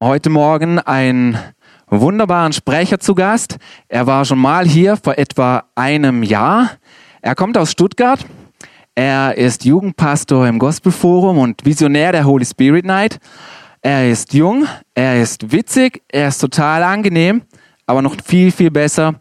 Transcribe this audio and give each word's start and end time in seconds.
Heute 0.00 0.30
Morgen 0.30 0.78
einen 0.78 1.36
wunderbaren 1.88 2.52
Sprecher 2.52 3.00
zu 3.00 3.16
Gast. 3.16 3.56
Er 3.88 4.06
war 4.06 4.24
schon 4.24 4.38
mal 4.38 4.64
hier 4.64 4.96
vor 4.96 5.18
etwa 5.18 5.64
einem 5.74 6.22
Jahr. 6.22 6.70
Er 7.20 7.34
kommt 7.34 7.58
aus 7.58 7.72
Stuttgart. 7.72 8.24
Er 8.94 9.36
ist 9.36 9.64
Jugendpastor 9.64 10.46
im 10.46 10.60
Gospelforum 10.60 11.38
und 11.38 11.64
Visionär 11.64 12.12
der 12.12 12.26
Holy 12.26 12.44
Spirit 12.44 12.84
Night. 12.84 13.18
Er 13.82 14.08
ist 14.08 14.34
jung, 14.34 14.68
er 14.94 15.20
ist 15.20 15.50
witzig, 15.50 16.00
er 16.06 16.28
ist 16.28 16.38
total 16.38 16.84
angenehm, 16.84 17.42
aber 17.84 18.00
noch 18.00 18.14
viel, 18.24 18.52
viel 18.52 18.70
besser. 18.70 19.16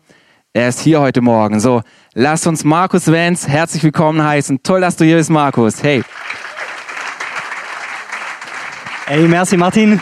Er 0.54 0.70
ist 0.70 0.82
hier 0.82 1.02
heute 1.02 1.22
Morgen. 1.22 1.60
So, 1.60 1.82
lass 2.14 2.46
uns 2.46 2.64
Markus 2.64 3.12
Wenz 3.12 3.48
herzlich 3.48 3.82
willkommen 3.82 4.24
heißen. 4.24 4.62
Toll, 4.62 4.82
dass 4.82 4.96
du 4.96 5.06
hier 5.06 5.18
bist, 5.18 5.32
Markus. 5.32 5.82
Hey. 5.82 6.04
Hey, 9.08 9.28
merci 9.28 9.58
Martin. 9.58 10.00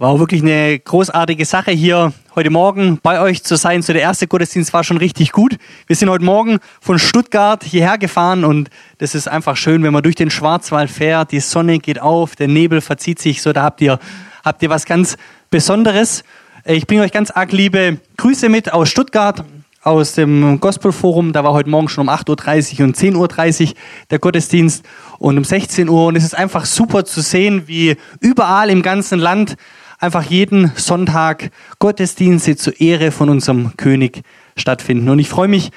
War 0.00 0.18
wirklich 0.18 0.40
eine 0.40 0.78
großartige 0.78 1.44
Sache 1.44 1.72
hier 1.72 2.14
heute 2.34 2.48
Morgen 2.48 2.98
bei 3.02 3.20
euch 3.20 3.44
zu 3.44 3.56
sein. 3.56 3.82
So 3.82 3.92
der 3.92 4.00
erste 4.00 4.26
Gottesdienst 4.26 4.72
war 4.72 4.82
schon 4.82 4.96
richtig 4.96 5.30
gut. 5.30 5.58
Wir 5.86 5.94
sind 5.94 6.08
heute 6.08 6.24
Morgen 6.24 6.58
von 6.80 6.98
Stuttgart 6.98 7.62
hierher 7.62 7.98
gefahren 7.98 8.46
und 8.46 8.70
das 8.96 9.14
ist 9.14 9.28
einfach 9.28 9.58
schön, 9.58 9.82
wenn 9.82 9.92
man 9.92 10.02
durch 10.02 10.14
den 10.14 10.30
Schwarzwald 10.30 10.88
fährt. 10.90 11.32
Die 11.32 11.40
Sonne 11.40 11.80
geht 11.80 12.00
auf, 12.00 12.34
der 12.34 12.48
Nebel 12.48 12.80
verzieht 12.80 13.18
sich. 13.18 13.42
So 13.42 13.52
da 13.52 13.62
habt 13.62 13.82
ihr 13.82 13.98
habt 14.42 14.62
ihr 14.62 14.70
was 14.70 14.86
ganz 14.86 15.18
Besonderes. 15.50 16.24
Ich 16.64 16.86
bringe 16.86 17.02
euch 17.02 17.12
ganz 17.12 17.30
arg 17.30 17.52
liebe 17.52 17.98
Grüße 18.16 18.48
mit 18.48 18.72
aus 18.72 18.88
Stuttgart 18.88 19.44
aus 19.82 20.14
dem 20.14 20.60
Gospelforum. 20.60 21.34
Da 21.34 21.44
war 21.44 21.52
heute 21.52 21.68
Morgen 21.68 21.90
schon 21.90 22.08
um 22.08 22.14
8.30 22.14 22.80
Uhr 22.80 22.86
und 22.86 22.96
10.30 22.96 23.68
Uhr 23.68 23.74
der 24.10 24.18
Gottesdienst 24.18 24.82
und 25.18 25.36
um 25.36 25.44
16 25.44 25.90
Uhr. 25.90 26.06
Und 26.06 26.16
es 26.16 26.24
ist 26.24 26.34
einfach 26.34 26.64
super 26.64 27.04
zu 27.04 27.20
sehen, 27.20 27.64
wie 27.66 27.96
überall 28.20 28.70
im 28.70 28.80
ganzen 28.80 29.18
Land 29.18 29.56
einfach 30.00 30.24
jeden 30.24 30.72
Sonntag 30.76 31.50
Gottesdienste 31.78 32.56
zur 32.56 32.80
Ehre 32.80 33.12
von 33.12 33.28
unserem 33.28 33.76
König 33.76 34.22
stattfinden. 34.56 35.08
Und 35.08 35.18
ich 35.18 35.28
freue 35.28 35.48
mich, 35.48 35.70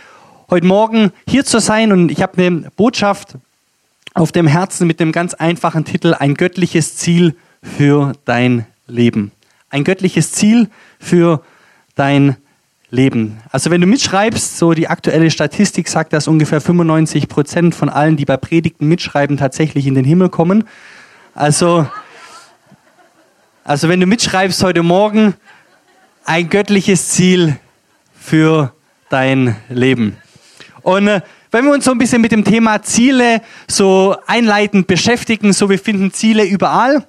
heute 0.50 0.66
Morgen 0.66 1.12
hier 1.28 1.46
zu 1.46 1.60
sein 1.60 1.92
und 1.92 2.10
ich 2.10 2.22
habe 2.22 2.42
eine 2.42 2.72
Botschaft 2.76 3.36
auf 4.14 4.32
dem 4.32 4.48
Herzen 4.48 4.88
mit 4.88 5.00
dem 5.00 5.12
ganz 5.12 5.34
einfachen 5.34 5.86
Titel 5.86 6.16
Ein 6.18 6.36
göttliches 6.36 6.96
Ziel 6.96 7.36
für 7.62 8.14
dein 8.26 8.66
Leben. 8.88 9.32
Ein 9.70 9.84
göttliches 9.84 10.32
Ziel 10.32 10.70
für 11.00 11.44
dein 11.96 12.38
Leben. 12.92 13.40
Also 13.50 13.72
wenn 13.72 13.82
du 13.82 13.88
mitschreibst, 13.88 14.58
so 14.58 14.74
die 14.74 14.88
aktuelle 14.88 15.32
Statistik 15.32 15.88
sagt, 15.88 16.14
dass 16.14 16.28
ungefähr 16.28 16.62
95 16.62 17.28
Prozent 17.28 17.76
von 17.76 17.90
allen, 17.90 18.18
die 18.18 18.26
bei 18.26 18.38
Predigten 18.38 18.88
mitschreiben, 18.88 19.36
tatsächlich 19.36 19.88
in 19.88 19.96
den 19.96 20.06
Himmel 20.06 20.30
kommen. 20.30 20.66
Also 21.34 21.88
also 23.64 23.88
wenn 23.88 24.00
du 24.00 24.06
mitschreibst 24.06 24.62
heute 24.62 24.84
Morgen, 24.84 25.36
ein 26.26 26.50
göttliches 26.50 27.10
Ziel 27.10 27.58
für 28.20 28.74
dein 29.10 29.56
Leben. 29.70 30.18
Und 30.82 31.08
äh, 31.08 31.22
wenn 31.52 31.66
wir 31.66 31.72
uns 31.72 31.86
so 31.86 31.92
ein 31.92 31.98
bisschen 31.98 32.22
mit 32.22 32.34
dem 32.34 32.44
Thema 32.44 32.82
Ziele 32.82 33.42
so 33.68 34.18
einleitend 34.28 34.88
beschäftigen, 34.88 35.54
so 35.54 35.70
wir 35.70 35.80
finden 35.80 36.12
Ziele 36.12 36.44
überall. 36.44 37.06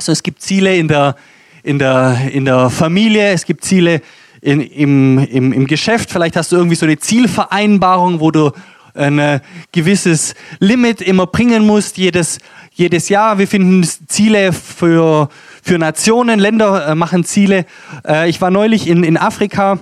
So 0.00 0.12
es 0.12 0.22
gibt 0.22 0.42
Ziele 0.42 0.76
in 0.76 0.86
der, 0.86 1.16
in 1.62 1.78
der, 1.78 2.18
in 2.32 2.44
der 2.44 2.70
Familie, 2.70 3.32
es 3.32 3.44
gibt 3.44 3.64
Ziele 3.64 4.00
in, 4.40 4.60
im, 4.60 5.18
im, 5.18 5.52
im 5.52 5.66
Geschäft. 5.66 6.10
Vielleicht 6.10 6.36
hast 6.36 6.52
du 6.52 6.56
irgendwie 6.56 6.76
so 6.76 6.86
eine 6.86 6.98
Zielvereinbarung, 6.98 8.20
wo 8.20 8.30
du 8.30 8.52
ein 8.94 9.18
äh, 9.18 9.40
gewisses 9.72 10.34
Limit 10.60 11.00
immer 11.00 11.26
bringen 11.26 11.66
musst, 11.66 11.96
jedes, 11.98 12.38
jedes 12.72 13.08
Jahr. 13.08 13.38
Wir 13.38 13.48
finden 13.48 13.88
Ziele 14.06 14.52
für, 14.52 15.28
für 15.70 15.78
Nationen, 15.78 16.40
Länder 16.40 16.88
äh, 16.88 16.94
machen 16.96 17.22
Ziele. 17.22 17.64
Äh, 18.04 18.28
ich 18.28 18.40
war 18.40 18.50
neulich 18.50 18.88
in, 18.88 19.04
in 19.04 19.16
Afrika, 19.16 19.78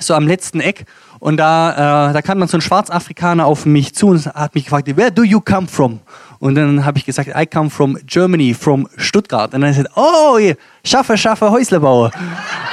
so 0.00 0.14
am 0.14 0.26
letzten 0.26 0.58
Eck, 0.58 0.84
und 1.20 1.36
da, 1.36 2.10
äh, 2.10 2.12
da 2.12 2.22
kam 2.22 2.40
dann 2.40 2.48
so 2.48 2.56
ein 2.56 2.60
Schwarzafrikaner 2.60 3.46
auf 3.46 3.66
mich 3.66 3.94
zu 3.94 4.08
und 4.08 4.26
hat 4.26 4.56
mich 4.56 4.64
gefragt, 4.64 4.88
where 4.96 5.12
do 5.12 5.22
you 5.22 5.40
come 5.40 5.68
from? 5.68 6.00
Und 6.40 6.56
dann 6.56 6.84
habe 6.84 6.98
ich 6.98 7.06
gesagt, 7.06 7.30
I 7.36 7.46
come 7.46 7.70
from 7.70 7.96
Germany, 8.04 8.52
from 8.52 8.88
Stuttgart. 8.96 9.54
Und 9.54 9.60
dann 9.60 9.70
hat 9.70 9.76
er 9.76 9.84
gesagt, 9.84 9.96
oh, 9.96 10.40
schaffe, 10.82 11.16
schaffe, 11.16 11.52
Häuslebauer. 11.52 12.10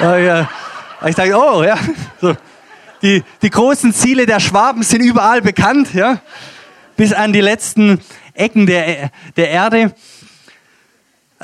Ich 1.06 1.14
dachte, 1.14 1.36
oh, 1.36 1.62
ja. 1.62 1.78
So. 2.20 2.34
Die, 3.00 3.22
die 3.42 3.50
großen 3.50 3.92
Ziele 3.92 4.26
der 4.26 4.40
Schwaben 4.40 4.82
sind 4.82 5.02
überall 5.02 5.40
bekannt, 5.40 5.94
ja. 5.94 6.18
Bis 6.96 7.12
an 7.12 7.32
die 7.32 7.42
letzten 7.42 8.00
Ecken 8.32 8.66
der, 8.66 9.10
der 9.36 9.50
Erde. 9.50 9.92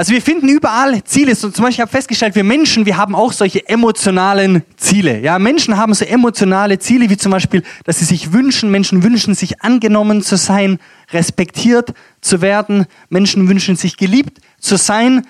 Also 0.01 0.15
wir 0.15 0.23
finden 0.23 0.49
überall 0.49 1.05
Ziele. 1.05 1.35
So 1.35 1.51
zum 1.51 1.63
Beispiel 1.63 1.83
habe 1.83 1.91
ich 1.91 1.95
festgestellt, 1.95 2.35
wir 2.35 2.43
Menschen, 2.43 2.87
wir 2.87 2.97
haben 2.97 3.15
auch 3.15 3.33
solche 3.33 3.69
emotionalen 3.69 4.63
Ziele. 4.79 5.21
Ja, 5.21 5.39
Menschen 5.39 5.77
haben 5.77 5.93
so 5.93 6.07
emotionale 6.07 6.79
Ziele, 6.79 7.11
wie 7.11 7.19
zum 7.19 7.33
Beispiel, 7.33 7.63
dass 7.85 7.99
sie 7.99 8.07
sich 8.07 8.33
wünschen, 8.33 8.71
Menschen 8.71 9.03
wünschen 9.03 9.35
sich 9.35 9.61
angenommen 9.61 10.23
zu 10.23 10.37
sein, 10.37 10.79
respektiert 11.13 11.93
zu 12.23 12.41
werden. 12.41 12.87
Menschen 13.11 13.47
wünschen 13.47 13.77
sich 13.77 13.99
geliebt 13.99 14.39
zu 14.59 14.77
sein, 14.77 15.27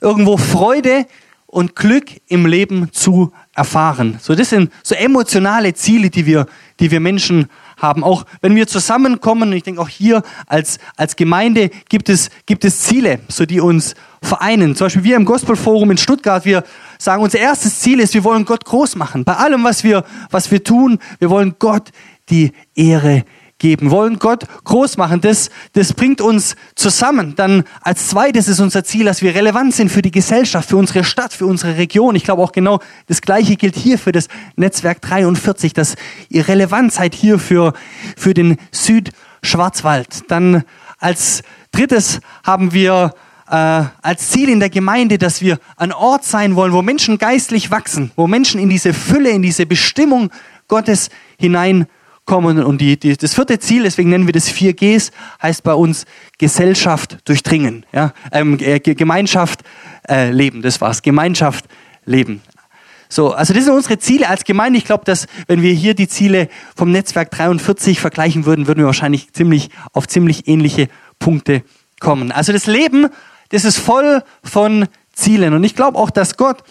irgendwo 0.00 0.36
Freude 0.36 1.06
und 1.52 1.74
Glück 1.74 2.06
im 2.28 2.46
Leben 2.46 2.92
zu 2.92 3.32
erfahren. 3.54 4.18
So, 4.22 4.36
das 4.36 4.50
sind 4.50 4.72
so 4.84 4.94
emotionale 4.94 5.74
Ziele, 5.74 6.10
die 6.10 6.26
wir, 6.26 6.46
die 6.80 6.90
wir 6.90 7.00
Menschen 7.00 7.48
haben. 7.76 8.04
Auch 8.04 8.24
wenn 8.40 8.54
wir 8.54 8.66
zusammenkommen, 8.66 9.50
und 9.50 9.56
ich 9.56 9.62
denke 9.62 9.80
auch 9.80 9.88
hier 9.88 10.22
als, 10.46 10.78
als 10.96 11.16
Gemeinde 11.16 11.70
gibt 11.90 12.08
es, 12.08 12.30
gibt 12.46 12.64
es 12.64 12.80
Ziele, 12.82 13.18
so 13.28 13.44
die 13.44 13.60
uns 13.60 13.94
vereinen. 14.22 14.74
Zum 14.74 14.86
Beispiel 14.86 15.04
wir 15.04 15.16
im 15.16 15.24
Gospelforum 15.24 15.90
in 15.90 15.98
Stuttgart, 15.98 16.44
wir 16.44 16.64
sagen, 16.98 17.22
unser 17.22 17.38
erstes 17.38 17.80
Ziel 17.80 18.00
ist, 18.00 18.14
wir 18.14 18.24
wollen 18.24 18.44
Gott 18.44 18.64
groß 18.64 18.96
machen. 18.96 19.24
Bei 19.24 19.34
allem, 19.34 19.64
was 19.64 19.84
wir, 19.84 20.04
was 20.30 20.50
wir 20.50 20.64
tun, 20.64 20.98
wir 21.18 21.28
wollen 21.28 21.56
Gott 21.58 21.90
die 22.30 22.52
Ehre 22.74 23.24
geben, 23.62 23.90
wollen 23.90 24.18
Gott 24.18 24.44
groß 24.64 24.96
machen. 24.96 25.20
Das, 25.20 25.48
das 25.72 25.94
bringt 25.94 26.20
uns 26.20 26.56
zusammen. 26.74 27.34
Dann 27.36 27.64
als 27.80 28.08
zweites 28.08 28.48
ist 28.48 28.60
unser 28.60 28.84
Ziel, 28.84 29.04
dass 29.04 29.22
wir 29.22 29.34
relevant 29.34 29.74
sind 29.74 29.90
für 29.90 30.02
die 30.02 30.10
Gesellschaft, 30.10 30.68
für 30.68 30.76
unsere 30.76 31.04
Stadt, 31.04 31.32
für 31.32 31.46
unsere 31.46 31.76
Region. 31.76 32.16
Ich 32.16 32.24
glaube 32.24 32.42
auch 32.42 32.52
genau 32.52 32.80
das 33.06 33.22
Gleiche 33.22 33.56
gilt 33.56 33.76
hier 33.76 33.98
für 33.98 34.12
das 34.12 34.28
Netzwerk 34.56 35.00
43, 35.00 35.72
dass 35.72 35.94
ihr 36.28 36.48
relevant 36.48 36.92
seid 36.92 37.14
hier 37.14 37.38
für, 37.38 37.72
für 38.16 38.34
den 38.34 38.58
Südschwarzwald. 38.72 40.30
Dann 40.30 40.64
als 40.98 41.42
drittes 41.70 42.20
haben 42.44 42.72
wir 42.72 43.14
äh, 43.52 43.84
als 44.00 44.30
Ziel 44.30 44.48
in 44.48 44.60
der 44.60 44.70
Gemeinde, 44.70 45.18
dass 45.18 45.42
wir 45.42 45.58
ein 45.76 45.92
Ort 45.92 46.24
sein 46.24 46.56
wollen, 46.56 46.72
wo 46.72 46.80
Menschen 46.80 47.18
geistlich 47.18 47.70
wachsen, 47.70 48.10
wo 48.16 48.26
Menschen 48.26 48.58
in 48.58 48.70
diese 48.70 48.94
Fülle, 48.94 49.28
in 49.28 49.42
diese 49.42 49.66
Bestimmung 49.66 50.30
Gottes 50.68 51.10
hinein 51.38 51.86
kommen. 52.24 52.62
Und 52.64 52.80
die, 52.80 52.98
die, 52.98 53.14
das 53.14 53.34
vierte 53.34 53.58
Ziel, 53.58 53.82
deswegen 53.82 54.08
nennen 54.08 54.26
wir 54.26 54.32
das 54.32 54.50
4Gs, 54.50 55.10
heißt 55.42 55.62
bei 55.64 55.74
uns 55.74 56.06
Gesellschaft 56.38 57.18
durchdringen. 57.26 57.84
Ja? 57.92 58.14
Ähm, 58.32 58.58
äh, 58.58 58.80
Gemeinschaft 58.80 59.60
äh, 60.08 60.30
leben, 60.30 60.62
das 60.62 60.80
war's. 60.80 61.02
Gemeinschaft 61.02 61.66
leben. 62.06 62.40
So, 63.10 63.34
also 63.34 63.52
das 63.52 63.64
sind 63.64 63.74
unsere 63.74 63.98
Ziele 63.98 64.30
als 64.30 64.44
Gemeinde. 64.44 64.78
Ich 64.78 64.86
glaube, 64.86 65.04
dass 65.04 65.26
wenn 65.46 65.60
wir 65.60 65.74
hier 65.74 65.92
die 65.92 66.08
Ziele 66.08 66.48
vom 66.74 66.90
Netzwerk 66.90 67.30
43 67.32 68.00
vergleichen 68.00 68.46
würden, 68.46 68.66
würden 68.66 68.78
wir 68.78 68.86
wahrscheinlich 68.86 69.34
ziemlich 69.34 69.68
auf 69.92 70.08
ziemlich 70.08 70.48
ähnliche 70.48 70.88
Punkte 71.18 71.62
kommen. 72.00 72.32
Also 72.32 72.54
das 72.54 72.66
Leben, 72.66 73.08
das 73.52 73.64
ist 73.64 73.78
voll 73.78 74.22
von 74.42 74.88
Zielen. 75.12 75.54
Und 75.54 75.62
ich 75.62 75.76
glaube 75.76 75.98
auch, 75.98 76.10
dass 76.10 76.36
Gott 76.36 76.64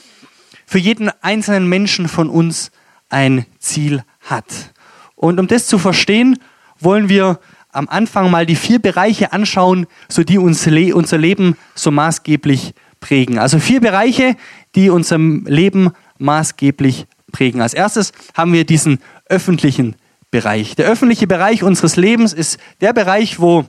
für 0.65 0.79
jeden 0.79 1.09
einzelnen 1.21 1.69
Menschen 1.69 2.07
von 2.07 2.29
uns 2.29 2.71
ein 3.09 3.45
Ziel 3.59 4.03
hat. 4.21 4.73
Und 5.15 5.39
um 5.39 5.47
das 5.47 5.67
zu 5.67 5.77
verstehen, 5.77 6.39
wollen 6.79 7.07
wir 7.07 7.39
am 7.71 7.87
Anfang 7.87 8.31
mal 8.31 8.45
die 8.45 8.55
vier 8.55 8.79
Bereiche 8.79 9.31
anschauen, 9.31 9.85
so 10.09 10.23
die 10.23 10.37
uns 10.37 10.65
le 10.65 10.95
unser 10.95 11.17
Leben 11.17 11.55
so 11.75 11.91
maßgeblich 11.91 12.73
prägen. 12.99 13.37
Also 13.37 13.59
vier 13.59 13.79
Bereiche, 13.79 14.35
die 14.75 14.89
unser 14.89 15.17
Leben 15.17 15.91
maßgeblich 16.17 17.05
prägen. 17.31 17.61
Als 17.61 17.73
erstes 17.73 18.11
haben 18.33 18.53
wir 18.53 18.65
diesen 18.65 18.99
öffentlichen 19.29 19.95
Bereich. 20.31 20.75
Der 20.75 20.87
öffentliche 20.87 21.27
Bereich 21.27 21.63
unseres 21.63 21.95
Lebens 21.95 22.33
ist 22.33 22.57
der 22.81 22.93
Bereich, 22.93 23.39
wo 23.39 23.65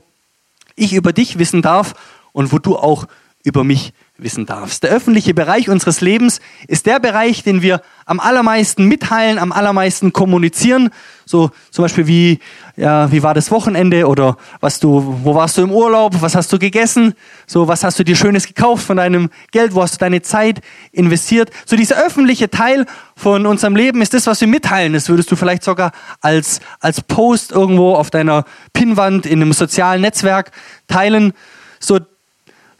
ich 0.77 0.95
über 0.95 1.13
dich 1.13 1.39
wissen 1.39 1.61
darf 1.61 1.95
und 2.33 2.53
wo 2.53 2.59
du 2.59 2.77
auch 2.77 3.07
über 3.45 3.65
mich 3.65 3.93
wissen 4.19 4.47
darfst. 4.47 4.85
Der 4.85 4.91
öffentliche 4.91 5.35
Bereich 5.35 5.69
unseres 5.69 6.01
Lebens 6.01 6.41
ist 6.69 6.87
der 6.87 7.01
Bereich, 7.01 7.43
den 7.43 7.61
wir 7.61 7.83
am 8.05 8.21
allermeisten 8.21 8.87
mitteilen, 8.87 9.39
am 9.39 9.51
allermeisten 9.51 10.13
kommunizieren. 10.13 10.91
So 11.25 11.51
zum 11.71 11.85
Beispiel 11.85 12.07
wie, 12.07 12.39
ja, 12.77 13.11
wie 13.11 13.23
war 13.25 13.35
das 13.35 13.51
Wochenende 13.51 14.07
oder 14.07 14.37
was 14.61 14.79
du, 14.79 15.19
wo 15.25 15.35
warst 15.35 15.59
du 15.59 15.63
im 15.63 15.73
Urlaub, 15.73 16.21
was 16.21 16.37
hast 16.37 16.53
du 16.53 16.59
gegessen, 16.59 17.15
so 17.47 17.67
was 17.67 17.83
hast 17.83 17.99
du 17.99 18.05
dir 18.05 18.15
Schönes 18.15 18.47
gekauft 18.47 18.85
von 18.85 18.99
deinem 18.99 19.31
Geld, 19.51 19.75
wo 19.75 19.83
hast 19.83 19.95
du 19.95 19.99
deine 19.99 20.23
Zeit 20.23 20.61
investiert. 20.93 21.51
So 21.67 21.75
dieser 21.75 21.97
öffentliche 22.05 22.49
Teil 22.49 22.87
von 23.17 23.47
unserem 23.47 23.75
Leben 23.75 24.03
ist 24.03 24.15
das, 24.15 24.27
was 24.27 24.41
wir 24.41 24.49
mitteilen. 24.49 24.93
Das 24.93 25.09
würdest 25.09 25.31
du 25.33 25.37
vielleicht 25.37 25.65
sogar 25.65 25.91
als, 26.21 26.61
als 26.79 27.01
Post 27.01 27.51
irgendwo 27.51 27.95
auf 27.95 28.11
deiner 28.11 28.45
Pinnwand 28.73 29.27
in 29.27 29.43
einem 29.43 29.53
sozialen 29.53 30.03
Netzwerk 30.03 30.53
teilen. 30.87 31.33
So 31.81 31.99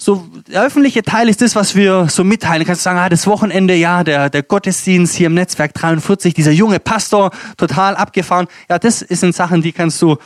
so 0.05 0.27
der 0.49 0.65
öffentliche 0.65 1.03
Teil 1.03 1.29
ist 1.29 1.41
das, 1.43 1.55
was 1.55 1.77
wir 1.77 2.09
so 2.09 2.25
mitteilen. 2.25 2.61
Du 2.61 2.67
kannst 2.67 2.83
sagen, 2.83 2.99
ah, 2.99 3.09
das 3.09 3.29
Wochenende, 3.29 3.75
ja, 3.75 4.03
der, 4.03 4.31
der 4.31 4.43
Gottesdienst 4.43 5.15
hier 5.15 5.29
im 5.29 5.35
Netzwerk 5.35 5.75
43, 5.75 6.35
dieser 6.35 6.51
junge 6.51 6.81
Pastor, 6.81 7.31
total 7.57 7.95
abgefahren. 7.95 8.49
Ja, 8.69 8.81
das 8.81 8.99
sind 8.99 9.33
Sachen, 9.33 9.63
die 9.63 9.71
kannst 9.71 10.03
du 10.03 10.17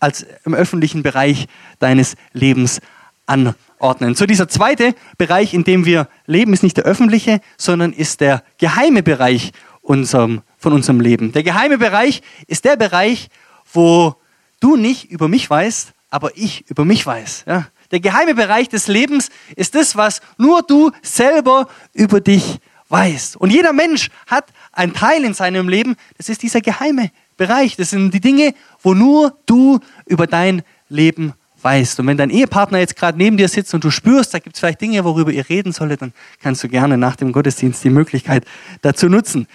als 0.00 0.26
im 0.44 0.52
öffentlichen 0.52 1.02
Bereich 1.02 1.46
deines 1.78 2.14
Lebens 2.34 2.80
anordnen. 3.24 4.14
So 4.16 4.26
dieser 4.26 4.48
zweite 4.48 4.94
Bereich, 5.16 5.54
in 5.54 5.64
dem 5.64 5.86
wir 5.86 6.08
leben, 6.26 6.52
ist 6.52 6.62
nicht 6.62 6.76
der 6.76 6.84
öffentliche, 6.84 7.40
sondern 7.56 7.94
ist 7.94 8.20
der 8.20 8.42
geheime 8.58 9.02
Bereich 9.02 9.52
unserem, 9.80 10.42
von 10.58 10.74
unserem 10.74 11.00
Leben. 11.00 11.32
Der 11.32 11.42
geheime 11.42 11.78
Bereich 11.78 12.20
ist 12.48 12.66
der 12.66 12.76
Bereich, 12.76 13.28
wo 13.72 14.14
du 14.60 14.76
nicht 14.76 15.10
über 15.10 15.28
mich 15.28 15.48
weißt, 15.48 15.94
aber 16.10 16.36
ich 16.36 16.68
über 16.68 16.84
mich 16.84 17.06
weiß. 17.06 17.44
Ja? 17.46 17.68
Der 17.92 18.00
geheime 18.00 18.34
Bereich 18.34 18.68
des 18.68 18.88
Lebens 18.88 19.28
ist 19.54 19.74
das, 19.74 19.96
was 19.96 20.22
nur 20.38 20.62
du 20.62 20.90
selber 21.02 21.68
über 21.92 22.20
dich 22.20 22.58
weißt. 22.88 23.36
Und 23.36 23.50
jeder 23.50 23.72
Mensch 23.72 24.08
hat 24.26 24.46
einen 24.72 24.94
Teil 24.94 25.24
in 25.24 25.34
seinem 25.34 25.68
Leben, 25.68 25.96
das 26.16 26.28
ist 26.28 26.42
dieser 26.42 26.60
geheime 26.60 27.10
Bereich. 27.36 27.76
Das 27.76 27.90
sind 27.90 28.12
die 28.12 28.20
Dinge, 28.20 28.54
wo 28.82 28.94
nur 28.94 29.36
du 29.46 29.78
über 30.06 30.26
dein 30.26 30.62
Leben 30.88 31.34
weißt. 31.60 32.00
Und 32.00 32.06
wenn 32.06 32.16
dein 32.16 32.30
Ehepartner 32.30 32.78
jetzt 32.78 32.96
gerade 32.96 33.18
neben 33.18 33.36
dir 33.36 33.48
sitzt 33.48 33.74
und 33.74 33.84
du 33.84 33.90
spürst, 33.90 34.32
da 34.34 34.38
gibt 34.38 34.56
es 34.56 34.60
vielleicht 34.60 34.80
Dinge, 34.80 35.04
worüber 35.04 35.30
ihr 35.30 35.48
reden 35.48 35.72
solltet, 35.72 36.02
dann 36.02 36.12
kannst 36.42 36.64
du 36.64 36.68
gerne 36.68 36.96
nach 36.96 37.16
dem 37.16 37.32
Gottesdienst 37.32 37.84
die 37.84 37.90
Möglichkeit 37.90 38.44
dazu 38.80 39.08
nutzen. 39.08 39.46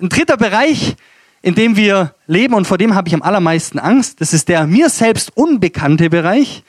Ein 0.00 0.08
dritter 0.08 0.36
Bereich, 0.36 0.96
in 1.42 1.54
dem 1.54 1.76
wir 1.76 2.14
leben 2.26 2.54
und 2.54 2.66
vor 2.66 2.78
dem 2.78 2.94
habe 2.94 3.08
ich 3.08 3.14
am 3.14 3.22
allermeisten 3.22 3.78
Angst, 3.78 4.20
das 4.20 4.32
ist 4.32 4.48
der 4.48 4.66
mir 4.66 4.88
selbst 4.88 5.36
unbekannte 5.36 6.10
Bereich 6.10 6.64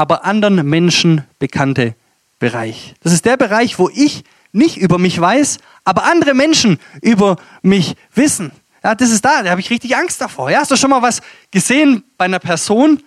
aber 0.00 0.24
anderen 0.24 0.66
Menschen 0.66 1.26
bekannte 1.38 1.94
Bereich. 2.38 2.94
Das 3.02 3.12
ist 3.12 3.26
der 3.26 3.36
Bereich, 3.36 3.78
wo 3.78 3.90
ich 3.90 4.24
nicht 4.50 4.78
über 4.78 4.96
mich 4.96 5.20
weiß, 5.20 5.58
aber 5.84 6.04
andere 6.04 6.32
Menschen 6.32 6.78
über 7.02 7.36
mich 7.60 7.96
wissen. 8.14 8.50
Ja, 8.82 8.94
das 8.94 9.10
ist 9.10 9.26
da, 9.26 9.42
da 9.42 9.50
habe 9.50 9.60
ich 9.60 9.68
richtig 9.68 9.94
Angst 9.94 10.18
davor. 10.22 10.50
Ja, 10.50 10.60
hast 10.60 10.70
du 10.70 10.76
schon 10.76 10.88
mal 10.88 11.02
was 11.02 11.20
gesehen 11.50 12.02
bei 12.16 12.24
einer 12.24 12.38
Person, 12.38 13.02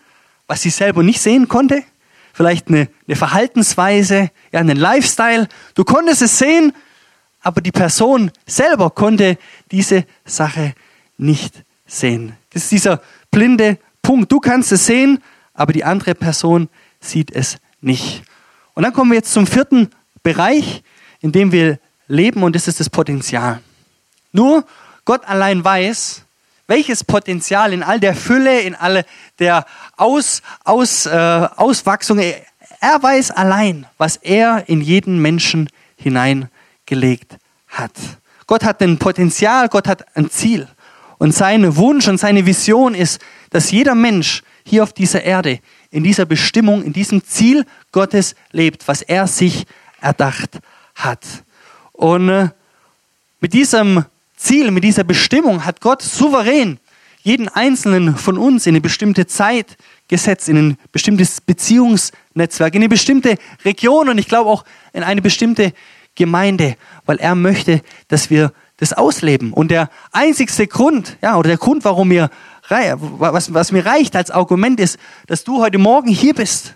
was 0.45 0.61
sie 0.61 0.69
selber 0.69 1.01
nicht 1.01 1.19
sehen 1.19 1.47
konnte? 1.47 1.81
Vielleicht 2.31 2.67
eine, 2.67 2.87
eine 3.07 3.15
Verhaltensweise, 3.15 4.29
ja, 4.51 4.59
einen 4.59 4.77
Lifestyle. 4.77 5.47
Du 5.73 5.83
konntest 5.83 6.21
es 6.21 6.37
sehen, 6.37 6.73
aber 7.41 7.61
die 7.61 7.71
Person 7.71 8.29
selber 8.45 8.91
konnte 8.91 9.39
diese 9.71 10.05
Sache 10.25 10.75
nicht 11.17 11.63
sehen. 11.87 12.37
Das 12.51 12.65
ist 12.65 12.71
dieser 12.71 13.01
blinde 13.31 13.79
Punkt. 14.03 14.31
Du 14.31 14.39
kannst 14.39 14.71
es 14.71 14.85
sehen, 14.85 15.23
aber 15.53 15.73
die 15.73 15.83
andere 15.83 16.15
Person 16.15 16.69
sieht 17.03 17.31
es 17.31 17.57
nicht. 17.81 18.23
Und 18.73 18.83
dann 18.83 18.93
kommen 18.93 19.11
wir 19.11 19.17
jetzt 19.17 19.33
zum 19.33 19.45
vierten 19.47 19.89
Bereich, 20.23 20.83
in 21.19 21.31
dem 21.31 21.51
wir 21.51 21.79
leben, 22.07 22.43
und 22.43 22.55
das 22.55 22.67
ist 22.67 22.79
das 22.79 22.89
Potenzial. 22.89 23.61
Nur 24.31 24.65
Gott 25.05 25.25
allein 25.25 25.63
weiß, 25.63 26.23
welches 26.67 27.03
Potenzial 27.03 27.73
in 27.73 27.83
all 27.83 27.99
der 27.99 28.15
Fülle, 28.15 28.61
in 28.61 28.75
all 28.75 29.05
der 29.39 29.65
Aus, 29.97 30.41
Aus, 30.63 31.05
äh, 31.05 31.09
Auswachsung, 31.11 32.19
er 32.19 33.01
weiß 33.03 33.31
allein, 33.31 33.85
was 33.97 34.17
er 34.17 34.67
in 34.67 34.81
jeden 34.81 35.21
Menschen 35.21 35.69
hineingelegt 35.97 37.37
hat. 37.67 37.91
Gott 38.47 38.63
hat 38.63 38.81
ein 38.81 38.97
Potenzial, 38.97 39.69
Gott 39.69 39.87
hat 39.87 40.05
ein 40.15 40.29
Ziel. 40.29 40.67
Und 41.17 41.33
sein 41.33 41.75
Wunsch 41.75 42.07
und 42.07 42.17
seine 42.17 42.45
Vision 42.45 42.95
ist, 42.95 43.21
dass 43.51 43.71
jeder 43.71 43.95
Mensch 43.95 44.43
hier 44.65 44.83
auf 44.83 44.93
dieser 44.93 45.23
Erde 45.23 45.59
in 45.93 46.03
dieser 46.03 46.25
Bestimmung, 46.25 46.83
in 46.83 46.91
diesem 46.91 47.23
Ziel 47.23 47.65
Gottes 47.91 48.35
lebt, 48.51 48.87
was 48.87 49.03
er 49.03 49.27
sich 49.27 49.65
erdacht 50.01 50.59
hat. 50.95 51.23
Und 51.91 52.29
äh, 52.29 52.49
mit 53.39 53.53
diesem 53.53 54.03
Ziel, 54.35 54.71
mit 54.71 54.83
dieser 54.83 55.03
Bestimmung 55.03 55.65
hat 55.65 55.81
Gott 55.81 56.01
souverän 56.01 56.79
jeden 57.21 57.47
einzelnen 57.47 58.17
von 58.17 58.39
uns 58.39 58.65
in 58.65 58.71
eine 58.71 58.81
bestimmte 58.81 59.27
Zeit 59.27 59.77
gesetzt, 60.07 60.49
in 60.49 60.57
ein 60.57 60.77
bestimmtes 60.91 61.39
Beziehungsnetzwerk, 61.39 62.73
in 62.73 62.81
eine 62.81 62.89
bestimmte 62.89 63.37
Region 63.63 64.09
und 64.09 64.17
ich 64.17 64.27
glaube 64.27 64.49
auch 64.49 64.65
in 64.93 65.03
eine 65.03 65.21
bestimmte 65.21 65.73
Gemeinde, 66.15 66.75
weil 67.05 67.17
er 67.17 67.35
möchte, 67.35 67.81
dass 68.07 68.31
wir 68.31 68.51
das 68.77 68.93
ausleben. 68.93 69.53
Und 69.53 69.69
der 69.69 69.89
einzigste 70.11 70.67
Grund, 70.67 71.17
ja, 71.21 71.37
oder 71.37 71.49
der 71.49 71.57
Grund, 71.57 71.85
warum 71.85 72.09
wir 72.09 72.29
was, 72.69 73.53
was 73.53 73.71
mir 73.71 73.85
reicht 73.85 74.15
als 74.15 74.31
Argument 74.31 74.79
ist, 74.79 74.97
dass 75.27 75.43
du 75.43 75.61
heute 75.61 75.77
Morgen 75.77 76.09
hier 76.09 76.33
bist 76.33 76.75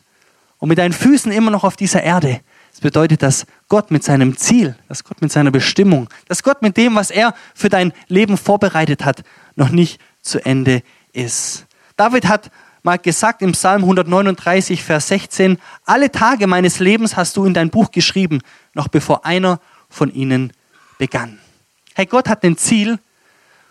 und 0.58 0.70
mit 0.70 0.78
deinen 0.78 0.94
Füßen 0.94 1.32
immer 1.32 1.52
noch 1.52 1.64
auf 1.64 1.76
dieser 1.76 2.04
Erde. 2.04 2.42
Das 2.72 2.82
bedeutet, 2.82 3.24
dass 3.24 3.46
Gott 3.70 3.90
mit 3.90 4.04
seinem 4.04 4.38
Ziel, 4.38 4.76
dass 4.88 5.04
Gott 5.04 5.22
mit 5.22 5.32
seiner 5.32 5.50
Bestimmung, 5.52 6.10
dass 6.28 6.44
Gott 6.44 6.62
mit 6.62 6.78
dem, 6.78 6.96
was 6.96 7.10
er 7.10 7.34
für 7.56 7.70
dein 7.70 7.94
Leben 8.08 8.38
vorbereitet 8.38 9.04
hat, 9.04 9.24
noch 9.56 9.70
nicht 9.70 10.00
zu 10.22 10.46
Ende 10.46 10.84
ist. 11.12 11.66
David 11.96 12.28
hat 12.28 12.52
mal 12.84 12.98
gesagt 12.98 13.42
im 13.42 13.54
Psalm 13.54 13.82
139, 13.82 14.84
Vers 14.84 15.08
16, 15.08 15.58
alle 15.86 16.12
Tage 16.12 16.48
meines 16.48 16.80
Lebens 16.80 17.18
hast 17.18 17.36
du 17.38 17.46
in 17.46 17.54
dein 17.54 17.70
Buch 17.70 17.92
geschrieben, 17.92 18.42
noch 18.74 18.88
bevor 18.88 19.26
einer 19.26 19.60
von 19.90 20.14
ihnen 20.14 20.54
begann. 20.98 21.40
Hey, 21.96 22.06
Gott 22.06 22.30
hat 22.30 22.44
ein 22.44 22.58
Ziel, 22.58 23.00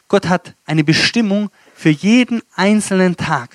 Gott 0.09 0.29
hat 0.29 0.55
eine 0.65 0.85
Bestimmung, 0.85 1.51
für 1.75 1.91
jeden 1.91 2.43
einzelnen 2.55 3.17
Tag 3.17 3.51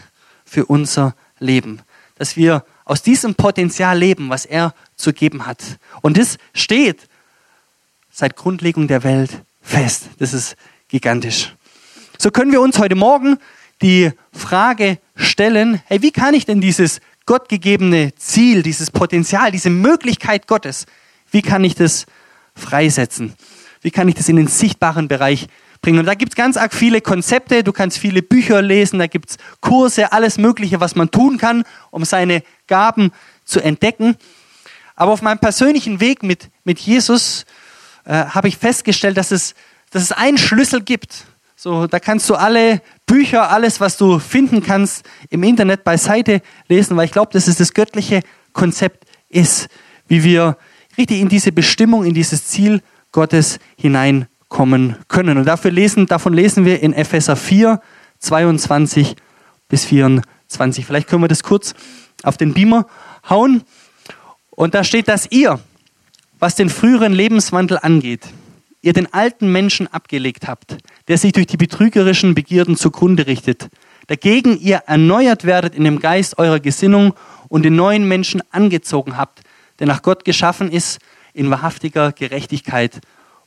für 0.45 0.65
unser 0.65 1.15
Leben. 1.39 1.81
Dass 2.15 2.35
wir 2.37 2.65
aus 2.85 3.01
diesem 3.01 3.35
Potenzial 3.35 3.97
leben, 3.97 4.29
was 4.29 4.45
er 4.45 4.75
zu 4.95 5.13
geben 5.13 5.45
hat. 5.45 5.79
Und 6.01 6.17
das 6.17 6.37
steht 6.53 7.07
seit 8.11 8.35
Grundlegung 8.35 8.87
der 8.87 9.03
Welt 9.03 9.43
fest. 9.61 10.09
Das 10.19 10.33
ist 10.33 10.55
gigantisch. 10.87 11.55
So 12.17 12.29
können 12.29 12.51
wir 12.51 12.61
uns 12.61 12.77
heute 12.77 12.95
Morgen 12.95 13.37
die 13.81 14.11
Frage 14.31 14.99
stellen, 15.15 15.81
hey, 15.85 16.01
wie 16.01 16.11
kann 16.11 16.33
ich 16.33 16.45
denn 16.45 16.61
dieses 16.61 16.99
gottgegebene 17.25 18.13
Ziel, 18.15 18.61
dieses 18.61 18.91
Potenzial, 18.91 19.51
diese 19.51 19.69
Möglichkeit 19.69 20.47
Gottes, 20.47 20.85
wie 21.31 21.41
kann 21.41 21.63
ich 21.63 21.75
das 21.75 22.05
freisetzen? 22.55 23.33
Wie 23.81 23.89
kann 23.89 24.07
ich 24.07 24.15
das 24.15 24.29
in 24.29 24.35
den 24.35 24.47
sichtbaren 24.47 25.07
Bereich 25.07 25.47
bringen. 25.81 25.99
Und 25.99 26.05
da 26.05 26.13
gibt 26.13 26.33
es 26.33 26.35
ganz 26.35 26.57
arg 26.57 26.73
viele 26.73 27.01
Konzepte, 27.01 27.63
du 27.63 27.71
kannst 27.71 27.97
viele 27.97 28.21
Bücher 28.21 28.61
lesen, 28.61 28.99
da 28.99 29.07
gibt 29.07 29.31
es 29.31 29.37
Kurse, 29.59 30.11
alles 30.11 30.37
Mögliche, 30.37 30.79
was 30.79 30.95
man 30.95 31.11
tun 31.11 31.37
kann, 31.37 31.63
um 31.89 32.05
seine 32.05 32.43
Gaben 32.67 33.11
zu 33.45 33.59
entdecken. 33.59 34.15
Aber 34.95 35.11
auf 35.11 35.21
meinem 35.21 35.39
persönlichen 35.39 35.99
Weg 35.99 36.23
mit, 36.23 36.49
mit 36.63 36.79
Jesus 36.79 37.45
äh, 38.05 38.25
habe 38.25 38.47
ich 38.47 38.57
festgestellt, 38.57 39.17
dass 39.17 39.31
es, 39.31 39.55
dass 39.89 40.03
es 40.03 40.11
einen 40.11 40.37
Schlüssel 40.37 40.81
gibt. 40.81 41.25
So, 41.55 41.87
da 41.87 41.99
kannst 41.99 42.29
du 42.29 42.35
alle 42.35 42.81
Bücher, 43.05 43.51
alles, 43.51 43.79
was 43.79 43.97
du 43.97 44.19
finden 44.19 44.63
kannst, 44.63 45.05
im 45.29 45.43
Internet 45.43 45.83
beiseite 45.83 46.41
lesen, 46.67 46.97
weil 46.97 47.05
ich 47.05 47.11
glaube, 47.11 47.31
dass 47.33 47.47
es 47.47 47.57
das 47.57 47.73
göttliche 47.73 48.21
Konzept 48.53 49.05
ist, 49.29 49.67
wie 50.07 50.23
wir 50.23 50.57
richtig 50.97 51.19
in 51.19 51.29
diese 51.29 51.51
Bestimmung, 51.51 52.03
in 52.03 52.13
dieses 52.13 52.45
Ziel 52.45 52.81
Gottes 53.11 53.59
hinein 53.77 54.27
kommen 54.51 54.97
können. 55.07 55.39
Und 55.39 55.45
dafür 55.45 55.71
lesen, 55.71 56.05
davon 56.05 56.33
lesen 56.33 56.65
wir 56.65 56.83
in 56.83 56.93
Epheser 56.93 57.35
4, 57.35 57.81
22 58.19 59.15
bis 59.69 59.85
24. 59.85 60.85
Vielleicht 60.85 61.07
können 61.07 61.23
wir 61.23 61.29
das 61.29 61.41
kurz 61.41 61.73
auf 62.21 62.37
den 62.37 62.53
Beamer 62.53 62.85
hauen. 63.27 63.63
Und 64.51 64.75
da 64.75 64.83
steht, 64.83 65.07
dass 65.07 65.31
ihr, 65.31 65.59
was 66.37 66.55
den 66.55 66.69
früheren 66.69 67.13
Lebenswandel 67.13 67.79
angeht, 67.81 68.27
ihr 68.81 68.91
den 68.93 69.11
alten 69.13 69.51
Menschen 69.51 69.87
abgelegt 69.87 70.47
habt, 70.47 70.77
der 71.07 71.17
sich 71.17 71.31
durch 71.31 71.47
die 71.47 71.57
betrügerischen 71.57 72.35
Begierden 72.35 72.75
zugrunde 72.75 73.27
richtet. 73.27 73.69
Dagegen 74.07 74.59
ihr 74.59 74.83
erneuert 74.85 75.45
werdet 75.45 75.75
in 75.75 75.85
dem 75.85 75.99
Geist 75.99 76.37
eurer 76.37 76.59
Gesinnung 76.59 77.13
und 77.47 77.63
den 77.63 77.77
neuen 77.77 78.05
Menschen 78.05 78.43
angezogen 78.51 79.15
habt, 79.15 79.41
der 79.79 79.87
nach 79.87 80.01
Gott 80.01 80.25
geschaffen 80.25 80.69
ist 80.69 80.99
in 81.33 81.49
wahrhaftiger 81.49 82.11
Gerechtigkeit 82.11 82.99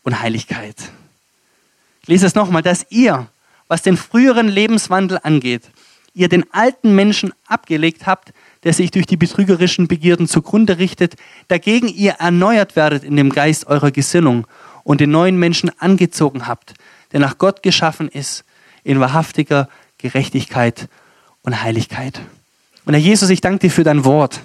und 0.04 0.20
Heiligkeit. 0.20 0.76
Ich 2.02 2.08
lese 2.08 2.26
es 2.26 2.34
nochmal, 2.34 2.62
dass 2.62 2.86
ihr, 2.90 3.26
was 3.66 3.82
den 3.82 3.96
früheren 3.96 4.48
Lebenswandel 4.48 5.18
angeht, 5.22 5.62
ihr 6.14 6.28
den 6.28 6.44
alten 6.52 6.94
Menschen 6.94 7.32
abgelegt 7.46 8.06
habt, 8.06 8.32
der 8.62 8.72
sich 8.72 8.90
durch 8.90 9.06
die 9.06 9.16
betrügerischen 9.16 9.88
Begierden 9.88 10.28
zugrunde 10.28 10.78
richtet, 10.78 11.16
dagegen 11.48 11.88
ihr 11.88 12.12
erneuert 12.12 12.76
werdet 12.76 13.02
in 13.02 13.16
dem 13.16 13.30
Geist 13.30 13.66
eurer 13.66 13.90
Gesinnung 13.90 14.46
und 14.84 15.00
den 15.00 15.10
neuen 15.10 15.38
Menschen 15.38 15.70
angezogen 15.80 16.46
habt, 16.46 16.74
der 17.12 17.20
nach 17.20 17.38
Gott 17.38 17.62
geschaffen 17.62 18.08
ist, 18.08 18.44
in 18.84 19.00
wahrhaftiger 19.00 19.68
Gerechtigkeit 19.98 20.88
und 21.42 21.62
Heiligkeit. 21.62 22.20
Und 22.84 22.94
Herr 22.94 23.00
Jesus, 23.00 23.30
ich 23.30 23.40
danke 23.40 23.60
dir 23.60 23.70
für 23.70 23.84
dein 23.84 24.04
Wort. 24.04 24.40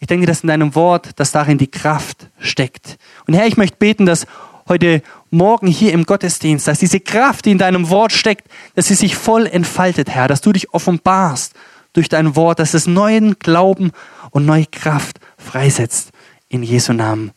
Ich 0.00 0.06
denke, 0.08 0.26
dass 0.26 0.42
in 0.42 0.48
deinem 0.48 0.74
Wort, 0.74 1.18
dass 1.18 1.32
darin 1.32 1.58
die 1.58 1.70
Kraft 1.70 2.26
steckt. 2.38 2.98
Und 3.26 3.34
Herr, 3.34 3.46
ich 3.46 3.56
möchte 3.56 3.76
beten, 3.76 4.04
dass 4.04 4.26
heute 4.68 5.02
Morgen 5.30 5.66
hier 5.66 5.92
im 5.92 6.04
Gottesdienst, 6.04 6.68
dass 6.68 6.78
diese 6.78 7.00
Kraft, 7.00 7.44
die 7.44 7.52
in 7.52 7.58
deinem 7.58 7.88
Wort 7.90 8.12
steckt, 8.12 8.48
dass 8.74 8.88
sie 8.88 8.94
sich 8.94 9.16
voll 9.16 9.46
entfaltet, 9.46 10.10
Herr, 10.10 10.28
dass 10.28 10.40
du 10.40 10.52
dich 10.52 10.72
offenbarst 10.74 11.54
durch 11.92 12.08
dein 12.08 12.36
Wort, 12.36 12.58
dass 12.58 12.74
es 12.74 12.86
neuen 12.86 13.38
Glauben 13.38 13.92
und 14.30 14.46
neue 14.46 14.66
Kraft 14.66 15.20
freisetzt. 15.36 16.10
In 16.48 16.62
Jesu 16.62 16.92
Namen. 16.92 17.32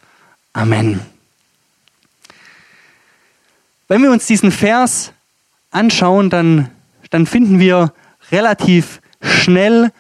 Amen. 0.52 1.00
Wenn 3.88 4.02
wir 4.02 4.12
uns 4.12 4.26
diesen 4.26 4.52
Vers 4.52 5.14
anschauen, 5.72 6.30
dann, 6.30 6.70
dann 7.12 7.26
finden 7.28 7.60
wir 7.60 7.94
relativ 8.32 9.02
schnell 9.22 9.92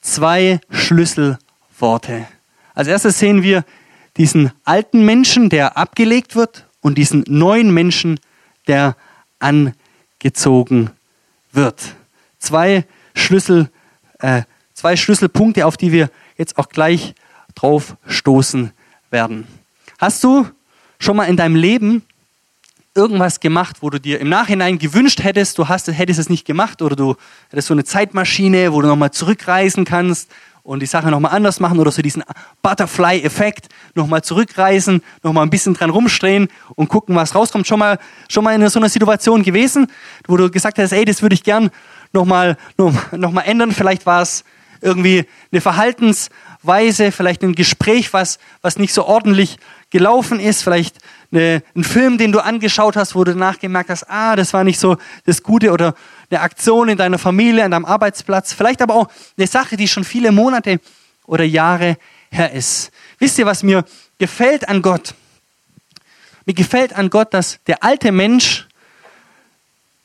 zwei 0.00 0.60
Schlüsselworte. 0.70 2.26
Als 2.74 2.88
erstes 2.88 3.18
sehen 3.18 3.42
wir 3.42 3.64
diesen 4.16 4.52
alten 4.64 5.04
Menschen, 5.04 5.50
der 5.50 5.76
abgelegt 5.76 6.36
wird, 6.36 6.66
und 6.84 6.98
diesen 6.98 7.24
neuen 7.26 7.72
Menschen, 7.72 8.20
der 8.66 8.94
angezogen 9.38 10.90
wird. 11.50 11.80
Zwei, 12.38 12.84
Schlüssel, 13.14 13.70
äh, 14.18 14.42
zwei 14.74 14.94
Schlüsselpunkte, 14.94 15.64
auf 15.64 15.78
die 15.78 15.92
wir 15.92 16.10
jetzt 16.36 16.58
auch 16.58 16.68
gleich 16.68 17.14
drauf 17.54 17.96
stoßen 18.06 18.70
werden. 19.10 19.46
Hast 19.98 20.22
du 20.24 20.46
schon 20.98 21.16
mal 21.16 21.24
in 21.24 21.38
deinem 21.38 21.56
Leben 21.56 22.02
irgendwas 22.94 23.40
gemacht, 23.40 23.78
wo 23.80 23.88
du 23.88 23.98
dir 23.98 24.20
im 24.20 24.28
Nachhinein 24.28 24.78
gewünscht 24.78 25.22
hättest, 25.22 25.56
du 25.56 25.68
hast, 25.68 25.88
hättest 25.88 26.20
es 26.20 26.28
nicht 26.28 26.44
gemacht 26.44 26.82
oder 26.82 26.96
du 26.96 27.16
hättest 27.48 27.68
so 27.68 27.74
eine 27.74 27.84
Zeitmaschine, 27.84 28.74
wo 28.74 28.82
du 28.82 28.88
nochmal 28.88 29.10
zurückreisen 29.10 29.86
kannst 29.86 30.30
und 30.64 30.80
die 30.80 30.86
Sache 30.86 31.10
nochmal 31.10 31.32
anders 31.32 31.60
machen 31.60 31.78
oder 31.78 31.92
so 31.92 32.02
diesen 32.02 32.24
Butterfly-Effekt 32.62 33.68
nochmal 33.94 34.24
zurückreisen, 34.24 35.02
nochmal 35.22 35.46
ein 35.46 35.50
bisschen 35.50 35.74
dran 35.74 35.90
rumstehen 35.90 36.48
und 36.74 36.88
gucken, 36.88 37.14
was 37.14 37.34
rauskommt. 37.34 37.66
Schon 37.66 37.78
mal, 37.78 37.98
schon 38.28 38.42
mal 38.42 38.54
in 38.54 38.68
so 38.68 38.80
einer 38.80 38.88
Situation 38.88 39.42
gewesen, 39.42 39.86
wo 40.26 40.36
du 40.36 40.50
gesagt 40.50 40.78
hast, 40.78 40.92
ey, 40.92 41.04
das 41.04 41.20
würde 41.22 41.34
ich 41.34 41.44
gern 41.44 41.70
nochmal 42.12 42.56
noch 42.78 43.30
mal 43.30 43.42
ändern. 43.42 43.72
Vielleicht 43.72 44.06
war 44.06 44.22
es 44.22 44.42
irgendwie 44.80 45.26
eine 45.52 45.60
Verhaltensweise, 45.60 47.12
vielleicht 47.12 47.42
ein 47.42 47.54
Gespräch, 47.54 48.12
was, 48.14 48.38
was 48.62 48.78
nicht 48.78 48.94
so 48.94 49.04
ordentlich 49.04 49.58
gelaufen 49.90 50.40
ist, 50.40 50.62
vielleicht 50.62 50.96
eine, 51.34 51.62
ein 51.74 51.84
Film, 51.84 52.18
den 52.18 52.32
du 52.32 52.40
angeschaut 52.40 52.96
hast, 52.96 53.14
wo 53.14 53.24
du 53.24 53.32
danach 53.32 53.58
gemerkt 53.58 53.90
hast, 53.90 54.08
ah, 54.08 54.36
das 54.36 54.52
war 54.52 54.64
nicht 54.64 54.78
so 54.78 54.96
das 55.26 55.42
Gute 55.42 55.72
oder 55.72 55.94
eine 56.30 56.40
Aktion 56.40 56.88
in 56.88 56.96
deiner 56.96 57.18
Familie, 57.18 57.64
an 57.64 57.72
deinem 57.72 57.84
Arbeitsplatz, 57.84 58.52
vielleicht 58.52 58.80
aber 58.80 58.94
auch 58.94 59.08
eine 59.36 59.46
Sache, 59.46 59.76
die 59.76 59.88
schon 59.88 60.04
viele 60.04 60.32
Monate 60.32 60.80
oder 61.26 61.44
Jahre 61.44 61.96
her 62.30 62.52
ist. 62.52 62.90
Wisst 63.18 63.38
ihr, 63.38 63.46
was 63.46 63.62
mir 63.62 63.84
gefällt 64.18 64.68
an 64.68 64.82
Gott? 64.82 65.14
Mir 66.46 66.54
gefällt 66.54 66.94
an 66.94 67.10
Gott, 67.10 67.32
dass 67.34 67.58
der 67.66 67.82
alte 67.82 68.12
Mensch, 68.12 68.66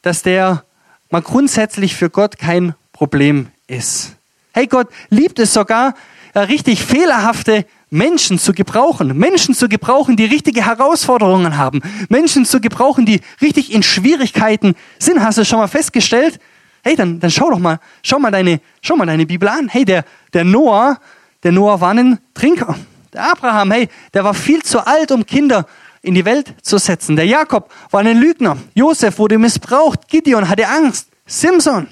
dass 0.01 0.23
der 0.23 0.63
mal 1.09 1.21
grundsätzlich 1.21 1.95
für 1.95 2.09
Gott 2.09 2.37
kein 2.37 2.75
Problem 2.93 3.49
ist. 3.67 4.15
Hey, 4.53 4.67
Gott 4.67 4.87
liebt 5.09 5.39
es 5.39 5.53
sogar, 5.53 5.95
richtig 6.35 6.83
fehlerhafte 6.83 7.65
Menschen 7.89 8.37
zu 8.37 8.53
gebrauchen, 8.53 9.17
Menschen 9.17 9.55
zu 9.55 9.67
gebrauchen, 9.67 10.15
die 10.15 10.25
richtige 10.25 10.65
Herausforderungen 10.65 11.57
haben, 11.57 11.81
Menschen 12.07 12.45
zu 12.45 12.61
gebrauchen, 12.61 13.05
die 13.05 13.21
richtig 13.41 13.73
in 13.73 13.81
Schwierigkeiten 13.81 14.75
sind. 14.99 15.21
Hast 15.21 15.37
du 15.37 15.45
schon 15.45 15.59
mal 15.59 15.67
festgestellt? 15.67 16.39
Hey, 16.83 16.95
dann, 16.95 17.19
dann 17.19 17.31
schau 17.31 17.49
doch 17.49 17.59
mal, 17.59 17.79
schau 18.03 18.19
mal 18.19 18.31
deine, 18.31 18.61
schau 18.81 18.95
mal 18.95 19.05
deine 19.05 19.25
Bibel 19.25 19.49
an. 19.49 19.67
Hey, 19.69 19.85
der, 19.85 20.05
der 20.33 20.43
Noah, 20.43 20.99
der 21.43 21.51
Noah 21.51 21.81
war 21.81 21.93
ein 21.93 22.19
Trinker. 22.33 22.75
Der 23.11 23.31
Abraham, 23.31 23.71
hey, 23.71 23.89
der 24.13 24.23
war 24.23 24.33
viel 24.33 24.61
zu 24.61 24.85
alt, 24.85 25.11
um 25.11 25.25
Kinder 25.25 25.65
in 26.01 26.13
die 26.13 26.25
Welt 26.25 26.53
zu 26.61 26.77
setzen. 26.77 27.15
Der 27.15 27.25
Jakob 27.25 27.71
war 27.91 28.01
ein 28.01 28.17
Lügner. 28.17 28.57
Josef 28.73 29.17
wurde 29.17 29.37
missbraucht. 29.37 30.07
Gideon 30.07 30.47
hatte 30.47 30.67
Angst. 30.67 31.09
Simson, 31.25 31.87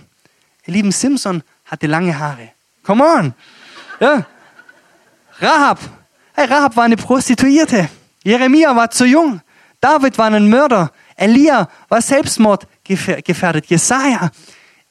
ihr 0.66 0.74
lieben 0.74 0.92
Simson 0.92 1.44
hatte 1.66 1.88
lange 1.88 2.18
Haare. 2.18 2.50
Come 2.84 3.04
on. 3.04 3.34
Ja, 4.00 4.26
Rahab. 5.40 5.80
Hey, 6.34 6.46
Rahab 6.46 6.76
war 6.76 6.84
eine 6.84 6.98
Prostituierte. 6.98 7.90
Jeremia 8.24 8.76
war 8.76 8.92
zu 8.92 9.06
jung. 9.06 9.42
David 9.82 10.18
war 10.18 10.28
ein 10.28 10.50
Mörder. 10.50 10.92
Elia 11.16 11.68
war 11.90 12.02
Selbstmord 12.02 12.68
gefährdet. 12.84 13.66
Jesaja, 13.66 14.30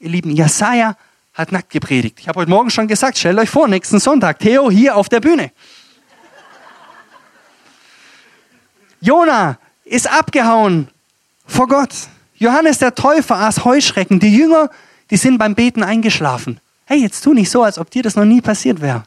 ihr 0.00 0.08
Lieben, 0.08 0.30
Jesaja 0.30 0.96
hat 1.34 1.52
nackt 1.52 1.70
gepredigt. 1.70 2.18
Ich 2.18 2.28
habe 2.28 2.40
heute 2.40 2.50
Morgen 2.50 2.70
schon 2.70 2.88
gesagt, 2.88 3.16
stellt 3.18 3.38
euch 3.38 3.50
vor, 3.50 3.68
nächsten 3.68 4.00
Sonntag, 4.00 4.40
Theo 4.40 4.70
hier 4.70 4.96
auf 4.96 5.08
der 5.08 5.20
Bühne. 5.20 5.52
Jona 9.00 9.58
ist 9.84 10.10
abgehauen 10.10 10.88
vor 11.46 11.68
Gott. 11.68 11.94
Johannes 12.34 12.78
der 12.78 12.94
Täufer 12.94 13.36
aß 13.36 13.64
Heuschrecken. 13.64 14.18
Die 14.18 14.36
Jünger, 14.36 14.68
die 15.10 15.16
sind 15.16 15.38
beim 15.38 15.54
Beten 15.54 15.84
eingeschlafen. 15.84 16.60
Hey, 16.86 17.00
jetzt 17.00 17.22
tu 17.22 17.34
nicht 17.34 17.50
so, 17.50 17.64
als 17.64 17.78
ob 17.78 17.90
dir 17.90 18.02
das 18.02 18.14
noch 18.14 18.24
nie 18.24 18.40
passiert 18.40 18.80
wäre. 18.80 19.02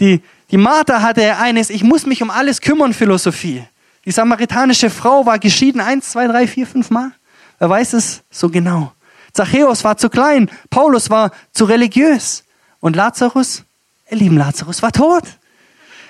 Die, 0.00 0.20
die 0.50 0.56
Martha 0.56 1.00
hatte 1.00 1.36
eines, 1.36 1.70
ich 1.70 1.84
muss 1.84 2.06
mich 2.06 2.22
um 2.22 2.30
alles 2.30 2.60
kümmern, 2.60 2.92
Philosophie. 2.92 3.64
Die 4.04 4.10
samaritanische 4.10 4.90
Frau 4.90 5.24
war 5.24 5.38
geschieden 5.38 5.80
eins, 5.80 6.10
zwei, 6.10 6.26
drei, 6.26 6.48
vier, 6.48 6.66
fünf 6.66 6.90
Mal. 6.90 7.12
Wer 7.58 7.70
weiß 7.70 7.92
es 7.92 8.22
so 8.30 8.48
genau. 8.48 8.92
Zachäus 9.32 9.84
war 9.84 9.96
zu 9.96 10.10
klein, 10.10 10.50
Paulus 10.70 11.08
war 11.08 11.30
zu 11.52 11.64
religiös. 11.64 12.44
Und 12.80 12.96
Lazarus, 12.96 13.64
ihr 14.10 14.18
lieben 14.18 14.36
Lazarus, 14.36 14.82
war 14.82 14.92
tot. 14.92 15.24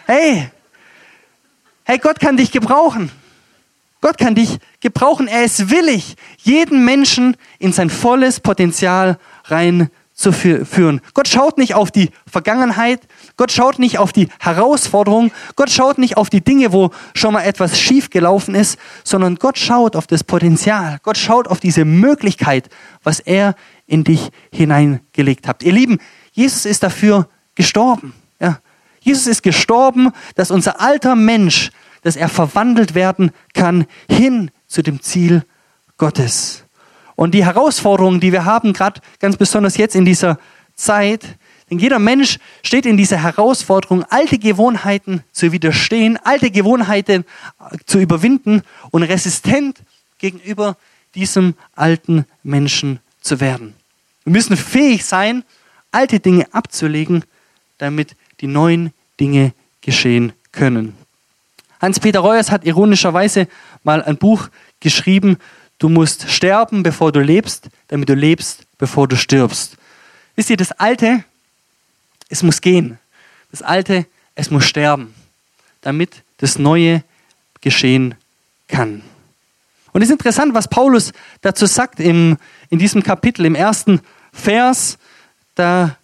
Hey, 0.07 0.51
hey, 1.85 1.99
Gott 1.99 2.19
kann 2.19 2.37
dich 2.37 2.51
gebrauchen. 2.51 3.11
Gott 4.01 4.19
kann 4.19 4.35
dich 4.35 4.59
gebrauchen. 4.81 5.29
Er 5.29 5.45
ist 5.45 5.71
willig, 5.71 6.17
jeden 6.39 6.85
Menschen 6.85 7.37
in 7.59 7.73
sein 7.73 7.91
volles 7.91 8.41
Potenzial 8.41 9.19
rein 9.45 9.91
zu 10.14 10.33
führen. 10.33 11.00
Gott 11.12 11.26
schaut 11.26 11.59
nicht 11.59 11.75
auf 11.75 11.90
die 11.90 12.11
Vergangenheit, 12.30 13.00
Gott 13.37 13.50
schaut 13.50 13.80
nicht 13.80 13.99
auf 13.99 14.12
die 14.12 14.28
Herausforderung, 14.38 15.33
Gott 15.56 15.71
schaut 15.71 15.99
nicht 15.99 16.16
auf 16.16 16.30
die 16.30 16.40
Dinge, 16.40 16.73
wo 16.73 16.90
schon 17.14 17.35
mal 17.35 17.42
etwas 17.42 17.80
schief 17.80 18.11
gelaufen 18.11 18.54
ist, 18.54 18.78
sondern 19.02 19.35
Gott 19.35 19.59
schaut 19.59 19.97
auf 19.97 20.06
das 20.06 20.23
Potenzial. 20.23 20.99
Gott 21.02 21.18
schaut 21.18 21.49
auf 21.49 21.59
diese 21.59 21.85
Möglichkeit, 21.85 22.71
was 23.02 23.18
er 23.18 23.56
in 23.87 24.04
dich 24.04 24.30
hineingelegt 24.52 25.49
hat. 25.49 25.64
Ihr 25.64 25.73
Lieben, 25.73 25.99
Jesus 26.33 26.64
ist 26.64 26.85
dafür 26.85 27.28
gestorben. 27.56 28.14
Ja. 28.38 28.61
Jesus 29.00 29.26
ist 29.26 29.42
gestorben, 29.42 30.12
dass 30.37 30.52
unser 30.52 30.80
alter 30.80 31.16
Mensch, 31.16 31.73
dass 32.02 32.16
er 32.16 32.28
verwandelt 32.28 32.94
werden 32.94 33.33
kann 33.52 33.87
hin 34.09 34.52
zu 34.68 34.83
dem 34.83 35.02
Ziel 35.02 35.44
Gottes. 35.99 36.63
Und 37.16 37.33
die 37.33 37.44
Herausforderungen, 37.44 38.21
die 38.21 38.33
wir 38.33 38.44
haben, 38.44 38.73
gerade 38.73 39.00
ganz 39.21 39.37
besonders 39.37 39.76
jetzt 39.76 39.94
in 39.94 40.04
dieser 40.04 40.38
Zeit, 40.75 41.37
denn 41.71 41.78
jeder 41.78 41.99
Mensch 41.99 42.38
steht 42.62 42.87
in 42.87 42.97
dieser 42.97 43.23
Herausforderung, 43.23 44.04
alte 44.04 44.38
Gewohnheiten 44.38 45.23
zu 45.33 45.52
widerstehen, 45.52 46.18
alte 46.23 46.50
Gewohnheiten 46.50 47.25
äh, 47.59 47.76
zu 47.87 47.99
überwinden 47.99 48.62
und 48.90 49.02
resistent 49.02 49.78
gegenüber 50.18 50.76
diesem 51.14 51.54
alten 51.75 52.26
Menschen 52.42 53.00
zu 53.21 53.40
werden. 53.40 53.75
Wir 54.25 54.33
müssen 54.33 54.56
fähig 54.56 55.04
sein, 55.04 55.44
alte 55.90 56.21
Dinge 56.21 56.47
abzulegen, 56.52 57.25
damit 57.78 58.16
die 58.40 58.47
neuen 58.47 58.92
Dinge 59.21 59.52
geschehen 59.80 60.33
können. 60.52 60.97
Hans-Peter 61.80 62.21
Reuers 62.21 62.50
hat 62.50 62.64
ironischerweise 62.64 63.49
mal 63.83 64.02
ein 64.02 64.16
Buch 64.16 64.49
geschrieben 64.80 65.38
Du 65.78 65.88
musst 65.88 66.31
sterben, 66.31 66.83
bevor 66.83 67.12
du 67.12 67.21
lebst, 67.21 67.69
damit 67.88 68.09
du 68.09 68.14
lebst, 68.14 68.64
bevor 68.78 69.09
du 69.09 69.16
stirbst. 69.16 69.76
Wisst 70.37 70.50
ihr, 70.50 70.57
das 70.57 70.73
Alte, 70.73 71.25
es 72.28 72.43
muss 72.43 72.61
gehen. 72.61 72.99
Das 73.50 73.62
Alte, 73.62 74.07
es 74.35 74.50
muss 74.50 74.64
sterben, 74.64 75.14
damit 75.81 76.23
das 76.38 76.59
Neue 76.59 77.04
geschehen 77.61 78.14
kann. 78.69 79.02
Und 79.93 80.02
es 80.02 80.09
ist 80.09 80.14
interessant, 80.14 80.54
was 80.54 80.69
Paulus 80.69 81.12
dazu 81.40 81.66
sagt 81.66 82.00
im, 82.00 82.37
in 82.69 82.81
diesem 82.81 83.02
Kapitel, 83.02 83.47
im 83.47 83.54
ersten 83.54 84.00
Vers, 84.33 84.99
da, 85.54 85.97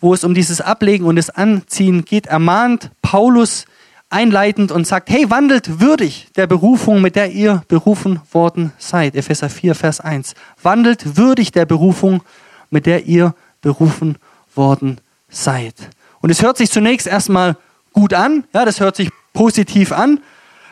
wo 0.00 0.12
es 0.12 0.24
um 0.24 0.34
dieses 0.34 0.60
Ablegen 0.60 1.04
und 1.04 1.14
das 1.14 1.30
Anziehen 1.30 2.04
geht, 2.04 2.26
ermahnt 2.26 2.90
Paulus 3.00 3.66
einleitend 4.12 4.70
und 4.72 4.86
sagt, 4.86 5.10
hey, 5.10 5.30
wandelt 5.30 5.80
würdig 5.80 6.28
der 6.36 6.46
Berufung, 6.46 7.00
mit 7.00 7.16
der 7.16 7.32
ihr 7.32 7.62
berufen 7.68 8.20
worden 8.32 8.72
seid. 8.78 9.14
Epheser 9.14 9.48
4, 9.48 9.74
Vers 9.74 10.00
1. 10.00 10.34
Wandelt 10.62 11.16
würdig 11.16 11.52
der 11.52 11.66
Berufung, 11.66 12.22
mit 12.70 12.86
der 12.86 13.06
ihr 13.06 13.34
berufen 13.60 14.18
worden 14.54 15.00
seid. 15.28 15.74
Und 16.20 16.30
es 16.30 16.42
hört 16.42 16.58
sich 16.58 16.70
zunächst 16.70 17.06
erstmal 17.06 17.56
gut 17.92 18.14
an, 18.14 18.44
ja, 18.52 18.64
das 18.64 18.80
hört 18.80 18.96
sich 18.96 19.10
positiv 19.32 19.92
an, 19.92 20.20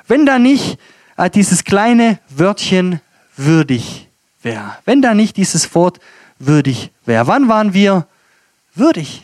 wenn 0.07 0.27
da 0.27 0.39
nicht 0.39 0.79
äh, 1.17 1.31
dieses 1.31 1.65
kleine 1.65 2.19
Wörtchen 2.29 3.01
würdig 3.37 4.09
wäre. 4.43 4.77
Wenn 4.85 5.03
da 5.03 5.15
nicht 5.15 5.37
dieses 5.37 5.75
Wort 5.75 5.99
würdig 6.39 6.91
wäre. 7.05 7.27
Wann 7.27 7.49
waren 7.49 7.75
wir 7.75 8.07
würdig? 8.75 9.23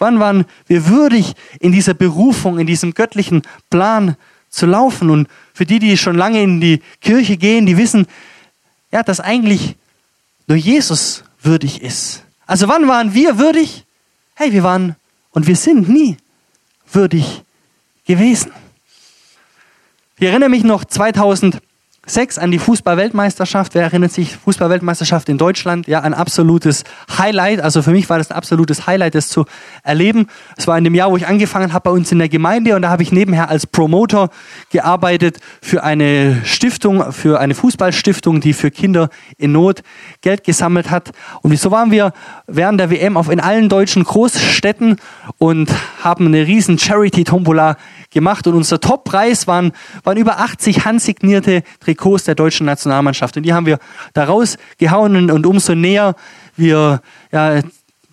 Wann 0.00 0.18
waren 0.18 0.46
wir 0.66 0.88
würdig, 0.88 1.34
in 1.60 1.72
dieser 1.72 1.92
Berufung, 1.94 2.58
in 2.58 2.66
diesem 2.66 2.94
göttlichen 2.94 3.42
Plan 3.68 4.16
zu 4.48 4.64
laufen? 4.64 5.10
Und 5.10 5.28
für 5.52 5.66
die, 5.66 5.78
die 5.78 5.96
schon 5.98 6.16
lange 6.16 6.42
in 6.42 6.60
die 6.60 6.80
Kirche 7.02 7.36
gehen, 7.36 7.66
die 7.66 7.76
wissen, 7.76 8.06
ja, 8.90 9.02
dass 9.02 9.20
eigentlich 9.20 9.76
nur 10.46 10.56
Jesus 10.56 11.22
würdig 11.42 11.82
ist. 11.82 12.24
Also 12.46 12.66
wann 12.66 12.88
waren 12.88 13.12
wir 13.14 13.38
würdig? 13.38 13.84
Hey, 14.34 14.52
wir 14.52 14.62
waren 14.62 14.96
und 15.32 15.46
wir 15.46 15.56
sind 15.56 15.88
nie 15.88 16.16
würdig 16.90 17.42
gewesen. 18.06 18.52
Ich 20.18 20.26
erinnere 20.26 20.48
mich 20.48 20.64
noch 20.64 20.84
2000 20.84 21.60
Sechs 22.10 22.38
an 22.38 22.50
die 22.50 22.58
Fußball-Weltmeisterschaft. 22.58 23.76
Wer 23.76 23.84
erinnert 23.84 24.10
sich? 24.10 24.36
Fußball-Weltmeisterschaft 24.36 25.28
in 25.28 25.38
Deutschland. 25.38 25.86
Ja, 25.86 26.00
ein 26.00 26.12
absolutes 26.12 26.82
Highlight. 27.16 27.60
Also 27.60 27.82
für 27.82 27.92
mich 27.92 28.10
war 28.10 28.18
das 28.18 28.32
ein 28.32 28.36
absolutes 28.36 28.88
Highlight, 28.88 29.14
das 29.14 29.28
zu 29.28 29.44
erleben. 29.84 30.26
Es 30.56 30.66
war 30.66 30.76
in 30.76 30.82
dem 30.82 30.96
Jahr, 30.96 31.12
wo 31.12 31.16
ich 31.16 31.28
angefangen 31.28 31.72
habe 31.72 31.84
bei 31.84 31.90
uns 31.92 32.10
in 32.10 32.18
der 32.18 32.28
Gemeinde 32.28 32.74
und 32.74 32.82
da 32.82 32.90
habe 32.90 33.04
ich 33.04 33.12
nebenher 33.12 33.48
als 33.48 33.64
Promoter 33.64 34.30
gearbeitet 34.70 35.38
für 35.62 35.84
eine 35.84 36.40
Stiftung, 36.44 37.12
für 37.12 37.38
eine 37.38 37.54
Fußballstiftung, 37.54 38.40
die 38.40 38.54
für 38.54 38.72
Kinder 38.72 39.08
in 39.38 39.52
Not 39.52 39.84
Geld 40.20 40.42
gesammelt 40.42 40.90
hat. 40.90 41.12
Und 41.42 41.56
so 41.60 41.70
waren 41.70 41.92
wir 41.92 42.12
während 42.48 42.80
der 42.80 42.90
WM 42.90 43.16
auf 43.16 43.30
in 43.30 43.38
allen 43.38 43.68
deutschen 43.68 44.02
Großstädten 44.02 44.96
und 45.38 45.70
haben 46.02 46.26
eine 46.26 46.44
riesen 46.44 46.76
Charity-Tombola 46.76 47.76
gemacht 48.10 48.46
und 48.46 48.54
unser 48.54 48.80
Toppreis 48.80 49.46
waren, 49.46 49.72
waren 50.04 50.16
über 50.16 50.38
80 50.40 50.84
handsignierte 50.84 51.62
Trikots 51.80 52.24
der 52.24 52.34
deutschen 52.34 52.66
Nationalmannschaft. 52.66 53.36
Und 53.36 53.44
die 53.44 53.52
haben 53.52 53.66
wir 53.66 53.78
da 54.12 54.24
rausgehauen 54.24 55.30
und 55.30 55.46
umso 55.46 55.74
näher 55.74 56.14
wir 56.56 57.00
ja, 57.32 57.60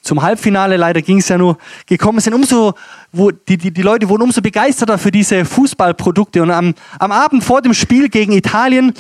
zum 0.08 0.24
Halbfinale, 0.24 0.78
leider 0.78 1.02
ging 1.02 1.20
es 1.20 1.28
ja 1.28 1.38
nur, 1.38 1.58
gekommen 1.86 2.20
sind, 2.20 2.34
umso, 2.34 2.74
wo 3.12 3.30
die, 3.30 3.58
die, 3.58 3.72
die 3.72 3.82
Leute 3.82 4.10
wurden 4.10 4.24
umso 4.24 4.42
begeisterter 4.42 4.98
für 4.98 5.12
diese 5.12 5.46
Fußballprodukte. 5.46 6.42
Und 6.42 6.50
am, 6.50 6.74
am 6.98 7.12
Abend 7.12 7.44
vor 7.44 7.62
dem 7.62 7.74
Spiel 7.74 8.10
gegen 8.10 8.32
Italien, 8.32 8.94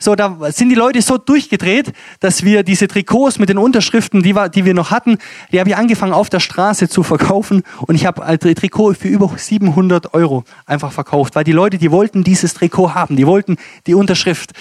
so, 0.00 0.14
da 0.14 0.36
sind 0.50 0.70
die 0.70 0.74
Leute 0.74 1.02
so 1.02 1.18
durchgedreht, 1.18 1.92
dass 2.20 2.42
wir 2.42 2.62
diese 2.62 2.88
Trikots 2.88 3.38
mit 3.38 3.48
den 3.48 3.58
Unterschriften, 3.58 4.22
die, 4.22 4.34
wir, 4.34 4.48
die 4.48 4.64
wir 4.64 4.74
noch 4.74 4.90
hatten, 4.90 5.18
die 5.52 5.60
habe 5.60 5.68
ich 5.68 5.76
angefangen 5.76 6.12
auf 6.12 6.30
der 6.30 6.40
Straße 6.40 6.88
zu 6.88 7.02
verkaufen. 7.02 7.62
Und 7.86 7.94
ich 7.94 8.06
habe 8.06 8.24
ein 8.24 8.38
Trikot 8.38 8.94
für 8.94 9.08
über 9.08 9.30
700 9.36 10.14
Euro 10.14 10.44
einfach 10.66 10.92
verkauft, 10.92 11.36
weil 11.36 11.44
die 11.44 11.52
Leute, 11.52 11.78
die 11.78 11.90
wollten 11.90 12.24
dieses 12.24 12.54
Trikot 12.54 12.94
haben, 12.94 13.16
die 13.16 13.26
wollten 13.26 13.56
die 13.86 13.94
Unterschrift. 13.94 14.52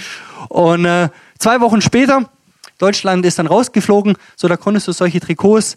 Und 0.50 0.86
äh, 0.86 1.10
zwei 1.40 1.62
Wochen 1.62 1.82
später, 1.82 2.30
Deutschland 2.78 3.26
ist 3.26 3.40
dann 3.40 3.48
rausgeflogen, 3.48 4.16
so 4.36 4.48
da 4.48 4.58
konntest 4.58 4.88
du 4.88 4.92
solche 4.92 5.20
Trikots 5.20 5.76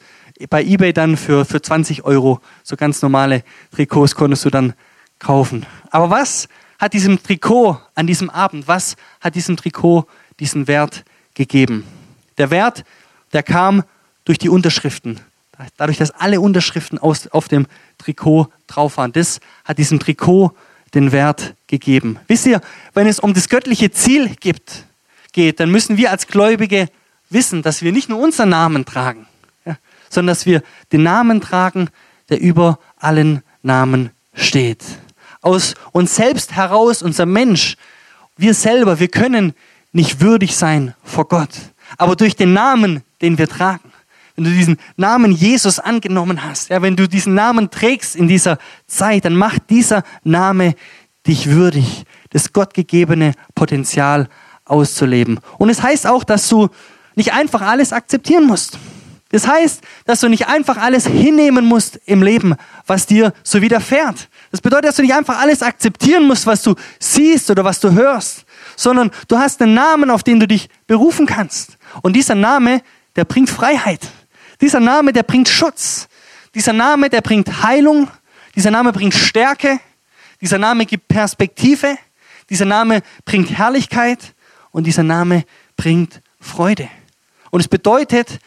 bei 0.51 0.65
eBay 0.65 0.93
dann 0.93 1.17
für, 1.17 1.45
für 1.45 1.63
20 1.63 2.05
Euro, 2.05 2.41
so 2.63 2.77
ganz 2.77 3.03
normale 3.03 3.43
Trikots 3.75 4.15
konntest 4.15 4.45
du 4.45 4.51
dann 4.51 4.75
kaufen. 5.19 5.67
Aber 5.91 6.11
was 6.11 6.49
hat 6.79 6.93
diesem 6.93 7.23
Trikot 7.23 7.79
an 7.95 8.07
diesem 8.07 8.31
Abend, 8.31 8.69
was 8.69 8.97
hat 9.21 9.35
diesem 9.35 9.57
Trikot 9.57 10.07
diesen 10.41 10.69
Wert 10.69 11.05
gegeben? 11.35 11.85
Der 12.39 12.51
Wert, 12.51 12.85
der 13.33 13.43
kam 13.43 13.83
durch 14.25 14.39
die 14.39 14.49
Unterschriften. 14.49 15.21
Dadurch, 15.79 15.97
dass 15.97 16.11
alle 16.11 16.41
Unterschriften 16.41 16.99
aus, 16.99 17.29
auf 17.29 17.49
dem 17.49 17.67
Trikot 17.97 18.49
drauf 18.67 18.99
waren. 18.99 19.13
Das 19.13 19.41
hat 19.65 19.79
diesem 19.79 19.99
Trikot 19.99 20.53
den 20.95 21.13
Wert 21.13 21.55
gegeben. 21.67 22.19
Wisst 22.27 22.47
ihr, 22.47 22.61
wenn 22.93 23.07
es 23.07 23.19
um 23.19 23.33
das 23.33 23.49
göttliche 23.49 23.91
Ziel 23.91 24.35
gibt, 24.37 24.86
geht, 25.37 25.61
dann 25.61 25.71
müssen 25.71 25.99
wir 25.99 26.11
als 26.11 26.27
Gläubige 26.27 26.89
wissen, 27.29 27.63
dass 27.63 27.83
wir 27.83 27.93
nicht 27.93 28.09
nur 28.09 28.19
unseren 28.19 28.49
Namen 28.49 28.87
tragen, 28.87 29.27
ja, 29.67 29.77
sondern 30.09 30.33
dass 30.33 30.47
wir 30.47 30.63
den 30.93 31.03
Namen 31.03 31.41
tragen, 31.41 31.91
der 32.31 32.41
über 32.41 32.79
allen 32.97 33.43
Namen 33.63 34.11
steht. 34.35 34.83
Aus 35.43 35.75
uns 35.93 36.17
selbst 36.17 36.53
heraus, 36.57 37.03
unser 37.03 37.27
Mensch, 37.27 37.77
wir 38.39 38.55
selber, 38.55 38.99
wir 38.99 39.09
können 39.09 39.55
nicht 39.93 40.21
würdig 40.21 40.57
sein 40.57 40.95
vor 41.05 41.29
Gott. 41.29 41.51
Aber 41.99 42.17
durch 42.17 42.35
den 42.35 42.55
Namen, 42.55 43.03
den 43.21 43.37
wir 43.37 43.49
tragen, 43.49 43.93
wenn 44.37 44.45
du 44.45 44.51
diesen 44.51 44.79
Namen 44.97 45.33
Jesus 45.33 45.79
angenommen 45.79 46.45
hast, 46.45 46.71
ja, 46.71 46.81
wenn 46.81 46.97
du 46.97 47.07
diesen 47.07 47.35
Namen 47.35 47.71
trägst 47.71 48.17
in 48.17 48.27
dieser 48.27 48.59
Zeit, 48.87 49.27
dann 49.27 49.37
macht 49.37 49.69
dieser 49.69 50.03
Name 50.25 50.75
dich 51.27 51.51
würdig, 51.51 52.05
das 52.31 52.55
gottgegebene 52.55 53.33
Potenzial 53.55 54.29
auszuleben. 54.67 55.41
Und 55.59 55.71
es 55.71 55.83
heißt 55.83 56.07
auch, 56.07 56.25
dass 56.25 56.49
du 56.49 56.69
nicht 57.15 57.33
einfach 57.33 57.63
alles 57.63 57.93
akzeptieren 57.93 58.45
musst. 58.45 58.79
Das 59.31 59.49
heißt, 59.49 59.81
dass 60.05 60.21
du 60.21 60.29
nicht 60.29 60.47
einfach 60.47 60.77
alles 60.77 61.07
hinnehmen 61.07 61.65
musst 61.65 61.99
im 62.07 62.23
Leben, 62.23 62.55
was 62.87 63.07
dir 63.07 63.33
so 63.43 63.61
widerfährt. 63.61 64.29
Das 64.53 64.61
bedeutet, 64.61 64.87
dass 64.87 64.97
du 64.97 65.03
nicht 65.03 65.15
einfach 65.15 65.41
alles 65.41 65.63
akzeptieren 65.63 66.27
musst, 66.27 66.47
was 66.47 66.63
du 66.63 66.75
siehst 67.01 67.51
oder 67.51 67.65
was 67.65 67.81
du 67.81 67.93
hörst, 67.93 68.45
sondern 68.77 69.11
du 69.27 69.39
hast 69.39 69.61
einen 69.61 69.75
Namen, 69.75 70.11
auf 70.11 70.23
den 70.23 70.39
du 70.39 70.47
dich 70.47 70.69
berufen 70.87 71.27
kannst. 71.27 71.77
Und 72.03 72.15
dieser 72.15 72.37
Name, 72.37 72.83
der 73.17 73.25
bringt 73.25 73.51
Freiheit. 73.51 74.01
Dieser 74.61 74.81
Name, 74.81 75.13
der 75.13 75.25
bringt 75.25 75.49
Schutz. 75.49 76.09
Dieser 76.55 76.73
Name, 76.73 77.11
der 77.11 77.21
bringt 77.21 77.63
Heilung. 77.63 78.09
Dieser 78.55 78.71
Name 78.71 78.93
bringt 78.93 79.15
Stärke. 79.15 79.81
Dieser 80.41 80.59
Name 80.59 80.87
gibt 80.87 81.09
Perspektive. 81.09 81.99
Dieser 82.49 82.65
Name 82.65 83.03
bringt 83.25 83.51
Herrlichkeit. 83.51 84.35
Und 84.77 84.85
dieser 84.85 85.05
Name 85.05 85.47
bringt 85.79 86.21
Freude. 86.39 86.91
Und 87.51 87.61
es 87.61 87.67
bedeutet, 87.67 88.41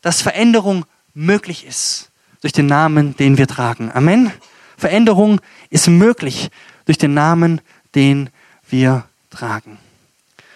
dass 0.00 0.22
Veränderung 0.22 0.84
möglich 1.12 1.66
ist 1.66 2.12
durch 2.40 2.52
den 2.52 2.66
Namen, 2.66 3.16
den 3.16 3.36
wir 3.36 3.48
tragen. 3.48 3.90
Amen. 3.92 4.30
Veränderung 4.76 5.40
ist 5.70 5.88
möglich 5.88 6.50
durch 6.84 6.98
den 6.98 7.14
Namen, 7.14 7.60
den 7.96 8.30
wir 8.68 9.06
tragen. 9.28 9.76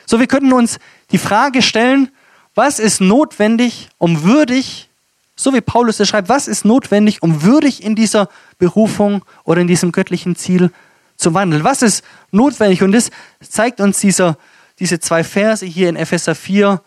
So, 0.07 0.21
wir 0.21 0.29
könnten 0.29 0.53
uns 0.53 0.79
die 1.11 1.19
Frage 1.19 1.61
stellen, 1.61 2.13
was 2.55 2.79
ist 2.79 3.01
notwendig, 3.01 3.89
um 3.99 4.23
würdig, 4.23 4.89
so 5.35 5.53
wie 5.53 5.61
Paulus 5.61 5.99
es 5.99 6.09
schreibt, 6.09 6.29
was 6.29 6.47
ist 6.47 6.65
notwendig, 6.65 7.21
um 7.21 7.43
würdig 7.43 7.83
in 7.83 7.97
dieser 7.97 8.29
Berufung 8.61 9.25
oder 9.43 9.61
in 9.61 9.67
diesem 9.67 9.91
göttlichen 9.91 10.37
Ziel 10.37 10.71
zu 11.17 11.35
wandeln? 11.35 11.65
Was 11.65 11.83
ist 11.83 12.05
notwendig? 12.31 12.85
Und 12.85 12.93
das 12.93 13.11
zeigt 13.41 13.81
uns 13.81 13.99
dieser 13.99 14.39
diese 14.79 15.01
zwei 15.01 15.25
Verse 15.25 15.65
hier 15.65 15.89
in 15.89 15.97
Epheser 15.97 16.35
4, 16.35 16.83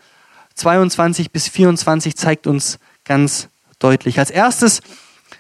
22 0.56 1.32
bis 1.32 1.48
24 1.48 2.16
zeigt 2.16 2.46
uns 2.46 2.80
ganz 3.06 3.50
deutlich. 3.80 4.20
Als 4.20 4.30
erstes 4.30 4.82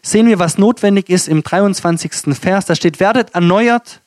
sehen 0.02 0.28
wir, 0.28 0.40
was 0.40 0.58
notwendig 0.58 1.10
ist 1.10 1.28
im 1.28 1.44
23. 1.44 2.12
Vers. 2.40 2.66
Da 2.66 2.76
steht, 2.76 3.00
werdet 3.00 3.36
erneuert 3.36 4.02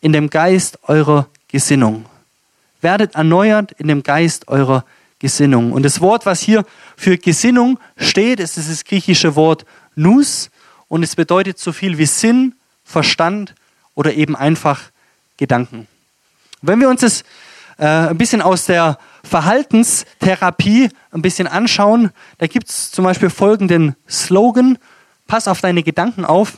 in 0.00 0.12
dem 0.12 0.28
Geist 0.28 0.78
eurer 0.88 1.28
Gesinnung. 1.48 2.04
Werdet 2.80 3.14
erneuert 3.14 3.72
in 3.72 3.88
dem 3.88 4.02
Geist 4.02 4.48
eurer 4.48 4.84
Gesinnung. 5.18 5.72
Und 5.72 5.84
das 5.84 6.00
Wort, 6.00 6.26
was 6.26 6.40
hier 6.40 6.64
für 6.96 7.16
Gesinnung 7.16 7.78
steht, 7.96 8.40
ist 8.40 8.58
das 8.58 8.84
griechische 8.84 9.34
Wort 9.34 9.64
Nus 9.94 10.50
und 10.88 11.02
es 11.02 11.16
bedeutet 11.16 11.58
so 11.58 11.72
viel 11.72 11.96
wie 11.96 12.06
Sinn, 12.06 12.54
Verstand 12.84 13.54
oder 13.94 14.12
eben 14.14 14.36
einfach 14.36 14.82
Gedanken. 15.36 15.88
Wenn 16.62 16.80
wir 16.80 16.88
uns 16.88 17.00
das 17.00 17.24
äh, 17.78 17.84
ein 17.84 18.18
bisschen 18.18 18.42
aus 18.42 18.66
der 18.66 18.98
Verhaltenstherapie 19.24 20.88
ein 21.10 21.22
bisschen 21.22 21.46
anschauen, 21.46 22.10
da 22.38 22.46
gibt 22.46 22.68
es 22.68 22.90
zum 22.90 23.04
Beispiel 23.04 23.30
folgenden 23.30 23.96
Slogan, 24.08 24.78
pass 25.26 25.48
auf 25.48 25.60
deine 25.60 25.82
Gedanken 25.82 26.24
auf, 26.24 26.54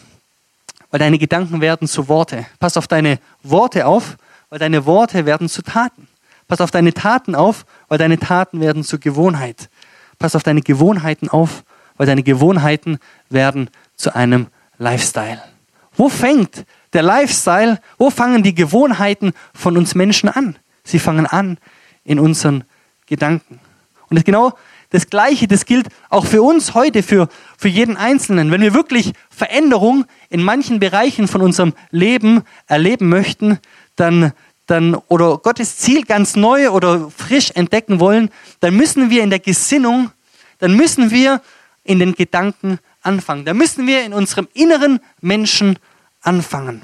weil 0.91 1.01
deine 1.01 1.19
Gedanken 1.19 1.61
werden 1.61 1.89
zu 1.89 2.09
Worte. 2.09 2.47
Pass 2.61 2.77
auf 2.77 2.87
deine 2.87 3.19
Worte 3.43 3.87
auf, 3.87 4.17
weil 4.51 4.59
deine 4.59 4.87
Worte 4.87 5.27
werden 5.27 5.49
zu 5.49 5.63
Taten. 5.63 6.09
Pass 6.47 6.61
auf 6.61 6.71
deine 6.71 6.95
Taten 6.95 7.35
auf, 7.35 7.67
weil 7.89 7.99
deine 7.99 8.19
Taten 8.19 8.61
werden 8.61 8.85
zur 8.85 8.99
Gewohnheit. 8.99 9.69
Pass 10.19 10.35
auf 10.35 10.43
deine 10.43 10.63
Gewohnheiten 10.63 11.29
auf, 11.29 11.63
weil 11.97 12.07
deine 12.07 12.23
Gewohnheiten 12.23 12.99
werden 13.29 13.71
zu 13.97 14.15
einem 14.15 14.47
Lifestyle. 14.79 15.43
Wo 15.95 16.09
fängt 16.09 16.65
der 16.93 17.03
Lifestyle, 17.03 17.81
wo 17.99 18.09
fangen 18.09 18.43
die 18.43 18.55
Gewohnheiten 18.55 19.33
von 19.53 19.77
uns 19.77 19.95
Menschen 19.95 20.29
an? 20.29 20.57
Sie 20.89 20.99
fangen 20.99 21.27
an 21.27 21.59
in 22.05 22.19
unseren 22.19 22.65
Gedanken. 23.07 23.61
Und 24.09 24.17
das 24.17 24.25
genau 24.25 24.55
das 24.91 25.11
Gleiche, 25.11 25.47
das 25.47 25.67
gilt 25.67 25.89
auch 26.09 26.25
für 26.25 26.43
uns 26.43 26.73
heute, 26.73 27.03
für, 27.03 27.29
für 27.59 27.69
jeden 27.69 27.99
Einzelnen. 27.99 28.51
Wenn 28.51 28.63
wir 28.63 28.73
wirklich 28.73 29.13
Veränderung 29.29 30.07
in 30.31 30.43
manchen 30.43 30.81
Bereichen 30.81 31.29
von 31.29 31.43
unserem 31.43 31.75
Leben 31.91 32.43
erleben 32.67 33.11
möchten, 33.11 33.59
dann, 33.97 34.33
dann, 34.67 34.95
oder 34.95 35.37
Gottes 35.37 35.77
Ziel 35.77 36.05
ganz 36.05 36.37
neu 36.37 36.71
oder 36.71 37.11
frisch 37.11 37.51
entdecken 37.55 38.01
wollen, 38.01 38.31
dann 38.61 38.77
müssen 38.77 39.11
wir 39.11 39.23
in 39.23 39.29
der 39.29 39.41
Gesinnung, 39.41 40.11
dann 40.59 40.75
müssen 40.75 41.11
wir 41.11 41.43
in 41.85 41.99
den 41.99 42.15
Gedanken 42.15 42.79
anfangen. 43.03 43.45
Da 43.45 43.53
müssen 43.53 43.87
wir 43.87 44.05
in 44.05 44.15
unserem 44.15 44.49
inneren 44.55 45.01
Menschen 45.21 45.79
anfangen. 46.23 46.81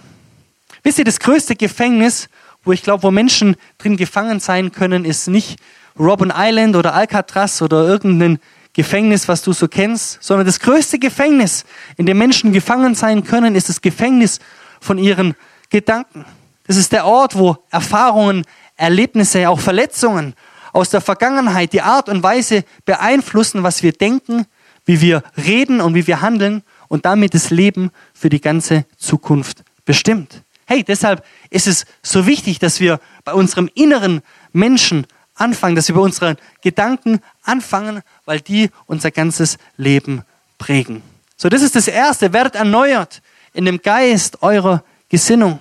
Wisst 0.82 0.98
ihr, 0.98 1.06
das 1.06 1.20
größte 1.20 1.56
Gefängnis, 1.56 2.28
wo 2.64 2.72
ich 2.72 2.82
glaube, 2.82 3.02
wo 3.02 3.10
Menschen 3.10 3.56
drin 3.78 3.96
gefangen 3.96 4.40
sein 4.40 4.72
können, 4.72 5.04
ist 5.04 5.28
nicht 5.28 5.58
Robben 5.98 6.32
Island 6.34 6.76
oder 6.76 6.94
Alcatraz 6.94 7.62
oder 7.62 7.86
irgendein 7.86 8.38
Gefängnis, 8.72 9.28
was 9.28 9.42
du 9.42 9.52
so 9.52 9.68
kennst, 9.68 10.22
sondern 10.22 10.46
das 10.46 10.58
größte 10.58 10.98
Gefängnis, 10.98 11.64
in 11.96 12.06
dem 12.06 12.18
Menschen 12.18 12.52
gefangen 12.52 12.94
sein 12.94 13.22
können, 13.22 13.54
ist 13.54 13.68
das 13.68 13.80
Gefängnis 13.80 14.40
von 14.80 14.98
ihren 14.98 15.34
Gedanken. 15.70 16.24
Das 16.66 16.76
ist 16.76 16.92
der 16.92 17.06
Ort, 17.06 17.38
wo 17.38 17.56
Erfahrungen, 17.70 18.44
Erlebnisse, 18.76 19.48
auch 19.48 19.60
Verletzungen 19.60 20.34
aus 20.72 20.90
der 20.90 21.00
Vergangenheit 21.00 21.72
die 21.72 21.82
Art 21.82 22.08
und 22.08 22.24
Weise 22.24 22.64
beeinflussen, 22.84 23.62
was 23.62 23.84
wir 23.84 23.92
denken, 23.92 24.46
wie 24.84 25.00
wir 25.00 25.22
reden 25.36 25.80
und 25.80 25.94
wie 25.94 26.06
wir 26.06 26.20
handeln 26.20 26.62
und 26.88 27.04
damit 27.04 27.34
das 27.34 27.50
Leben 27.50 27.90
für 28.12 28.28
die 28.28 28.40
ganze 28.40 28.84
Zukunft 28.96 29.62
bestimmt. 29.84 30.42
Hey, 30.66 30.82
deshalb 30.82 31.24
ist 31.50 31.66
es 31.66 31.84
so 32.02 32.26
wichtig, 32.26 32.58
dass 32.58 32.80
wir 32.80 33.00
bei 33.24 33.32
unserem 33.32 33.70
inneren 33.74 34.22
Menschen 34.52 35.06
anfangen, 35.34 35.76
dass 35.76 35.88
wir 35.88 35.94
bei 35.94 36.00
unseren 36.00 36.36
Gedanken 36.62 37.20
anfangen, 37.42 38.02
weil 38.24 38.40
die 38.40 38.70
unser 38.86 39.10
ganzes 39.10 39.58
Leben 39.76 40.22
prägen. 40.58 41.02
So, 41.36 41.48
das 41.48 41.62
ist 41.62 41.76
das 41.76 41.88
Erste. 41.88 42.32
Werdet 42.32 42.54
erneuert 42.54 43.20
in 43.52 43.64
dem 43.64 43.82
Geist 43.82 44.42
eurer 44.42 44.84
Gesinnung. 45.08 45.60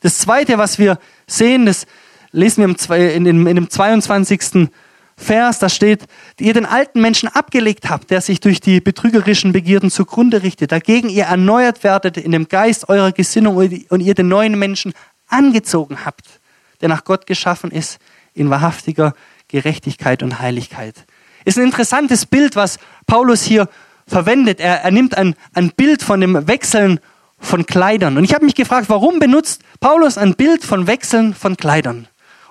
Das 0.00 0.18
Zweite, 0.18 0.58
was 0.58 0.78
wir 0.78 0.98
sehen, 1.26 1.66
das 1.66 1.86
lesen 2.30 2.76
wir 2.88 3.14
in 3.14 3.24
dem 3.24 3.68
22. 3.70 4.68
Vers, 5.20 5.58
da 5.58 5.68
steht, 5.68 6.06
ihr 6.38 6.54
den 6.54 6.64
alten 6.64 7.00
Menschen 7.00 7.28
abgelegt 7.28 7.90
habt, 7.90 8.10
der 8.10 8.20
sich 8.20 8.38
durch 8.38 8.60
die 8.60 8.80
betrügerischen 8.80 9.52
Begierden 9.52 9.90
zugrunde 9.90 10.44
richtet, 10.44 10.70
dagegen 10.70 11.08
ihr 11.08 11.24
erneuert 11.24 11.82
werdet 11.82 12.16
in 12.16 12.30
dem 12.30 12.46
Geist 12.46 12.88
eurer 12.88 13.10
Gesinnung 13.10 13.56
und 13.56 14.00
ihr 14.00 14.14
den 14.14 14.28
neuen 14.28 14.56
Menschen 14.56 14.94
angezogen 15.26 16.04
habt, 16.04 16.24
der 16.80 16.88
nach 16.88 17.04
Gott 17.04 17.26
geschaffen 17.26 17.72
ist, 17.72 17.98
in 18.32 18.48
wahrhaftiger 18.48 19.12
Gerechtigkeit 19.48 20.22
und 20.22 20.38
Heiligkeit. 20.38 20.94
Ist 21.44 21.58
ein 21.58 21.64
interessantes 21.64 22.24
Bild, 22.24 22.54
was 22.54 22.78
Paulus 23.06 23.42
hier 23.42 23.68
verwendet. 24.06 24.60
Er, 24.60 24.82
er 24.82 24.90
nimmt 24.92 25.16
ein, 25.16 25.34
ein 25.52 25.70
Bild 25.70 26.02
von 26.02 26.20
dem 26.20 26.46
Wechseln 26.46 27.00
von 27.40 27.66
Kleidern. 27.66 28.16
Und 28.16 28.24
ich 28.24 28.34
habe 28.34 28.44
mich 28.44 28.54
gefragt, 28.54 28.88
warum 28.88 29.18
benutzt 29.18 29.62
Paulus 29.80 30.16
ein 30.16 30.34
Bild 30.34 30.64
von 30.64 30.86
Wechseln 30.86 31.34
von 31.34 31.56
Kleidern? 31.56 32.06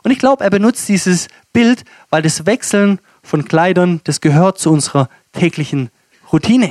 Und 0.08 0.12
ich 0.12 0.20
glaube, 0.20 0.42
er 0.42 0.50
benutzt 0.50 0.88
dieses 0.88 1.28
Bild, 1.52 1.84
weil 2.10 2.22
das 2.22 2.46
Wechseln 2.46 3.00
von 3.24 3.44
Kleidern, 3.44 4.00
das 4.06 4.22
gehört 4.22 4.58
zu 4.58 4.72
unserer 4.72 5.10
täglichen 5.34 5.90
Routine. 6.32 6.68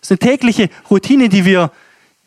Das 0.00 0.10
ist 0.10 0.10
eine 0.10 0.18
tägliche 0.18 0.68
Routine, 0.90 1.28
die 1.28 1.44
wir, 1.44 1.70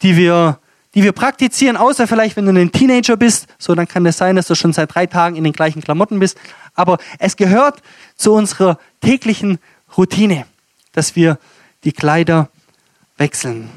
die 0.02 0.16
wir, 0.16 0.60
die 0.96 1.04
wir 1.04 1.12
praktizieren, 1.12 1.76
außer 1.76 2.08
vielleicht, 2.08 2.38
wenn 2.38 2.46
du 2.46 2.54
ein 2.54 2.72
Teenager 2.72 3.18
bist, 3.18 3.48
so 3.58 3.76
dann 3.76 3.90
kann 3.90 4.06
es 4.06 4.16
das 4.16 4.20
sein, 4.20 4.38
dass 4.38 4.48
du 4.48 4.56
schon 4.56 4.72
seit 4.72 4.96
drei 4.96 5.06
Tagen 5.06 5.36
in 5.36 5.44
den 5.44 5.52
gleichen 5.52 5.82
Klamotten 5.82 6.18
bist. 6.18 6.38
Aber 6.76 6.98
es 7.20 7.36
gehört 7.36 7.82
zu 8.16 8.32
unserer 8.32 8.80
täglichen 9.02 9.60
Routine, 9.98 10.46
dass 10.94 11.18
wir 11.18 11.40
die 11.84 11.92
Kleider 11.92 12.48
wechseln. 13.18 13.70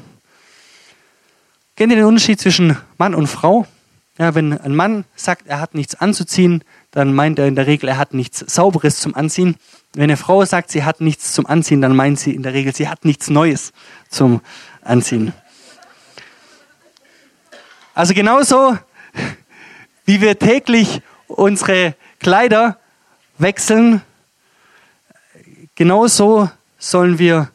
Kennt 1.75 1.91
ihr 1.91 1.97
den 1.97 2.05
Unterschied 2.05 2.39
zwischen 2.39 2.77
Mann 2.97 3.13
und 3.13 3.27
Frau? 3.27 3.67
Ja, 4.17 4.35
wenn 4.35 4.57
ein 4.57 4.75
Mann 4.75 5.05
sagt, 5.15 5.47
er 5.47 5.61
hat 5.61 5.73
nichts 5.73 5.95
anzuziehen, 5.95 6.63
dann 6.91 7.13
meint 7.13 7.39
er 7.39 7.47
in 7.47 7.55
der 7.55 7.65
Regel, 7.65 7.87
er 7.89 7.97
hat 7.97 8.13
nichts 8.13 8.39
Sauberes 8.39 8.99
zum 8.99 9.15
Anziehen. 9.15 9.55
Wenn 9.93 10.03
eine 10.03 10.17
Frau 10.17 10.43
sagt, 10.43 10.69
sie 10.69 10.83
hat 10.83 10.99
nichts 10.99 11.33
zum 11.33 11.45
Anziehen, 11.45 11.81
dann 11.81 11.95
meint 11.95 12.19
sie 12.19 12.35
in 12.35 12.43
der 12.43 12.53
Regel, 12.53 12.75
sie 12.75 12.89
hat 12.89 13.05
nichts 13.05 13.29
Neues 13.29 13.71
zum 14.09 14.41
Anziehen. 14.83 15.33
Also 17.93 18.13
genauso, 18.13 18.77
wie 20.05 20.21
wir 20.21 20.37
täglich 20.37 21.01
unsere 21.27 21.95
Kleider 22.19 22.79
wechseln, 23.37 24.01
genauso 25.75 26.49
sollen 26.77 27.17
wir 27.17 27.49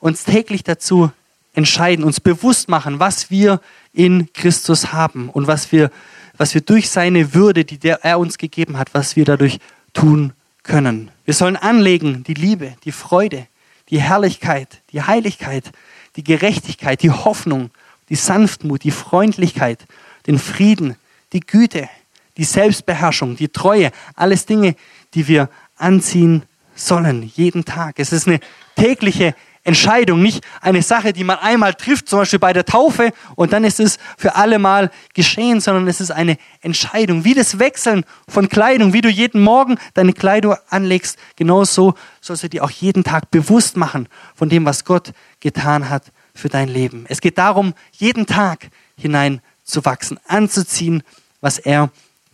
uns 0.00 0.24
täglich 0.24 0.64
dazu 0.64 1.12
entscheiden, 1.54 2.04
uns 2.04 2.20
bewusst 2.20 2.68
machen, 2.68 3.00
was 3.00 3.30
wir 3.30 3.60
in 3.92 4.32
Christus 4.32 4.92
haben 4.92 5.28
und 5.28 5.46
was 5.46 5.72
wir, 5.72 5.90
was 6.36 6.54
wir 6.54 6.60
durch 6.60 6.90
seine 6.90 7.34
Würde, 7.34 7.64
die 7.64 7.78
der, 7.78 8.04
er 8.04 8.18
uns 8.18 8.38
gegeben 8.38 8.78
hat, 8.78 8.94
was 8.94 9.16
wir 9.16 9.24
dadurch 9.24 9.58
tun 9.92 10.32
können. 10.62 11.10
Wir 11.24 11.34
sollen 11.34 11.56
anlegen 11.56 12.24
die 12.24 12.34
Liebe, 12.34 12.74
die 12.84 12.92
Freude, 12.92 13.46
die 13.88 14.00
Herrlichkeit, 14.00 14.80
die 14.92 15.02
Heiligkeit, 15.02 15.72
die 16.16 16.24
Gerechtigkeit, 16.24 17.02
die 17.02 17.10
Hoffnung, 17.10 17.70
die 18.08 18.16
Sanftmut, 18.16 18.84
die 18.84 18.90
Freundlichkeit, 18.90 19.84
den 20.26 20.38
Frieden, 20.38 20.96
die 21.32 21.40
Güte, 21.40 21.88
die 22.36 22.44
Selbstbeherrschung, 22.44 23.36
die 23.36 23.48
Treue, 23.48 23.90
alles 24.14 24.46
Dinge, 24.46 24.74
die 25.14 25.28
wir 25.28 25.48
anziehen 25.76 26.42
sollen, 26.74 27.30
jeden 27.34 27.64
Tag. 27.64 27.98
Es 27.98 28.12
ist 28.12 28.26
eine 28.26 28.40
tägliche 28.76 29.34
Entscheidung, 29.62 30.22
nicht 30.22 30.42
eine 30.62 30.82
Sache, 30.82 31.12
die 31.12 31.24
man 31.24 31.38
einmal 31.38 31.74
trifft, 31.74 32.08
zum 32.08 32.20
Beispiel 32.20 32.38
bei 32.38 32.52
der 32.52 32.64
Taufe 32.64 33.12
und 33.36 33.52
dann 33.52 33.64
ist 33.64 33.78
es 33.78 33.98
für 34.16 34.34
alle 34.34 34.58
Mal 34.58 34.90
geschehen, 35.12 35.60
sondern 35.60 35.86
es 35.86 36.00
ist 36.00 36.10
eine 36.10 36.38
Entscheidung. 36.62 37.24
Wie 37.24 37.34
das 37.34 37.58
Wechseln 37.58 38.04
von 38.26 38.48
Kleidung, 38.48 38.94
wie 38.94 39.02
du 39.02 39.10
jeden 39.10 39.42
Morgen 39.42 39.78
deine 39.92 40.14
Kleidung 40.14 40.56
anlegst, 40.70 41.18
genauso 41.36 41.94
sollst 42.22 42.42
du 42.42 42.48
dir 42.48 42.64
auch 42.64 42.70
jeden 42.70 43.04
Tag 43.04 43.30
bewusst 43.30 43.76
machen 43.76 44.08
von 44.34 44.48
dem, 44.48 44.64
was 44.64 44.86
Gott 44.86 45.12
getan 45.40 45.90
hat 45.90 46.04
für 46.34 46.48
dein 46.48 46.68
Leben. 46.68 47.04
Es 47.08 47.20
geht 47.20 47.36
darum, 47.36 47.74
jeden 47.92 48.26
Tag 48.26 48.70
hinein 48.96 49.42
zu 49.64 49.84
wachsen, 49.84 50.18
anzuziehen, 50.26 51.02
was 51.42 51.58
er 51.58 51.90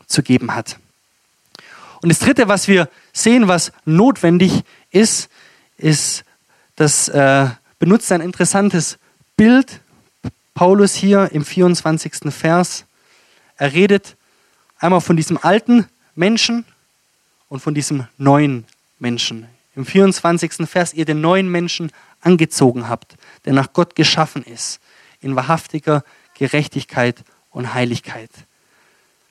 zu 0.06 0.22
geben 0.22 0.54
hat. 0.54 0.78
Und 2.02 2.10
das 2.10 2.20
Dritte, 2.20 2.46
was 2.46 2.68
wir 2.68 2.88
sehen, 3.12 3.48
was 3.48 3.72
notwendig 3.84 4.62
ist, 4.90 5.28
ist 5.76 6.24
das 6.76 7.08
äh, 7.08 7.48
benutzt 7.78 8.12
ein 8.12 8.20
interessantes 8.20 8.98
Bild. 9.36 9.80
Paulus 10.54 10.94
hier 10.94 11.30
im 11.32 11.44
24. 11.44 12.32
Vers. 12.32 12.84
Er 13.56 13.72
redet 13.72 14.16
einmal 14.78 15.00
von 15.00 15.16
diesem 15.16 15.38
alten 15.42 15.86
Menschen 16.14 16.64
und 17.48 17.60
von 17.60 17.74
diesem 17.74 18.06
neuen 18.18 18.64
Menschen. 18.98 19.48
Im 19.74 19.84
24. 19.84 20.68
Vers, 20.68 20.94
ihr 20.94 21.04
den 21.04 21.20
neuen 21.20 21.50
Menschen 21.50 21.92
angezogen 22.20 22.88
habt, 22.88 23.16
der 23.44 23.52
nach 23.52 23.72
Gott 23.72 23.94
geschaffen 23.94 24.42
ist, 24.42 24.80
in 25.20 25.36
wahrhaftiger 25.36 26.04
Gerechtigkeit 26.34 27.24
und 27.50 27.74
Heiligkeit. 27.74 28.30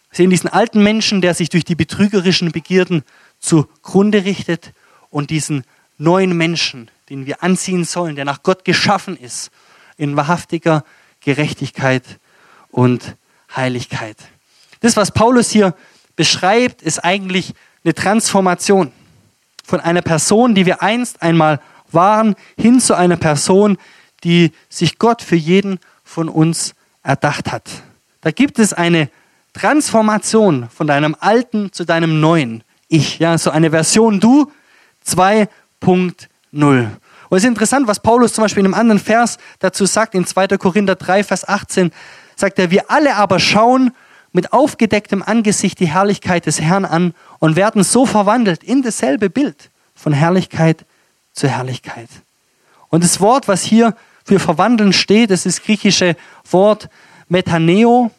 Wir 0.10 0.18
sehen 0.18 0.30
diesen 0.30 0.50
alten 0.50 0.82
Menschen, 0.82 1.22
der 1.22 1.34
sich 1.34 1.50
durch 1.50 1.66
die 1.66 1.76
betrügerischen 1.76 2.52
Begierden 2.52 3.04
zugrunde 3.40 4.24
richtet 4.24 4.74
und 5.10 5.30
diesen 5.30 5.64
neuen 5.98 6.36
Menschen, 6.38 6.90
den 7.10 7.26
wir 7.26 7.44
anziehen 7.44 7.86
sollen, 7.86 8.15
der 8.15 8.26
nach 8.26 8.44
Gott 8.44 8.65
geschaffen 8.65 9.18
ist, 9.18 9.52
in 9.98 10.15
wahrhaftiger 10.15 10.84
Gerechtigkeit 11.22 12.04
und 12.70 13.15
Heiligkeit. 13.56 14.18
Das, 14.82 14.98
was 14.98 15.12
Paulus 15.12 15.50
hier 15.50 15.76
beschreibt, 16.15 16.82
ist 16.82 17.00
eigentlich 17.00 17.54
eine 17.84 17.94
Transformation 17.94 18.91
von 19.63 19.80
einer 19.80 20.02
Person, 20.02 20.56
die 20.56 20.65
wir 20.65 20.82
einst 20.82 21.22
einmal 21.22 21.62
waren, 21.91 22.36
hin 22.58 22.80
zu 22.80 22.94
einer 22.96 23.18
Person, 23.18 23.78
die 24.24 24.52
sich 24.70 24.98
Gott 25.00 25.22
für 25.22 25.36
jeden 25.36 25.80
von 26.04 26.30
uns 26.30 26.76
erdacht 27.04 27.52
hat. 27.52 27.70
Da 28.22 28.32
gibt 28.32 28.60
es 28.60 28.74
eine 28.74 29.10
Transformation 29.54 30.70
von 30.70 30.88
deinem 30.88 31.15
alten 31.20 31.72
zu 31.72 31.86
deinem 31.86 32.20
neuen 32.20 32.63
Ich, 32.88 33.20
ja, 33.20 33.38
so 33.38 33.52
eine 33.52 33.72
Version 33.72 34.20
du 34.20 34.52
2.0 35.08 35.48
null. 36.56 36.89
Und 37.30 37.38
es 37.38 37.44
ist 37.44 37.50
interessant, 37.50 37.88
was 37.88 38.00
Paulus 38.00 38.34
zum 38.34 38.44
Beispiel 38.44 38.62
in 38.62 38.68
einem 38.68 38.80
anderen 38.80 39.00
Vers 39.00 39.38
dazu 39.60 39.86
sagt, 39.86 40.15
in 40.15 40.26
2. 40.26 40.48
Korinther 40.58 40.96
3, 40.96 41.24
Vers 41.24 41.48
18, 41.48 41.91
sagt 42.36 42.60
er, 42.60 42.72
wir 42.72 42.91
alle 42.91 43.15
aber 43.15 43.39
schauen 43.39 43.91
mit 44.32 44.54
aufgedecktem 44.54 45.24
Angesicht 45.24 45.80
die 45.80 45.88
Herrlichkeit 45.88 46.46
des 46.46 46.60
Herrn 46.60 46.86
an 46.86 47.13
und 47.39 47.56
werden 47.56 47.84
so 47.84 48.06
verwandelt 48.06 48.63
in 48.63 48.84
dasselbe 48.84 49.30
Bild 49.30 49.72
von 49.96 50.13
Herrlichkeit 50.13 50.86
zu 51.34 51.48
Herrlichkeit. 51.48 52.10
Und 52.89 53.04
das 53.04 53.20
Wort, 53.22 53.48
was 53.48 53.63
hier 53.63 53.96
für 54.26 54.39
verwandeln 54.39 54.94
steht, 54.94 55.32
das 55.32 55.46
ist 55.46 55.60
das 55.60 55.65
griechische 55.65 56.15
Wort 56.50 56.89
Metaneo. 57.30 58.12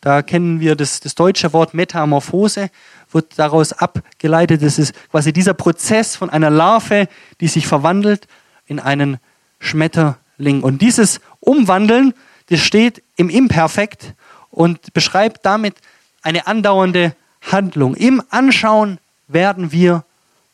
Da 0.00 0.22
kennen 0.22 0.60
wir 0.60 0.76
das, 0.76 1.00
das 1.00 1.14
deutsche 1.14 1.52
Wort 1.52 1.74
Metamorphose 1.74 2.70
wird 3.10 3.38
daraus 3.38 3.72
abgeleitet. 3.72 4.62
Das 4.62 4.78
ist 4.78 4.94
quasi 5.10 5.32
dieser 5.32 5.54
Prozess 5.54 6.16
von 6.16 6.30
einer 6.30 6.50
Larve, 6.50 7.08
die 7.40 7.48
sich 7.48 7.66
verwandelt 7.66 8.26
in 8.66 8.80
einen 8.80 9.18
Schmetterling. 9.58 10.62
Und 10.62 10.80
dieses 10.80 11.20
Umwandeln, 11.40 12.14
das 12.48 12.60
steht 12.60 13.02
im 13.16 13.28
Imperfekt 13.28 14.14
und 14.50 14.92
beschreibt 14.94 15.44
damit 15.44 15.76
eine 16.22 16.46
andauernde 16.46 17.14
Handlung. 17.42 17.94
Im 17.94 18.22
Anschauen 18.30 18.98
werden 19.28 19.72
wir 19.72 20.04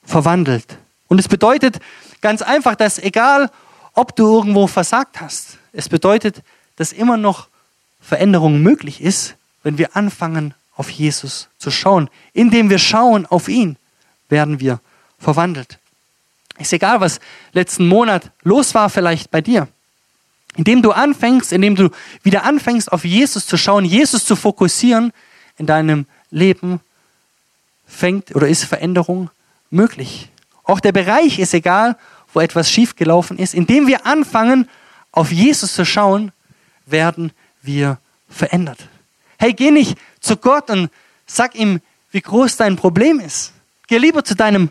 verwandelt. 0.03 0.79
Und 1.09 1.19
es 1.19 1.29
bedeutet 1.29 1.79
ganz 2.21 2.43
einfach, 2.43 2.75
dass 2.75 2.99
egal, 2.99 3.51
ob 3.95 4.17
du 4.17 4.37
irgendwo 4.37 4.67
versagt 4.67 5.21
hast. 5.21 5.59
Es 5.73 5.89
bedeutet, 5.89 6.43
dass 6.77 6.93
immer 6.93 7.17
noch 7.17 7.49
Veränderung 8.01 8.63
möglich 8.63 9.01
ist, 9.01 9.36
wenn 9.67 9.79
wir 9.79 9.97
anfangen, 9.97 10.55
auf 10.77 10.91
Jesus 10.91 11.49
zu 11.59 11.73
schauen. 11.73 12.09
Indem 12.33 12.71
wir 12.71 12.79
schauen 12.79 13.27
auf 13.27 13.49
ihn, 13.49 13.77
werden 14.29 14.61
wir 14.61 14.79
verwandelt. 15.19 15.81
Ist 16.57 16.73
egal, 16.73 17.01
was 17.01 17.19
letzten 17.53 17.89
Monat 17.89 18.31
los 18.45 18.77
war 18.77 18.89
vielleicht 18.91 19.33
bei 19.33 19.41
dir. 19.41 19.67
Indem 20.55 20.83
du 20.83 20.93
anfängst, 20.93 21.51
indem 21.51 21.75
du 21.75 21.91
wieder 22.23 22.45
anfängst, 22.45 22.93
auf 22.93 23.05
Jesus 23.05 23.45
zu 23.45 23.57
schauen, 23.57 23.85
Jesus 23.85 24.25
zu 24.25 24.37
fokussieren 24.37 25.13
in 25.59 25.67
deinem 25.67 26.07
Leben, 26.31 26.79
fängt 27.89 28.37
oder 28.37 28.47
ist 28.47 28.63
Veränderung 28.63 29.31
möglich. 29.71 30.29
Auch 30.63 30.79
der 30.79 30.93
Bereich 30.93 31.41
ist 31.41 31.55
egal, 31.55 31.97
wo 32.33 32.39
etwas 32.39 32.71
schiefgelaufen 32.71 33.37
ist. 33.37 33.53
Indem 33.53 33.89
wir 33.89 34.07
anfangen, 34.07 34.69
auf 35.11 35.33
Jesus 35.33 35.75
zu 35.75 35.85
schauen, 35.85 36.31
werden 36.87 37.33
wir 37.63 37.99
verändert. 38.29 38.79
Hey, 39.39 39.53
geh 39.53 39.71
nicht 39.71 39.99
zu 40.21 40.37
Gott 40.37 40.71
und 40.71 40.91
sag 41.27 41.55
ihm, 41.55 41.81
wie 42.11 42.21
groß 42.21 42.57
dein 42.57 42.77
Problem 42.77 43.21
ist. 43.21 43.53
Geh 43.87 43.99
lieber 43.99 44.25
zu 44.25 44.35
deinem 44.35 44.71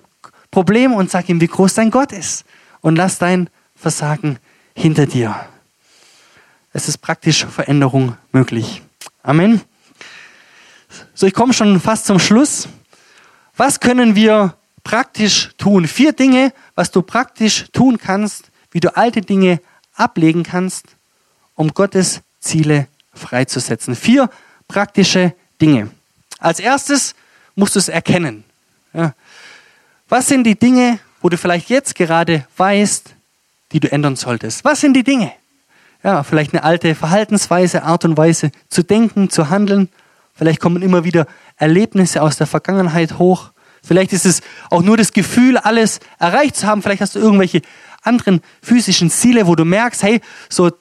Problem 0.51 0.93
und 0.93 1.11
sag 1.11 1.29
ihm, 1.29 1.41
wie 1.41 1.47
groß 1.47 1.75
dein 1.75 1.91
Gott 1.91 2.11
ist. 2.11 2.45
Und 2.81 2.95
lass 2.95 3.17
dein 3.17 3.49
Versagen 3.75 4.39
hinter 4.75 5.05
dir. 5.05 5.35
Es 6.73 6.87
ist 6.87 6.97
praktisch 6.97 7.45
Veränderung 7.45 8.17
möglich. 8.31 8.81
Amen. 9.23 9.61
So, 11.13 11.25
ich 11.25 11.33
komme 11.33 11.53
schon 11.53 11.79
fast 11.79 12.05
zum 12.05 12.19
Schluss. 12.19 12.67
Was 13.55 13.79
können 13.79 14.15
wir 14.15 14.55
praktisch 14.83 15.51
tun? 15.57 15.87
Vier 15.87 16.13
Dinge, 16.13 16.53
was 16.75 16.91
du 16.91 17.01
praktisch 17.01 17.65
tun 17.71 17.97
kannst, 17.97 18.51
wie 18.71 18.79
du 18.81 18.95
alte 18.95 19.21
Dinge 19.21 19.61
ablegen 19.93 20.43
kannst, 20.43 20.97
um 21.53 21.73
Gottes 21.73 22.21
Ziele 22.39 22.87
freizusetzen. 23.13 23.95
Vier 23.95 24.29
praktische 24.67 25.33
Dinge. 25.61 25.89
Als 26.39 26.59
erstes 26.59 27.15
musst 27.55 27.75
du 27.75 27.79
es 27.79 27.89
erkennen. 27.89 28.43
Ja. 28.93 29.13
Was 30.09 30.27
sind 30.27 30.43
die 30.43 30.57
Dinge, 30.57 30.99
wo 31.21 31.29
du 31.29 31.37
vielleicht 31.37 31.69
jetzt 31.69 31.95
gerade 31.95 32.45
weißt, 32.57 33.15
die 33.71 33.79
du 33.79 33.91
ändern 33.91 34.15
solltest? 34.15 34.63
Was 34.63 34.81
sind 34.81 34.93
die 34.93 35.03
Dinge? 35.03 35.31
Ja, 36.03 36.23
vielleicht 36.23 36.53
eine 36.53 36.63
alte 36.63 36.93
Verhaltensweise, 36.93 37.83
Art 37.83 38.05
und 38.05 38.15
Weise 38.15 38.51
zu 38.69 38.83
denken, 38.83 39.29
zu 39.29 39.49
handeln. 39.49 39.89
Vielleicht 40.35 40.59
kommen 40.59 40.83
immer 40.83 41.03
wieder 41.03 41.25
Erlebnisse 41.57 42.21
aus 42.21 42.37
der 42.37 42.45
Vergangenheit 42.45 43.17
hoch. 43.17 43.51
Vielleicht 43.83 44.13
ist 44.13 44.25
es 44.25 44.41
auch 44.69 44.81
nur 44.81 44.97
das 44.97 45.13
Gefühl, 45.13 45.57
alles 45.57 45.99
erreicht 46.19 46.57
zu 46.57 46.67
haben. 46.67 46.83
Vielleicht 46.83 47.01
hast 47.01 47.15
du 47.15 47.19
irgendwelche 47.19 47.61
anderen 48.03 48.41
physischen 48.61 49.09
Ziele, 49.09 49.47
wo 49.47 49.55
du 49.55 49.65
merkst, 49.65 50.03
hey, 50.03 50.21
so, 50.49 50.71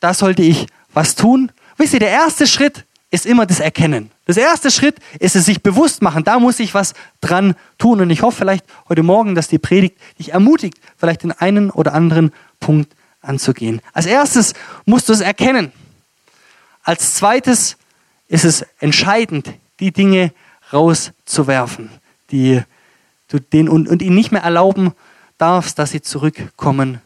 da 0.00 0.12
sollte 0.12 0.42
ich 0.42 0.66
was 0.92 1.14
tun. 1.14 1.50
Wisst 1.78 1.94
ihr, 1.94 2.00
der 2.00 2.10
erste 2.10 2.46
Schritt 2.46 2.84
ist 3.10 3.26
immer 3.26 3.46
das 3.46 3.60
Erkennen. 3.60 4.10
Das 4.26 4.36
erste 4.36 4.70
Schritt 4.70 4.96
ist 5.20 5.36
es 5.36 5.44
sich 5.44 5.62
bewusst 5.62 6.02
machen. 6.02 6.24
Da 6.24 6.38
muss 6.38 6.58
ich 6.58 6.74
was 6.74 6.94
dran 7.20 7.54
tun. 7.78 8.00
Und 8.00 8.10
ich 8.10 8.22
hoffe 8.22 8.38
vielleicht 8.38 8.64
heute 8.88 9.02
Morgen, 9.02 9.34
dass 9.34 9.48
die 9.48 9.58
Predigt 9.58 9.96
dich 10.18 10.32
ermutigt, 10.32 10.78
vielleicht 10.96 11.22
den 11.22 11.32
einen 11.32 11.70
oder 11.70 11.94
anderen 11.94 12.32
Punkt 12.60 12.92
anzugehen. 13.20 13.80
Als 13.92 14.06
erstes 14.06 14.54
musst 14.84 15.08
du 15.08 15.12
es 15.12 15.20
erkennen. 15.20 15.72
Als 16.82 17.14
zweites 17.14 17.76
ist 18.28 18.44
es 18.44 18.66
entscheidend, 18.80 19.52
die 19.80 19.92
Dinge 19.92 20.32
rauszuwerfen, 20.72 21.90
die 22.30 22.62
du 23.28 23.38
den 23.38 23.68
und, 23.68 23.88
und 23.88 24.02
ihnen 24.02 24.16
nicht 24.16 24.32
mehr 24.32 24.42
erlauben 24.42 24.92
darfst, 25.38 25.78
dass 25.78 25.90
sie 25.90 26.02
zurückkommen 26.02 27.00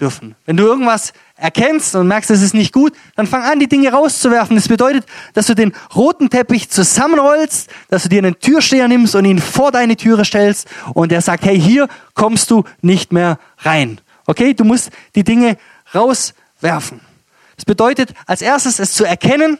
dürfen. 0.00 0.34
Wenn 0.46 0.56
du 0.56 0.64
irgendwas 0.64 1.12
erkennst 1.36 1.94
und 1.96 2.06
merkst, 2.06 2.30
es 2.30 2.42
ist 2.42 2.54
nicht 2.54 2.72
gut, 2.72 2.92
dann 3.16 3.26
fang 3.26 3.42
an, 3.42 3.58
die 3.58 3.66
Dinge 3.66 3.90
rauszuwerfen. 3.90 4.56
Das 4.56 4.68
bedeutet, 4.68 5.04
dass 5.32 5.46
du 5.46 5.54
den 5.54 5.72
roten 5.94 6.30
Teppich 6.30 6.70
zusammenrollst, 6.70 7.68
dass 7.88 8.04
du 8.04 8.08
dir 8.08 8.18
einen 8.18 8.38
Türsteher 8.38 8.88
nimmst 8.88 9.14
und 9.14 9.24
ihn 9.24 9.40
vor 9.40 9.72
deine 9.72 9.96
Türe 9.96 10.24
stellst 10.24 10.68
und 10.94 11.10
der 11.10 11.22
sagt, 11.22 11.44
hey, 11.44 11.60
hier 11.60 11.88
kommst 12.14 12.50
du 12.50 12.64
nicht 12.82 13.12
mehr 13.12 13.38
rein. 13.58 14.00
Okay, 14.26 14.54
du 14.54 14.64
musst 14.64 14.90
die 15.14 15.24
Dinge 15.24 15.58
rauswerfen. 15.94 17.00
Das 17.56 17.64
bedeutet, 17.64 18.14
als 18.26 18.40
erstes 18.40 18.78
es 18.78 18.92
zu 18.92 19.04
erkennen 19.04 19.58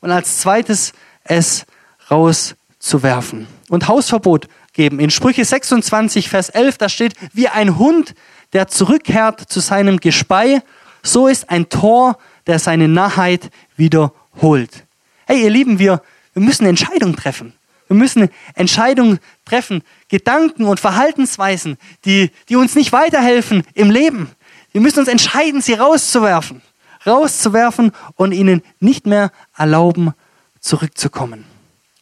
und 0.00 0.10
als 0.10 0.38
zweites 0.38 0.92
es 1.24 1.66
rauszuwerfen. 2.10 3.46
Und 3.68 3.88
Hausverbot 3.88 4.48
geben. 4.72 5.00
In 5.00 5.10
Sprüche 5.10 5.44
26, 5.44 6.28
Vers 6.28 6.48
11, 6.48 6.78
da 6.78 6.88
steht, 6.88 7.14
wie 7.32 7.48
ein 7.48 7.78
Hund, 7.78 8.14
der 8.52 8.68
zurückkehrt 8.68 9.40
zu 9.48 9.60
seinem 9.60 9.98
Gespei, 9.98 10.62
so 11.02 11.28
ist 11.28 11.50
ein 11.50 11.68
Tor, 11.68 12.18
der 12.46 12.58
seine 12.58 12.88
Nahheit 12.88 13.50
wiederholt. 13.76 14.84
Hey, 15.26 15.42
ihr 15.42 15.50
Lieben, 15.50 15.78
wir, 15.78 16.02
wir 16.32 16.42
müssen 16.42 16.66
Entscheidungen 16.66 17.16
treffen. 17.16 17.52
Wir 17.88 17.96
müssen 17.96 18.28
Entscheidungen 18.54 19.18
treffen, 19.44 19.82
Gedanken 20.08 20.64
und 20.64 20.78
Verhaltensweisen, 20.78 21.76
die, 22.04 22.30
die 22.48 22.56
uns 22.56 22.76
nicht 22.76 22.92
weiterhelfen 22.92 23.64
im 23.74 23.90
Leben. 23.90 24.30
Wir 24.72 24.80
müssen 24.80 25.00
uns 25.00 25.08
entscheiden, 25.08 25.60
sie 25.60 25.74
rauszuwerfen. 25.74 26.62
Rauszuwerfen 27.04 27.92
und 28.14 28.32
ihnen 28.32 28.62
nicht 28.78 29.06
mehr 29.06 29.32
erlauben, 29.56 30.12
zurückzukommen. 30.60 31.44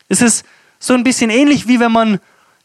Es 0.09 0.21
ist 0.21 0.45
so 0.79 0.95
ein 0.95 1.05
bisschen 1.05 1.31
ähnlich, 1.31 1.69
wie 1.69 1.81
wenn 1.81 1.93
man 1.93 2.21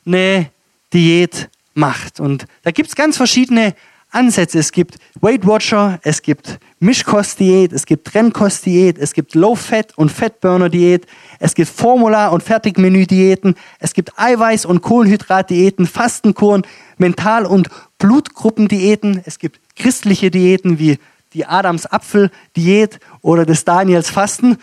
eine 0.06 0.50
Diät 0.91 1.50
macht. 1.74 2.19
Und 2.19 2.46
da 2.63 2.72
gibt 2.72 2.89
es 2.89 2.96
ganz 2.96 3.17
verschiedene 3.17 3.76
Ansätze. 4.13 4.60
Es 4.60 4.71
gibt 4.71 4.97
Weight 5.21 5.45
Watcher, 5.45 5.99
es 6.04 6.21
gibt 6.21 6.60
Mischkostdiät, 6.80 7.73
es 7.73 7.86
gibt 7.86 8.08
Trennkostdiät, 8.08 8.97
es 8.97 9.13
gibt 9.13 9.36
Low-Fat 9.36 9.97
und 9.97 10.12
Fatburner-Diät, 10.12 11.08
es 11.39 11.56
gibt 11.56 11.69
Formula- 11.69 12.30
und 12.30 12.43
Fertigmenü-Diäten, 12.43 13.56
es 13.80 13.93
gibt 13.93 14.13
Eiweiß- 14.19 14.65
und 14.65 14.82
Kohlenhydrat-Diäten, 14.82 15.88
Fastenkuren, 15.88 16.63
Mental- 16.97 17.45
und 17.45 17.69
Blutgruppendiäten, 17.99 19.21
es 19.26 19.39
gibt 19.39 19.60
christliche 19.76 20.30
Diäten 20.30 20.80
wie 20.80 20.99
die 21.34 21.45
Adams-Apfel-Diät 21.45 22.99
oder 23.21 23.45
des 23.45 23.65
Daniels 23.65 24.10
Fasten. 24.10 24.58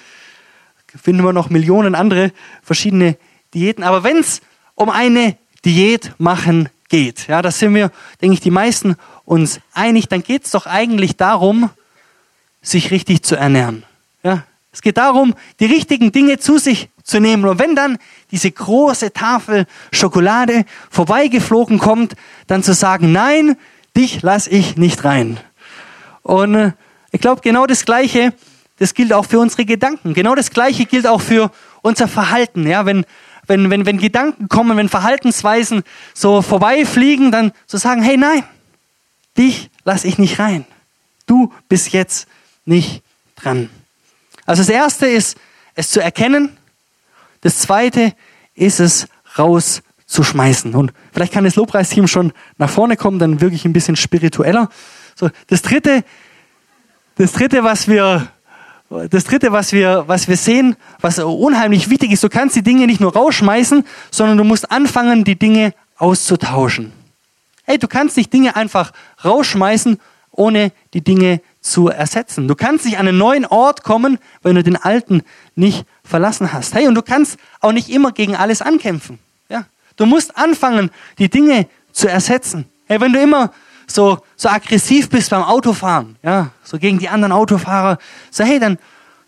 Finden 0.86 1.22
wir 1.22 1.32
noch 1.32 1.50
Millionen 1.50 1.94
andere 1.94 2.32
verschiedene 2.62 3.16
Diäten. 3.54 3.84
Aber 3.84 4.04
wenn 4.04 4.18
es 4.18 4.40
um 4.74 4.90
eine 4.90 5.36
Diät 5.64 6.14
machen 6.18 6.68
geht, 6.88 7.28
ja, 7.28 7.42
da 7.42 7.50
sind 7.50 7.74
wir, 7.74 7.90
denke 8.20 8.34
ich, 8.34 8.40
die 8.40 8.50
meisten 8.50 8.96
uns 9.30 9.60
einig, 9.74 10.08
dann 10.08 10.24
geht 10.24 10.44
es 10.44 10.50
doch 10.50 10.66
eigentlich 10.66 11.16
darum, 11.16 11.70
sich 12.62 12.90
richtig 12.90 13.22
zu 13.22 13.36
ernähren. 13.36 13.84
Ja, 14.24 14.42
es 14.72 14.82
geht 14.82 14.96
darum, 14.96 15.34
die 15.60 15.66
richtigen 15.66 16.10
Dinge 16.10 16.40
zu 16.40 16.58
sich 16.58 16.88
zu 17.04 17.20
nehmen. 17.20 17.44
Und 17.44 17.60
wenn 17.60 17.76
dann 17.76 17.98
diese 18.32 18.50
große 18.50 19.12
Tafel 19.12 19.66
Schokolade 19.92 20.64
vorbeigeflogen 20.90 21.78
kommt, 21.78 22.16
dann 22.48 22.64
zu 22.64 22.74
sagen, 22.74 23.12
nein, 23.12 23.56
dich 23.96 24.20
lasse 24.22 24.50
ich 24.50 24.76
nicht 24.76 25.04
rein. 25.04 25.38
Und 26.22 26.56
äh, 26.56 26.72
ich 27.12 27.20
glaube, 27.20 27.40
genau 27.40 27.66
das 27.66 27.84
Gleiche, 27.84 28.34
das 28.80 28.94
gilt 28.94 29.12
auch 29.12 29.26
für 29.26 29.38
unsere 29.38 29.64
Gedanken. 29.64 30.12
Genau 30.12 30.34
das 30.34 30.50
Gleiche 30.50 30.86
gilt 30.86 31.06
auch 31.06 31.20
für 31.20 31.52
unser 31.82 32.08
Verhalten. 32.08 32.66
Ja, 32.66 32.84
wenn, 32.84 33.06
wenn, 33.46 33.70
wenn, 33.70 33.86
wenn 33.86 33.98
Gedanken 33.98 34.48
kommen, 34.48 34.76
wenn 34.76 34.88
Verhaltensweisen 34.88 35.84
so 36.14 36.42
vorbeifliegen, 36.42 37.30
dann 37.30 37.52
zu 37.68 37.76
sagen, 37.76 38.02
hey, 38.02 38.16
nein, 38.16 38.42
dich 39.36 39.70
lasse 39.84 40.06
ich 40.06 40.18
nicht 40.18 40.38
rein. 40.38 40.64
Du 41.26 41.52
bist 41.68 41.92
jetzt 41.92 42.26
nicht 42.64 43.02
dran. 43.36 43.70
Also 44.46 44.62
das 44.62 44.68
erste 44.68 45.06
ist, 45.06 45.38
es 45.74 45.90
zu 45.90 46.00
erkennen. 46.00 46.56
Das 47.40 47.58
zweite 47.58 48.14
ist 48.54 48.80
es 48.80 49.06
rauszuschmeißen. 49.38 50.74
Und 50.74 50.92
vielleicht 51.12 51.32
kann 51.32 51.44
das 51.44 51.56
Lobpreisteam 51.56 52.08
schon 52.08 52.32
nach 52.58 52.70
vorne 52.70 52.96
kommen, 52.96 53.18
dann 53.18 53.40
wirklich 53.40 53.64
ein 53.64 53.72
bisschen 53.72 53.96
spiritueller. 53.96 54.68
So, 55.14 55.30
das 55.46 55.62
dritte, 55.62 56.04
das 57.16 57.32
dritte, 57.32 57.64
was 57.64 57.88
wir, 57.88 58.28
das 58.88 59.24
dritte, 59.24 59.52
was 59.52 59.72
wir, 59.72 60.04
was 60.06 60.28
wir 60.28 60.36
sehen, 60.36 60.76
was 61.00 61.18
unheimlich 61.18 61.90
wichtig 61.90 62.12
ist, 62.12 62.24
du 62.24 62.28
kannst 62.28 62.56
die 62.56 62.62
Dinge 62.62 62.86
nicht 62.86 63.00
nur 63.00 63.12
rausschmeißen, 63.12 63.84
sondern 64.10 64.36
du 64.36 64.44
musst 64.44 64.70
anfangen, 64.70 65.24
die 65.24 65.38
Dinge 65.38 65.74
auszutauschen. 65.96 66.92
Hey, 67.70 67.78
du 67.78 67.86
kannst 67.86 68.16
nicht 68.16 68.32
Dinge 68.32 68.56
einfach 68.56 68.90
rausschmeißen, 69.24 70.00
ohne 70.32 70.72
die 70.92 71.04
Dinge 71.04 71.40
zu 71.60 71.86
ersetzen. 71.86 72.48
Du 72.48 72.56
kannst 72.56 72.84
nicht 72.84 72.98
an 72.98 73.06
einen 73.06 73.16
neuen 73.16 73.46
Ort 73.46 73.84
kommen, 73.84 74.18
wenn 74.42 74.56
du 74.56 74.64
den 74.64 74.74
alten 74.74 75.22
nicht 75.54 75.86
verlassen 76.02 76.52
hast. 76.52 76.74
Hey, 76.74 76.88
und 76.88 76.96
du 76.96 77.02
kannst 77.02 77.38
auch 77.60 77.70
nicht 77.70 77.88
immer 77.88 78.10
gegen 78.10 78.34
alles 78.34 78.60
ankämpfen. 78.60 79.20
Ja? 79.48 79.66
Du 79.94 80.04
musst 80.04 80.36
anfangen, 80.36 80.90
die 81.18 81.30
Dinge 81.30 81.68
zu 81.92 82.08
ersetzen. 82.08 82.64
Hey, 82.86 83.00
wenn 83.00 83.12
du 83.12 83.20
immer 83.20 83.52
so, 83.86 84.18
so 84.34 84.48
aggressiv 84.48 85.08
bist 85.08 85.30
beim 85.30 85.44
Autofahren, 85.44 86.16
ja, 86.24 86.50
so 86.64 86.76
gegen 86.76 86.98
die 86.98 87.08
anderen 87.08 87.30
Autofahrer, 87.30 87.98
so 88.32 88.42
hey, 88.42 88.58
dann, 88.58 88.78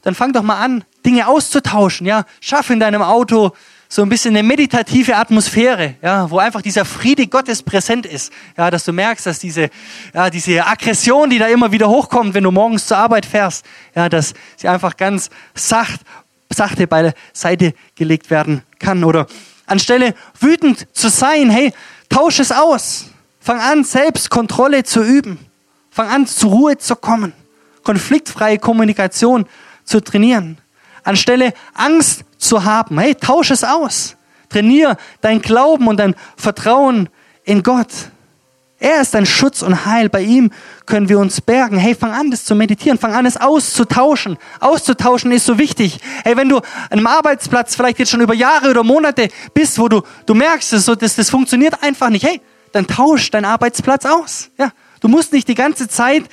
dann 0.02 0.16
fang 0.16 0.32
doch 0.32 0.42
mal 0.42 0.58
an, 0.58 0.82
Dinge 1.06 1.28
auszutauschen, 1.28 2.08
ja. 2.08 2.24
Schaff 2.40 2.70
in 2.70 2.80
deinem 2.80 3.02
Auto 3.02 3.52
so 3.94 4.00
ein 4.00 4.08
bisschen 4.08 4.34
eine 4.34 4.42
meditative 4.42 5.16
Atmosphäre, 5.16 5.96
ja, 6.00 6.30
wo 6.30 6.38
einfach 6.38 6.62
dieser 6.62 6.86
Friede 6.86 7.26
Gottes 7.26 7.62
präsent 7.62 8.06
ist. 8.06 8.32
Ja, 8.56 8.70
dass 8.70 8.86
du 8.86 8.92
merkst, 8.94 9.26
dass 9.26 9.38
diese, 9.38 9.68
ja, 10.14 10.30
diese 10.30 10.66
Aggression, 10.66 11.28
die 11.28 11.38
da 11.38 11.46
immer 11.48 11.72
wieder 11.72 11.90
hochkommt, 11.90 12.32
wenn 12.32 12.42
du 12.42 12.50
morgens 12.50 12.86
zur 12.86 12.96
Arbeit 12.96 13.26
fährst, 13.26 13.66
ja, 13.94 14.08
dass 14.08 14.32
sie 14.56 14.66
einfach 14.66 14.96
ganz 14.96 15.28
sacht, 15.54 16.00
sachte 16.48 16.86
beiseite 16.86 17.74
gelegt 17.94 18.30
werden 18.30 18.62
kann. 18.78 19.04
Oder 19.04 19.26
anstelle 19.66 20.14
wütend 20.40 20.88
zu 20.96 21.10
sein, 21.10 21.50
hey, 21.50 21.74
tausch 22.08 22.40
es 22.40 22.50
aus. 22.50 23.10
Fang 23.40 23.60
an, 23.60 23.84
selbst 23.84 24.30
Kontrolle 24.30 24.84
zu 24.84 25.02
üben. 25.02 25.38
Fang 25.90 26.08
an, 26.08 26.26
zur 26.26 26.50
Ruhe 26.50 26.78
zu 26.78 26.96
kommen. 26.96 27.34
Konfliktfreie 27.82 28.56
Kommunikation 28.56 29.44
zu 29.84 30.00
trainieren. 30.00 30.56
Anstelle 31.04 31.52
Angst 31.74 32.24
zu 32.42 32.64
haben, 32.64 32.98
hey, 32.98 33.14
tausch 33.14 33.50
es 33.50 33.64
aus. 33.64 34.16
Trainier 34.48 34.96
dein 35.20 35.40
Glauben 35.40 35.88
und 35.88 35.96
dein 35.96 36.14
Vertrauen 36.36 37.08
in 37.44 37.62
Gott. 37.62 37.88
Er 38.78 39.00
ist 39.00 39.14
dein 39.14 39.26
Schutz 39.26 39.62
und 39.62 39.86
Heil. 39.86 40.08
Bei 40.08 40.22
ihm 40.22 40.50
können 40.86 41.08
wir 41.08 41.20
uns 41.20 41.40
bergen. 41.40 41.78
Hey, 41.78 41.94
fang 41.94 42.12
an, 42.12 42.32
das 42.32 42.44
zu 42.44 42.56
meditieren. 42.56 42.98
Fang 42.98 43.14
an, 43.14 43.26
es 43.26 43.36
auszutauschen. 43.36 44.36
Auszutauschen 44.58 45.30
ist 45.30 45.46
so 45.46 45.56
wichtig. 45.56 46.00
Hey, 46.24 46.36
wenn 46.36 46.48
du 46.48 46.56
an 46.56 46.64
einem 46.90 47.06
Arbeitsplatz 47.06 47.76
vielleicht 47.76 48.00
jetzt 48.00 48.10
schon 48.10 48.20
über 48.20 48.34
Jahre 48.34 48.70
oder 48.70 48.82
Monate 48.82 49.28
bist, 49.54 49.78
wo 49.78 49.88
du, 49.88 50.02
du 50.26 50.34
merkst, 50.34 50.72
das, 50.72 50.86
das, 50.86 51.14
das 51.14 51.30
funktioniert 51.30 51.80
einfach 51.80 52.10
nicht. 52.10 52.26
Hey, 52.26 52.40
dann 52.72 52.88
tausch 52.88 53.30
deinen 53.30 53.44
Arbeitsplatz 53.44 54.04
aus. 54.04 54.50
Ja, 54.58 54.72
du 55.00 55.06
musst 55.06 55.32
nicht 55.32 55.46
die 55.46 55.54
ganze 55.54 55.86
Zeit 55.86 56.24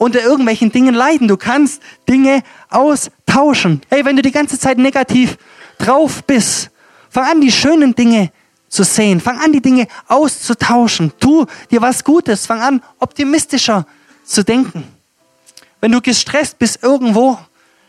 unter 0.00 0.22
irgendwelchen 0.22 0.72
Dingen 0.72 0.94
leiden. 0.94 1.28
Du 1.28 1.36
kannst 1.36 1.82
Dinge 2.08 2.42
austauschen. 2.70 3.82
Hey, 3.90 4.02
wenn 4.06 4.16
du 4.16 4.22
die 4.22 4.32
ganze 4.32 4.58
Zeit 4.58 4.78
negativ 4.78 5.36
drauf 5.76 6.24
bist, 6.24 6.70
fang 7.10 7.24
an, 7.24 7.40
die 7.42 7.52
schönen 7.52 7.94
Dinge 7.94 8.32
zu 8.70 8.82
sehen. 8.82 9.20
Fang 9.20 9.38
an, 9.38 9.52
die 9.52 9.60
Dinge 9.60 9.88
auszutauschen. 10.08 11.12
Tu 11.20 11.44
dir 11.70 11.82
was 11.82 12.02
Gutes. 12.02 12.46
Fang 12.46 12.62
an, 12.62 12.82
optimistischer 12.98 13.86
zu 14.24 14.42
denken. 14.42 14.84
Wenn 15.82 15.92
du 15.92 16.00
gestresst 16.00 16.58
bist 16.58 16.82
irgendwo, 16.82 17.38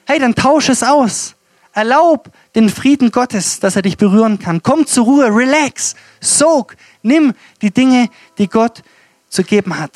hey, 0.06 0.19
dann 0.19 0.36
tausche 0.36 0.74
es 0.74 0.84
aus. 0.84 1.36
Erlaub 1.71 2.30
den 2.56 2.69
Frieden 2.69 3.12
Gottes, 3.12 3.62
dass 3.62 3.78
er 3.78 3.84
dich 3.84 3.95
berühren 3.95 4.38
kann. 4.38 4.62
Komm 4.62 4.86
zur 4.86 5.06
Ruhe, 5.06 5.34
relax, 5.34 5.95
sog, 6.19 6.76
nimm 7.04 7.34
die 7.62 7.71
Dinge, 7.71 8.10
die 8.38 8.50
Gott 8.50 8.84
zu 9.30 9.45
geben 9.45 9.80
hat. 9.80 9.93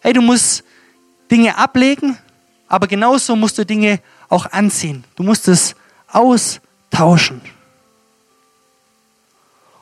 Hey, 0.00 0.12
du 0.12 0.22
musst 0.22 0.62
Dinge 1.30 1.56
ablegen, 1.56 2.16
aber 2.68 2.86
genauso 2.86 3.36
musst 3.36 3.58
du 3.58 3.66
Dinge 3.66 4.00
auch 4.28 4.46
anziehen. 4.52 5.04
Du 5.16 5.22
musst 5.22 5.48
es 5.48 5.74
austauschen. 6.08 7.40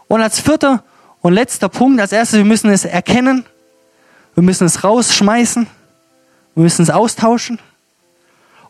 Und 0.09 0.21
als 0.21 0.41
vierter 0.41 0.85
und 1.21 1.33
letzter 1.33 1.69
Punkt, 1.69 2.01
als 2.01 2.13
erstes, 2.13 2.39
wir 2.39 2.45
müssen 2.45 2.71
es 2.71 2.85
erkennen, 2.85 3.45
wir 4.35 4.43
müssen 4.43 4.67
es 4.67 4.85
rausschmeißen, 4.85 5.67
wir 6.55 6.63
müssen 6.63 6.83
es 6.83 6.91
austauschen. 6.91 7.59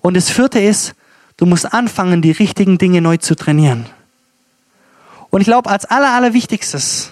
Und 0.01 0.15
das 0.15 0.31
vierte 0.31 0.61
ist, 0.61 0.95
du 1.37 1.47
musst 1.47 1.73
anfangen, 1.73 2.23
die 2.23 2.31
richtigen 2.31 2.79
Dinge 2.79 3.01
neu 3.01 3.17
zu 3.17 3.35
trainieren. 3.35 3.87
Und 5.31 5.41
ich 5.41 5.47
glaube, 5.47 5.71
als 5.71 5.85
aller, 5.85 6.13
allerwichtigstes 6.13 7.11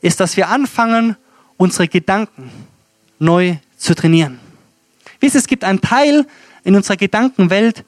ist, 0.00 0.20
dass 0.20 0.36
wir 0.36 0.48
anfangen, 0.48 1.16
unsere 1.56 1.86
Gedanken 1.86 2.50
neu 3.18 3.56
zu 3.76 3.94
trainieren. 3.94 4.40
Wisst 5.22 5.36
ihr, 5.36 5.38
es 5.38 5.46
gibt 5.46 5.62
einen 5.62 5.80
Teil 5.80 6.26
in 6.64 6.74
unserer 6.74 6.96
Gedankenwelt, 6.96 7.84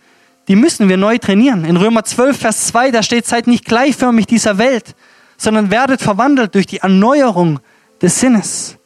die 0.47 0.55
müssen 0.55 0.89
wir 0.89 0.97
neu 0.97 1.19
trainieren. 1.19 1.65
In 1.65 1.77
Römer 1.77 2.05
12, 2.05 2.39
Vers 2.39 2.69
2, 2.69 2.93
da 2.93 3.03
steht, 3.03 3.27
seid 3.27 3.49
nicht 3.49 3.65
gleichförmig 3.65 4.27
dieser 4.27 4.57
Welt, 4.57 4.95
sondern 5.37 5.73
werdet 5.73 6.01
verwandelt 6.01 6.55
durch 6.55 6.67
die 6.67 6.79
Erneuerung 6.79 7.59
des 8.01 8.21
Sinnes. 8.21 8.77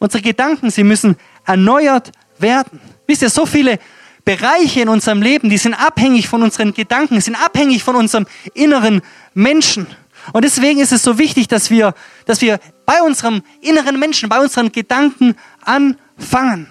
Unsere 0.00 0.20
Gedanken, 0.20 0.70
sie 0.70 0.82
müssen 0.82 1.16
erneuert 1.46 2.10
werden. 2.40 2.80
Wisst 3.06 3.22
ihr, 3.22 3.30
so 3.30 3.46
viele 3.46 3.78
Bereiche 4.24 4.80
in 4.80 4.88
unserem 4.88 5.22
Leben, 5.22 5.48
die 5.48 5.58
sind 5.58 5.74
abhängig 5.74 6.28
von 6.28 6.42
unseren 6.42 6.74
Gedanken, 6.74 7.20
sind 7.20 7.36
abhängig 7.36 7.84
von 7.84 7.94
unserem 7.94 8.26
inneren 8.52 9.00
Menschen. 9.32 9.86
Und 10.32 10.44
deswegen 10.44 10.80
ist 10.80 10.90
es 10.90 11.04
so 11.04 11.18
wichtig, 11.18 11.46
dass 11.46 11.70
wir, 11.70 11.94
dass 12.26 12.40
wir 12.40 12.58
bei 12.84 13.00
unserem 13.00 13.42
inneren 13.60 13.96
Menschen, 14.00 14.28
bei 14.28 14.40
unseren 14.40 14.72
Gedanken 14.72 15.36
anfangen. 15.62 16.66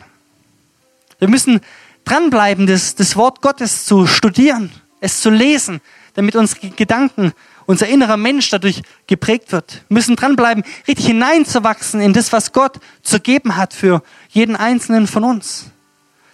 Wir 1.19 1.27
müssen 1.27 1.61
dranbleiben, 2.05 2.65
das, 2.65 2.95
das 2.95 3.15
Wort 3.15 3.41
Gottes 3.41 3.85
zu 3.85 4.07
studieren, 4.07 4.71
es 5.01 5.21
zu 5.21 5.29
lesen, 5.29 5.81
damit 6.13 6.35
unsere 6.35 6.69
Gedanken, 6.69 7.33
unser 7.65 7.87
innerer 7.87 8.17
Mensch 8.17 8.49
dadurch 8.49 8.81
geprägt 9.05 9.51
wird. 9.51 9.83
Wir 9.89 9.95
müssen 9.95 10.15
dranbleiben, 10.15 10.63
richtig 10.87 11.07
hineinzuwachsen 11.07 12.01
in 12.01 12.13
das, 12.13 12.33
was 12.33 12.51
Gott 12.51 12.79
zu 13.03 13.19
geben 13.19 13.57
hat 13.57 13.73
für 13.73 14.01
jeden 14.29 14.55
einzelnen 14.55 15.07
von 15.07 15.23
uns. 15.23 15.67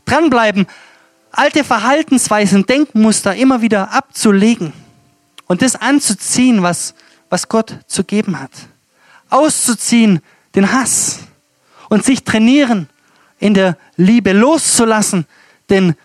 Dranbleiben, 0.05 0.67
alte 1.31 1.63
Verhaltensweisen, 1.63 2.65
Denkmuster 2.65 3.35
immer 3.35 3.61
wieder 3.61 3.91
abzulegen 3.91 4.71
und 5.47 5.61
das 5.61 5.75
anzuziehen, 5.75 6.63
was, 6.63 6.93
was 7.29 7.49
Gott 7.49 7.79
zu 7.87 8.03
geben 8.03 8.39
hat. 8.39 8.51
Auszuziehen 9.29 10.21
den 10.53 10.71
Hass 10.71 11.19
und 11.89 12.05
sich 12.05 12.23
trainieren, 12.23 12.87
in 13.39 13.53
der 13.53 13.77
Liebe 13.97 14.31
loszulassen, 14.31 15.25
den 15.69 15.95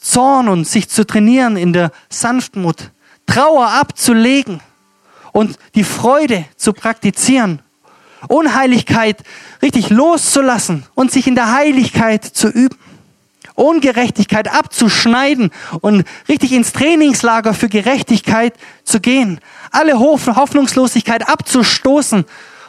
Zorn 0.00 0.48
und 0.48 0.66
sich 0.66 0.88
zu 0.88 1.06
trainieren 1.06 1.56
in 1.56 1.72
der 1.72 1.92
Sanftmut, 2.08 2.90
Trauer 3.26 3.68
abzulegen 3.68 4.60
und 5.32 5.58
die 5.74 5.84
Freude 5.84 6.44
zu 6.56 6.72
praktizieren, 6.72 7.60
Unheiligkeit 8.28 9.22
richtig 9.62 9.90
loszulassen 9.90 10.84
und 10.94 11.10
sich 11.10 11.26
in 11.26 11.34
der 11.34 11.52
Heiligkeit 11.52 12.24
zu 12.24 12.48
üben. 12.48 12.76
Ungerechtigkeit 13.54 14.48
abzuschneiden 14.52 15.50
und 15.80 16.04
richtig 16.28 16.52
ins 16.52 16.72
Trainingslager 16.72 17.52
für 17.52 17.68
Gerechtigkeit 17.68 18.54
zu 18.82 18.98
gehen. 18.98 19.40
Alle 19.70 19.98
Hoffnungslosigkeit 19.98 21.28
abzustoßen 21.28 22.24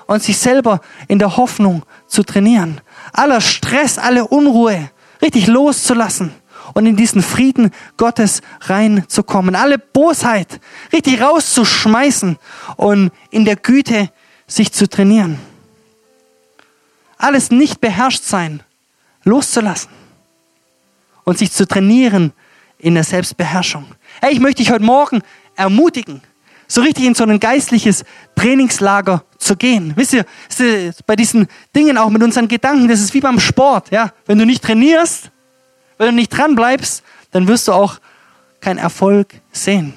und 0.08 0.22
sich 0.22 0.38
selber 0.38 0.82
in 1.08 1.20
der 1.20 1.38
Hoffnung 1.38 1.84
zu 2.08 2.24
trainieren 2.24 2.82
aller 3.13 3.42
Stress, 3.42 3.98
alle 3.98 4.28
Unruhe 4.28 4.89
richtig 5.22 5.48
loszulassen 5.48 6.34
und 6.74 6.86
in 6.86 6.96
diesen 6.96 7.22
Frieden 7.22 7.72
Gottes 7.98 8.42
reinzukommen. 8.62 9.56
Alle 9.56 9.78
Bosheit 9.78 10.60
richtig 10.92 11.22
rauszuschmeißen 11.22 12.38
und 12.78 13.12
in 13.30 13.46
der 13.46 13.56
Güte 13.56 14.10
sich 14.48 14.72
zu 14.72 14.89
trainieren. 14.89 15.39
Alles 17.18 17.52
nicht 17.52 17.80
beherrscht 17.80 18.24
sein 18.24 18.62
loszulassen 19.24 19.89
und 21.24 21.38
sich 21.38 21.52
zu 21.52 21.66
trainieren 21.66 22.34
in 22.78 22.96
der 22.96 23.06
Selbstbeherrschung. 23.06 23.86
Hey, 24.20 24.34
ich 24.34 24.42
möchte 24.42 24.62
dich 24.62 24.72
heute 24.72 24.84
Morgen 24.84 25.22
ermutigen, 25.56 26.22
so 26.74 26.82
richtig 26.82 27.06
in 27.06 27.14
so 27.14 27.24
ein 27.24 27.40
geistliches 27.40 28.04
Trainingslager 28.36 29.24
zu 29.38 29.56
gehen. 29.56 29.94
Wisst 29.96 30.14
ihr, 30.14 30.26
bei 31.06 31.16
diesen 31.16 31.48
Dingen 31.76 32.00
auch 32.00 32.10
mit 32.10 32.24
unseren 32.24 32.48
Gedanken, 32.48 32.88
das 32.88 33.00
ist 33.00 33.14
wie 33.14 33.20
beim 33.20 33.40
Sport. 33.40 33.92
Ja? 33.92 34.12
Wenn 34.26 34.40
du 34.40 34.46
nicht 34.46 34.64
trainierst, 34.64 35.30
wenn 36.00 36.08
du 36.08 36.14
nicht 36.14 36.30
dran 36.30 36.56
bleibst, 36.56 37.04
dann 37.30 37.48
wirst 37.48 37.68
du 37.68 37.74
auch 37.74 38.00
keinen 38.60 38.80
Erfolg 38.80 39.36
sehen. 39.52 39.94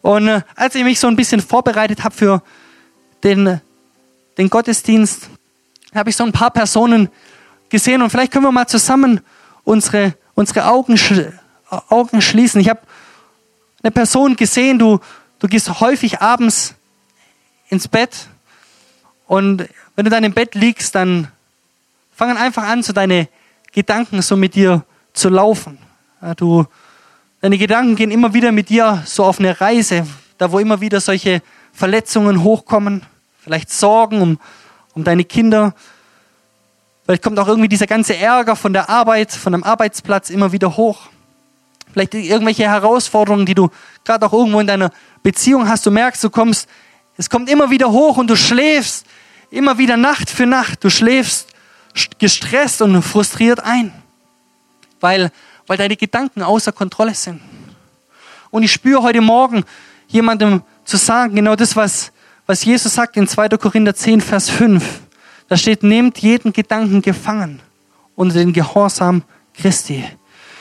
Und 0.00 0.28
äh, 0.28 0.40
als 0.54 0.74
ich 0.74 0.84
mich 0.84 0.98
so 0.98 1.06
ein 1.06 1.16
bisschen 1.16 1.42
vorbereitet 1.42 2.02
habe 2.02 2.14
für 2.14 2.42
den, 3.22 3.60
den 4.38 4.48
Gottesdienst, 4.48 5.28
habe 5.94 6.08
ich 6.08 6.16
so 6.16 6.24
ein 6.24 6.32
paar 6.32 6.50
Personen 6.50 7.10
gesehen 7.68 8.00
und 8.00 8.08
vielleicht 8.08 8.32
können 8.32 8.44
wir 8.46 8.52
mal 8.52 8.68
zusammen 8.68 9.20
unsere, 9.64 10.14
unsere 10.34 10.66
Augen, 10.66 10.98
Augen 11.68 12.22
schließen. 12.22 12.58
Ich 12.62 12.70
habe 12.70 12.80
eine 13.82 13.90
Person 13.90 14.34
gesehen, 14.34 14.78
du, 14.78 14.98
du 15.38 15.48
gehst 15.48 15.80
häufig 15.80 16.20
abends 16.20 16.74
ins 17.68 17.88
Bett 17.88 18.28
und 19.26 19.68
wenn 19.94 20.04
du 20.04 20.10
dann 20.10 20.24
im 20.24 20.34
Bett 20.34 20.54
liegst, 20.54 20.94
dann 20.94 21.28
fangen 22.14 22.36
einfach 22.36 22.64
an, 22.64 22.82
so 22.82 22.92
deine 22.92 23.28
Gedanken 23.72 24.22
so 24.22 24.36
mit 24.36 24.54
dir 24.54 24.84
zu 25.12 25.28
laufen. 25.28 25.78
Du, 26.36 26.66
deine 27.40 27.58
Gedanken 27.58 27.96
gehen 27.96 28.10
immer 28.10 28.34
wieder 28.34 28.52
mit 28.52 28.68
dir 28.68 29.02
so 29.04 29.24
auf 29.24 29.38
eine 29.38 29.60
Reise, 29.60 30.06
da 30.38 30.52
wo 30.52 30.58
immer 30.58 30.80
wieder 30.80 31.00
solche 31.00 31.42
Verletzungen 31.72 32.42
hochkommen, 32.42 33.02
vielleicht 33.42 33.70
Sorgen 33.70 34.20
um, 34.20 34.38
um 34.94 35.04
deine 35.04 35.24
Kinder. 35.24 35.74
Vielleicht 37.04 37.22
kommt 37.22 37.38
auch 37.38 37.48
irgendwie 37.48 37.68
dieser 37.68 37.86
ganze 37.86 38.16
Ärger 38.16 38.56
von 38.56 38.72
der 38.72 38.88
Arbeit, 38.88 39.32
von 39.32 39.52
dem 39.52 39.62
Arbeitsplatz 39.62 40.30
immer 40.30 40.52
wieder 40.52 40.76
hoch. 40.76 41.08
Vielleicht 41.92 42.14
irgendwelche 42.14 42.64
Herausforderungen, 42.64 43.46
die 43.46 43.54
du 43.54 43.70
gerade 44.04 44.26
auch 44.26 44.32
irgendwo 44.32 44.60
in 44.60 44.66
deiner 44.66 44.90
Beziehung 45.22 45.68
hast. 45.68 45.86
Du 45.86 45.90
merkst, 45.90 46.22
du 46.22 46.30
kommst, 46.30 46.68
es 47.16 47.30
kommt 47.30 47.48
immer 47.48 47.70
wieder 47.70 47.90
hoch 47.90 48.18
und 48.18 48.28
du 48.28 48.36
schläfst 48.36 49.06
immer 49.50 49.78
wieder 49.78 49.96
Nacht 49.96 50.28
für 50.28 50.46
Nacht. 50.46 50.84
Du 50.84 50.90
schläfst 50.90 51.48
gestresst 52.18 52.82
und 52.82 53.02
frustriert 53.02 53.60
ein, 53.60 53.92
weil, 55.00 55.30
weil 55.66 55.78
deine 55.78 55.96
Gedanken 55.96 56.42
außer 56.42 56.72
Kontrolle 56.72 57.14
sind. 57.14 57.40
Und 58.50 58.62
ich 58.62 58.72
spüre 58.72 59.02
heute 59.02 59.20
Morgen 59.20 59.64
jemandem 60.08 60.62
zu 60.84 60.96
sagen, 60.96 61.34
genau 61.34 61.56
das, 61.56 61.74
was, 61.76 62.12
was 62.46 62.64
Jesus 62.64 62.94
sagt 62.94 63.16
in 63.16 63.26
2. 63.26 63.48
Korinther 63.50 63.94
10, 63.94 64.20
Vers 64.20 64.50
5. 64.50 65.00
Da 65.48 65.56
steht, 65.56 65.82
nehmt 65.82 66.18
jeden 66.18 66.52
Gedanken 66.52 67.02
gefangen 67.02 67.60
unter 68.14 68.38
den 68.38 68.52
Gehorsam 68.52 69.22
Christi. 69.54 70.04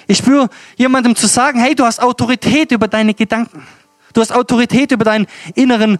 Ich 0.07 0.17
spüre 0.19 0.49
jemandem 0.75 1.15
zu 1.15 1.27
sagen, 1.27 1.59
hey, 1.59 1.75
du 1.75 1.85
hast 1.85 2.01
Autorität 2.01 2.71
über 2.71 2.87
deine 2.87 3.13
Gedanken. 3.13 3.65
Du 4.13 4.21
hast 4.21 4.31
Autorität 4.31 4.91
über 4.91 5.03
deinen 5.03 5.27
inneren 5.55 5.97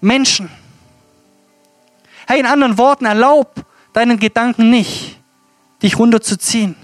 Menschen. 0.00 0.48
Hey, 2.26 2.40
in 2.40 2.46
anderen 2.46 2.78
Worten, 2.78 3.04
erlaub 3.04 3.64
deinen 3.92 4.18
Gedanken 4.18 4.70
nicht, 4.70 5.18
dich 5.82 5.98
runterzuziehen. 5.98 6.76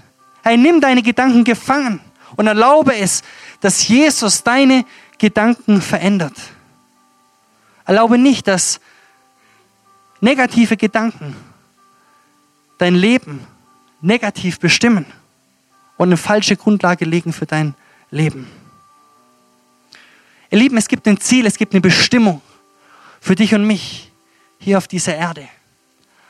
Hey, 0.43 0.57
nimm 0.57 0.81
deine 0.81 1.01
Gedanken 1.01 1.43
gefangen 1.43 2.01
und 2.35 2.47
erlaube 2.47 2.95
es, 2.95 3.23
dass 3.61 3.87
Jesus 3.87 4.43
deine 4.43 4.85
Gedanken 5.17 5.81
verändert. 5.81 6.33
Erlaube 7.85 8.17
nicht, 8.17 8.47
dass 8.47 8.79
negative 10.19 10.75
Gedanken 10.75 11.35
dein 12.77 12.95
Leben 12.95 13.45
negativ 14.01 14.59
bestimmen 14.59 15.05
und 15.97 16.09
eine 16.09 16.17
falsche 16.17 16.55
Grundlage 16.55 17.05
legen 17.05 17.33
für 17.33 17.45
dein 17.45 17.75
Leben. 18.11 18.47
Ihr 20.51 20.59
Lieben, 20.59 20.77
es 20.77 20.87
gibt 20.87 21.07
ein 21.07 21.19
Ziel, 21.19 21.45
es 21.45 21.57
gibt 21.57 21.73
eine 21.73 21.81
Bestimmung 21.81 22.41
für 23.19 23.35
dich 23.35 23.53
und 23.53 23.65
mich 23.65 24.11
hier 24.59 24.77
auf 24.77 24.87
dieser 24.87 25.15
Erde. 25.15 25.47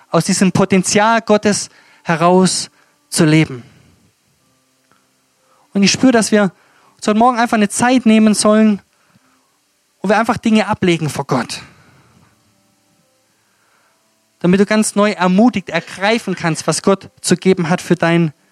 Aus 0.09 0.25
diesem 0.25 0.51
Potenzial 0.51 1.21
Gottes 1.21 1.69
heraus 2.03 2.69
zu 3.09 3.25
leben. 3.25 3.63
Und 5.73 5.83
ich 5.83 5.91
spüre, 5.91 6.13
dass 6.13 6.31
wir 6.31 6.43
uns 6.95 7.07
heute 7.07 7.19
Morgen 7.19 7.37
einfach 7.37 7.57
eine 7.57 7.69
Zeit 7.69 8.05
nehmen 8.05 8.33
sollen, 8.33 8.81
wo 10.01 10.09
wir 10.09 10.17
einfach 10.17 10.37
Dinge 10.37 10.67
ablegen 10.67 11.09
vor 11.09 11.25
Gott. 11.25 11.61
Damit 14.39 14.59
du 14.59 14.65
ganz 14.65 14.95
neu 14.95 15.11
ermutigt 15.11 15.69
ergreifen 15.69 16.35
kannst, 16.35 16.67
was 16.67 16.81
Gott 16.81 17.09
zu 17.19 17.35
geben 17.35 17.69
hat 17.69 17.81
für 17.81 17.95
dein 17.95 18.21
Leben. 18.21 18.44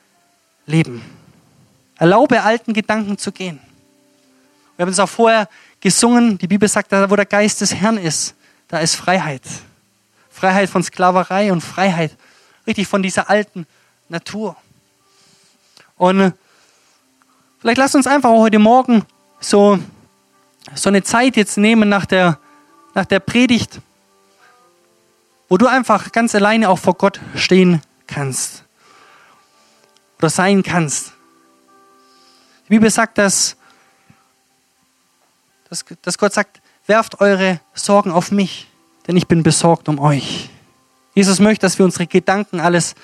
Erlaube 1.97 2.41
alten 2.41 2.74
Gedanken 2.74 3.18
zu 3.18 3.32
gehen. 3.32 3.59
Wir 4.76 4.86
haben 4.86 4.91
es 4.91 4.99
auch 4.99 5.09
vorher 5.09 5.47
gesungen, 5.80 6.38
die 6.38 6.47
Bibel 6.47 6.68
sagt, 6.68 6.91
da 6.91 7.09
wo 7.09 7.16
der 7.16 7.26
Geist 7.26 7.61
des 7.61 7.76
Herrn 7.76 7.97
ist, 7.97 8.36
da 8.68 8.80
ist 8.80 8.95
Freiheit. 8.95 9.43
Freiheit 10.30 10.70
von 10.70 10.84
Sklaverei 10.84 11.51
und 11.51 11.61
Freiheit 11.61 12.18
richtig 12.66 12.88
von 12.88 13.03
dieser 13.03 13.30
alten 13.30 13.68
Natur. 14.09 14.55
Und 15.97 16.20
äh, 16.20 16.32
vielleicht 17.59 17.78
lasst 17.78 17.95
uns 17.95 18.07
einfach 18.07 18.30
heute 18.32 18.59
Morgen 18.59 19.05
so, 19.39 19.80
so 20.74 20.89
eine 20.89 21.03
Zeit 21.03 21.36
jetzt 21.36 21.57
nehmen 21.57 21.89
nach 21.89 22.05
der, 22.05 22.39
nach 22.95 23.05
der 23.05 23.20
Predigt, 23.20 23.80
wo 25.49 25.57
du 25.57 25.68
einfach 25.68 26.11
ganz 26.11 26.34
alleine 26.34 26.70
auch 26.70 26.80
vor 26.80 26.95
Gott 26.95 27.20
stehen 27.36 27.82
kannst 28.07 28.62
oder 30.24 30.30
sein 30.30 30.63
kannst. 30.63 31.11
Die 32.65 32.69
Bibel 32.69 32.89
sagt, 32.89 33.17
dass, 33.17 33.57
dass, 35.69 35.84
dass 36.01 36.17
Gott 36.17 36.34
sagt, 36.34 36.61
werft 36.88 37.19
eure 37.19 37.59
Sorgen 37.74 38.09
auf 38.09 38.32
mich, 38.32 38.69
denn 39.05 39.17
ich 39.17 39.28
bin 39.28 39.43
besorgt 39.43 39.89
um 39.89 39.99
euch. 39.99 40.49
Jesus 41.13 41.39
möchte, 41.39 41.65
dass 41.65 41.78
wir 41.78 41.84
unsere 41.84 42.07
Gedanken 42.07 42.61
alles, 42.61 42.95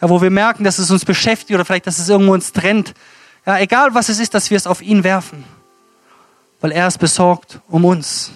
ja, 0.00 0.10
wo 0.10 0.20
wir 0.20 0.30
merken, 0.30 0.64
dass 0.64 0.78
es 0.78 0.90
uns 0.90 1.04
beschäftigt 1.04 1.54
oder 1.54 1.64
vielleicht, 1.64 1.86
dass 1.86 2.00
es 2.00 2.08
irgendwo 2.08 2.34
uns 2.34 2.52
trennt, 2.52 2.94
ja, 3.46 3.60
egal 3.60 3.94
was 3.94 4.08
es 4.08 4.18
ist, 4.18 4.34
dass 4.34 4.50
wir 4.50 4.56
es 4.56 4.66
auf 4.66 4.82
ihn 4.82 5.04
werfen, 5.04 5.44
weil 6.60 6.72
er 6.72 6.88
ist 6.88 6.98
besorgt 6.98 7.60
um 7.68 7.84
uns. 7.84 8.32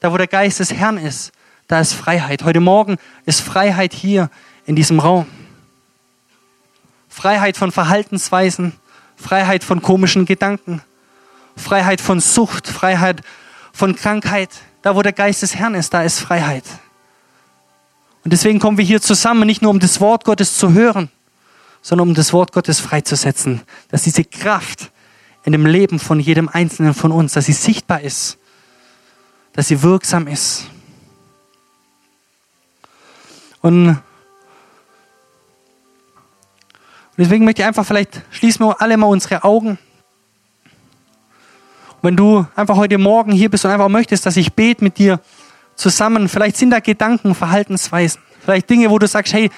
Da, 0.00 0.10
wo 0.10 0.16
der 0.16 0.26
Geist 0.26 0.58
des 0.60 0.72
Herrn 0.72 0.96
ist, 0.96 1.32
da 1.68 1.80
ist 1.80 1.92
Freiheit. 1.92 2.44
Heute 2.44 2.60
Morgen 2.60 2.96
ist 3.26 3.42
Freiheit 3.42 3.92
hier 3.92 4.30
in 4.64 4.74
diesem 4.74 5.00
Raum. 5.00 5.26
Freiheit 7.16 7.56
von 7.56 7.72
Verhaltensweisen, 7.72 8.74
Freiheit 9.16 9.64
von 9.64 9.80
komischen 9.80 10.26
Gedanken, 10.26 10.82
Freiheit 11.56 12.02
von 12.02 12.20
Sucht, 12.20 12.68
Freiheit 12.68 13.22
von 13.72 13.96
Krankheit. 13.96 14.50
Da, 14.82 14.94
wo 14.94 15.00
der 15.00 15.14
Geist 15.14 15.40
des 15.40 15.54
Herrn 15.54 15.74
ist, 15.74 15.94
da 15.94 16.02
ist 16.02 16.20
Freiheit. 16.20 16.64
Und 18.22 18.34
deswegen 18.34 18.58
kommen 18.58 18.76
wir 18.76 18.84
hier 18.84 19.00
zusammen, 19.00 19.46
nicht 19.46 19.62
nur 19.62 19.70
um 19.70 19.80
das 19.80 19.98
Wort 20.02 20.26
Gottes 20.26 20.58
zu 20.58 20.74
hören, 20.74 21.10
sondern 21.80 22.08
um 22.08 22.14
das 22.14 22.34
Wort 22.34 22.52
Gottes 22.52 22.80
freizusetzen, 22.80 23.62
dass 23.88 24.02
diese 24.02 24.22
Kraft 24.22 24.90
in 25.44 25.52
dem 25.52 25.64
Leben 25.64 25.98
von 25.98 26.20
jedem 26.20 26.50
Einzelnen 26.50 26.92
von 26.92 27.12
uns, 27.12 27.32
dass 27.32 27.46
sie 27.46 27.54
sichtbar 27.54 28.02
ist, 28.02 28.36
dass 29.54 29.68
sie 29.68 29.80
wirksam 29.82 30.26
ist. 30.26 30.66
Und 33.62 34.02
Und 37.16 37.24
deswegen 37.24 37.46
möchte 37.46 37.62
ich 37.62 37.66
einfach, 37.66 37.86
vielleicht 37.86 38.20
schließen 38.30 38.66
wir 38.66 38.82
alle 38.82 38.98
mal 38.98 39.06
unsere 39.06 39.42
Augen. 39.42 39.78
Und 42.02 42.02
wenn 42.02 42.16
du 42.16 42.46
einfach 42.54 42.76
heute 42.76 42.98
Morgen 42.98 43.32
hier 43.32 43.48
bist 43.48 43.64
und 43.64 43.70
einfach 43.70 43.88
möchtest, 43.88 44.26
dass 44.26 44.36
ich 44.36 44.52
bete 44.52 44.84
mit 44.84 44.98
dir 44.98 45.20
zusammen, 45.76 46.28
vielleicht 46.28 46.58
sind 46.58 46.70
da 46.70 46.80
Gedanken, 46.80 47.34
Verhaltensweisen, 47.34 48.20
vielleicht 48.44 48.68
Dinge, 48.68 48.90
wo 48.90 48.98
du 48.98 49.06
sagst, 49.06 49.32
hey, 49.32 49.50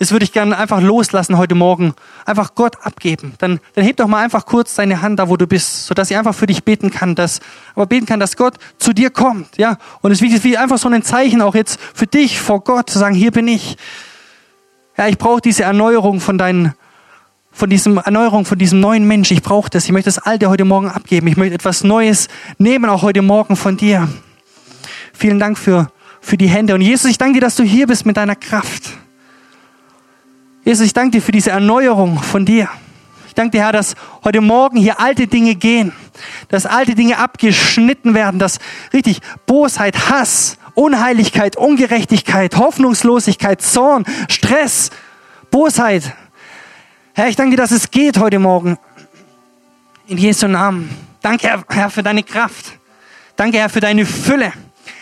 das 0.00 0.10
würde 0.10 0.24
ich 0.24 0.32
gerne 0.32 0.58
einfach 0.58 0.80
loslassen 0.80 1.38
heute 1.38 1.54
Morgen, 1.54 1.94
einfach 2.24 2.56
Gott 2.56 2.76
abgeben. 2.84 3.34
Dann, 3.38 3.60
dann 3.74 3.84
heb 3.84 3.98
doch 3.98 4.08
mal 4.08 4.24
einfach 4.24 4.44
kurz 4.44 4.74
deine 4.74 5.00
Hand 5.00 5.20
da, 5.20 5.28
wo 5.28 5.36
du 5.36 5.46
bist, 5.46 5.86
sodass 5.86 6.10
ich 6.10 6.16
einfach 6.16 6.34
für 6.34 6.46
dich 6.46 6.64
beten 6.64 6.90
kann, 6.90 7.14
dass, 7.14 7.38
aber 7.76 7.86
beten 7.86 8.06
kann, 8.06 8.18
dass 8.18 8.36
Gott 8.36 8.54
zu 8.78 8.92
dir 8.92 9.10
kommt, 9.10 9.56
ja. 9.58 9.78
Und 10.02 10.10
es 10.10 10.20
ist 10.20 10.44
wie 10.44 10.58
einfach 10.58 10.78
so 10.78 10.88
ein 10.88 11.02
Zeichen 11.04 11.40
auch 11.40 11.54
jetzt 11.54 11.80
für 11.94 12.08
dich 12.08 12.40
vor 12.40 12.64
Gott 12.64 12.90
zu 12.90 12.98
sagen, 12.98 13.14
hier 13.14 13.30
bin 13.30 13.46
ich. 13.46 13.76
Ja, 14.98 15.06
ich 15.06 15.18
brauche 15.18 15.40
diese 15.40 15.62
Erneuerung 15.62 16.20
von 16.20 16.36
deinen 16.36 16.74
von 17.56 17.70
diesem 17.70 17.96
Erneuerung, 17.96 18.44
von 18.44 18.58
diesem 18.58 18.80
neuen 18.80 19.08
Mensch. 19.08 19.30
Ich 19.30 19.42
brauche 19.42 19.70
das. 19.70 19.86
Ich 19.86 19.92
möchte 19.92 20.08
das 20.08 20.18
Alte 20.18 20.50
heute 20.50 20.66
Morgen 20.66 20.90
abgeben. 20.90 21.26
Ich 21.26 21.38
möchte 21.38 21.54
etwas 21.54 21.82
Neues 21.84 22.28
nehmen, 22.58 22.90
auch 22.90 23.00
heute 23.00 23.22
Morgen 23.22 23.56
von 23.56 23.78
dir. 23.78 24.08
Vielen 25.14 25.38
Dank 25.38 25.56
für, 25.56 25.90
für 26.20 26.36
die 26.36 26.48
Hände. 26.48 26.74
Und 26.74 26.82
Jesus, 26.82 27.10
ich 27.10 27.16
danke 27.16 27.34
dir, 27.34 27.40
dass 27.40 27.56
du 27.56 27.62
hier 27.62 27.86
bist 27.86 28.04
mit 28.04 28.18
deiner 28.18 28.36
Kraft. 28.36 28.90
Jesus, 30.66 30.84
ich 30.84 30.92
danke 30.92 31.12
dir 31.12 31.22
für 31.22 31.32
diese 31.32 31.50
Erneuerung 31.50 32.18
von 32.18 32.44
dir. 32.44 32.68
Ich 33.26 33.34
danke 33.34 33.52
dir, 33.52 33.64
Herr, 33.64 33.72
dass 33.72 33.94
heute 34.22 34.42
Morgen 34.42 34.76
hier 34.76 35.00
alte 35.00 35.26
Dinge 35.26 35.54
gehen, 35.54 35.92
dass 36.48 36.66
alte 36.66 36.94
Dinge 36.94 37.18
abgeschnitten 37.18 38.12
werden, 38.12 38.38
dass 38.38 38.58
richtig 38.92 39.20
Bosheit, 39.46 40.10
Hass, 40.10 40.58
Unheiligkeit, 40.74 41.56
Ungerechtigkeit, 41.56 42.54
Hoffnungslosigkeit, 42.58 43.62
Zorn, 43.62 44.04
Stress, 44.28 44.90
Bosheit, 45.50 46.14
Herr, 47.16 47.28
ich 47.28 47.36
danke 47.36 47.56
dir, 47.56 47.62
dass 47.62 47.70
es 47.70 47.90
geht 47.90 48.18
heute 48.18 48.38
Morgen. 48.38 48.76
In 50.06 50.18
Jesu 50.18 50.46
Namen. 50.48 50.94
Danke, 51.22 51.48
Herr, 51.48 51.64
Herr, 51.70 51.88
für 51.88 52.02
deine 52.02 52.22
Kraft. 52.22 52.78
Danke, 53.36 53.56
Herr, 53.56 53.70
für 53.70 53.80
deine 53.80 54.04
Fülle. 54.04 54.52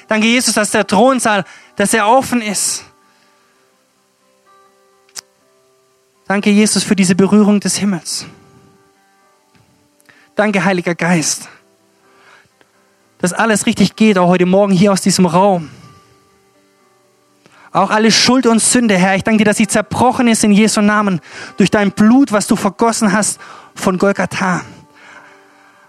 Danke, 0.07 0.29
Jesus, 0.29 0.55
dass 0.55 0.71
der 0.71 0.87
Thronsaal, 0.87 1.45
dass 1.75 1.93
er 1.93 2.07
offen 2.07 2.41
ist. 2.41 2.85
Danke, 6.29 6.51
Jesus, 6.51 6.85
für 6.85 6.95
diese 6.95 7.17
Berührung 7.17 7.59
des 7.59 7.79
Himmels. 7.79 8.27
Danke, 10.37 10.65
Heiliger 10.65 10.95
Geist, 10.95 11.49
dass 13.19 13.33
alles 13.33 13.67
richtig 13.67 13.97
geht, 13.97 14.19
auch 14.19 14.29
heute 14.29 14.47
Morgen 14.47 14.73
hier 14.73 14.93
aus 14.93 15.01
diesem 15.01 15.27
Raum. 15.27 15.69
Auch 17.75 17.91
alle 17.91 18.13
Schuld 18.13 18.47
und 18.47 18.61
Sünde, 18.61 18.97
Herr, 18.97 19.17
ich 19.17 19.25
danke 19.25 19.39
dir, 19.39 19.47
dass 19.47 19.57
sie 19.57 19.67
zerbrochen 19.67 20.29
ist 20.29 20.45
in 20.45 20.53
Jesu 20.53 20.81
Namen 20.81 21.21
durch 21.57 21.73
dein 21.73 21.91
Blut, 21.91 22.31
was 22.31 22.47
du 22.47 22.55
vergossen 22.55 23.13
hast 23.13 23.41
von 23.75 23.99
Golgatha. 23.99 24.61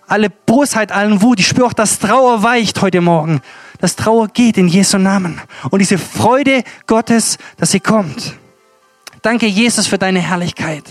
Alle 0.07 0.31
Bosheit, 0.31 0.91
allen 0.91 1.21
Wut, 1.21 1.39
ich 1.39 1.47
spüre 1.47 1.67
auch, 1.67 1.73
dass 1.73 1.99
Trauer 1.99 2.41
weicht 2.41 2.81
heute 2.81 3.01
Morgen. 3.01 3.39
Das 3.79 3.95
Trauer 3.95 4.29
geht 4.29 4.57
in 4.57 4.67
Jesu 4.67 4.97
Namen. 4.97 5.39
Und 5.69 5.77
diese 5.77 5.99
Freude 5.99 6.63
Gottes, 6.87 7.37
dass 7.57 7.69
sie 7.69 7.79
kommt. 7.79 8.35
Danke, 9.21 9.45
Jesus, 9.45 9.85
für 9.85 9.99
deine 9.99 10.21
Herrlichkeit. 10.21 10.85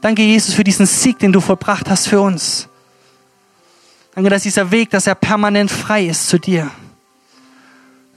Danke, 0.00 0.22
Jesus, 0.22 0.54
für 0.54 0.64
diesen 0.64 0.86
Sieg, 0.86 1.20
den 1.20 1.32
du 1.32 1.40
vollbracht 1.40 1.88
hast 1.88 2.08
für 2.08 2.20
uns. 2.20 2.68
Danke, 4.16 4.30
dass 4.30 4.42
dieser 4.42 4.72
Weg, 4.72 4.90
dass 4.90 5.06
er 5.06 5.14
permanent 5.14 5.70
frei 5.70 6.06
ist 6.06 6.28
zu 6.28 6.40
dir 6.40 6.72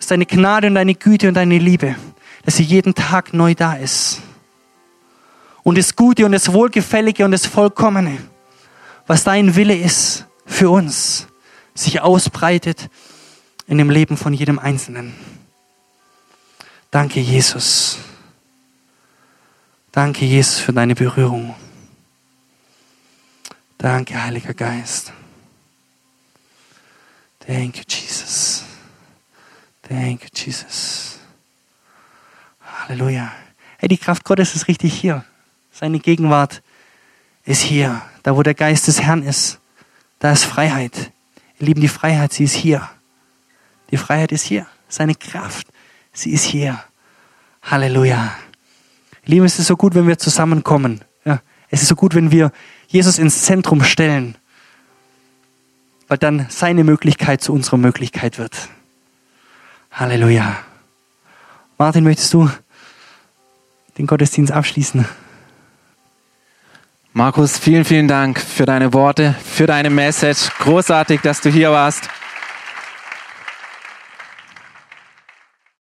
dass 0.05 0.09
deine 0.09 0.27
Gnade 0.27 0.67
und 0.67 0.75
deine 0.75 0.93
Güte 0.93 1.27
und 1.27 1.33
deine 1.33 1.57
Liebe, 1.57 1.95
dass 2.43 2.57
sie 2.57 2.63
jeden 2.63 2.93
Tag 2.93 3.33
neu 3.33 3.55
da 3.55 3.73
ist. 3.73 4.21
Und 5.63 5.79
das 5.79 5.95
Gute 5.95 6.27
und 6.27 6.31
das 6.31 6.53
Wohlgefällige 6.53 7.25
und 7.25 7.31
das 7.31 7.47
Vollkommene, 7.47 8.19
was 9.07 9.23
dein 9.23 9.55
Wille 9.55 9.75
ist 9.75 10.27
für 10.45 10.69
uns, 10.69 11.25
sich 11.73 12.01
ausbreitet 12.01 12.87
in 13.65 13.79
dem 13.79 13.89
Leben 13.89 14.15
von 14.15 14.31
jedem 14.31 14.59
Einzelnen. 14.59 15.15
Danke, 16.91 17.19
Jesus. 17.19 17.97
Danke, 19.91 20.25
Jesus, 20.25 20.59
für 20.59 20.71
deine 20.71 20.93
Berührung. 20.93 21.55
Danke, 23.79 24.23
Heiliger 24.23 24.53
Geist. 24.53 25.11
Thank 27.39 27.77
you, 27.77 27.83
Jesus. 27.87 28.54
Thank 29.87 30.23
you, 30.23 30.29
Jesus. 30.33 31.19
Halleluja. 32.59 33.31
Hey, 33.77 33.87
die 33.87 33.97
Kraft 33.97 34.23
Gottes 34.23 34.55
ist 34.55 34.67
richtig 34.67 34.93
hier. 34.93 35.23
Seine 35.71 35.99
Gegenwart 35.99 36.63
ist 37.43 37.61
hier. 37.61 38.01
Da, 38.23 38.35
wo 38.35 38.41
der 38.41 38.55
Geist 38.55 38.87
des 38.87 39.01
Herrn 39.01 39.21
ist, 39.21 39.59
da 40.17 40.31
ist 40.31 40.43
Freiheit. 40.45 41.11
Ihr 41.59 41.67
Lieben, 41.67 41.81
die 41.81 41.87
Freiheit, 41.87 42.33
sie 42.33 42.45
ist 42.45 42.55
hier. 42.55 42.89
Die 43.91 43.97
Freiheit 43.97 44.31
ist 44.31 44.43
hier. 44.43 44.65
Seine 44.89 45.13
Kraft, 45.13 45.67
sie 46.11 46.31
ist 46.31 46.45
hier. 46.45 46.83
Halleluja. 47.61 48.35
Lieben, 49.25 49.45
es 49.45 49.59
ist 49.59 49.67
so 49.67 49.75
gut, 49.75 49.93
wenn 49.93 50.07
wir 50.07 50.17
zusammenkommen. 50.17 51.01
Ja, 51.25 51.41
es 51.69 51.83
ist 51.83 51.89
so 51.89 51.95
gut, 51.95 52.15
wenn 52.15 52.31
wir 52.31 52.51
Jesus 52.87 53.19
ins 53.19 53.43
Zentrum 53.43 53.83
stellen, 53.83 54.35
weil 56.07 56.17
dann 56.17 56.47
seine 56.49 56.83
Möglichkeit 56.83 57.41
zu 57.41 57.53
unserer 57.53 57.77
Möglichkeit 57.77 58.39
wird. 58.39 58.69
Halleluja. 59.95 60.57
Martin, 61.77 62.03
möchtest 62.03 62.33
du 62.33 62.49
den 63.97 64.07
Gottesdienst 64.07 64.51
abschließen? 64.51 65.05
Markus, 67.13 67.57
vielen, 67.57 67.85
vielen 67.85 68.09
Dank 68.09 68.41
für 68.41 68.65
deine 68.65 68.91
Worte, 68.91 69.35
für 69.41 69.67
deine 69.67 69.89
Message. 69.89 70.49
Großartig, 70.59 71.21
dass 71.21 71.39
du 71.39 71.49
hier 71.49 71.71
warst. 71.71 72.09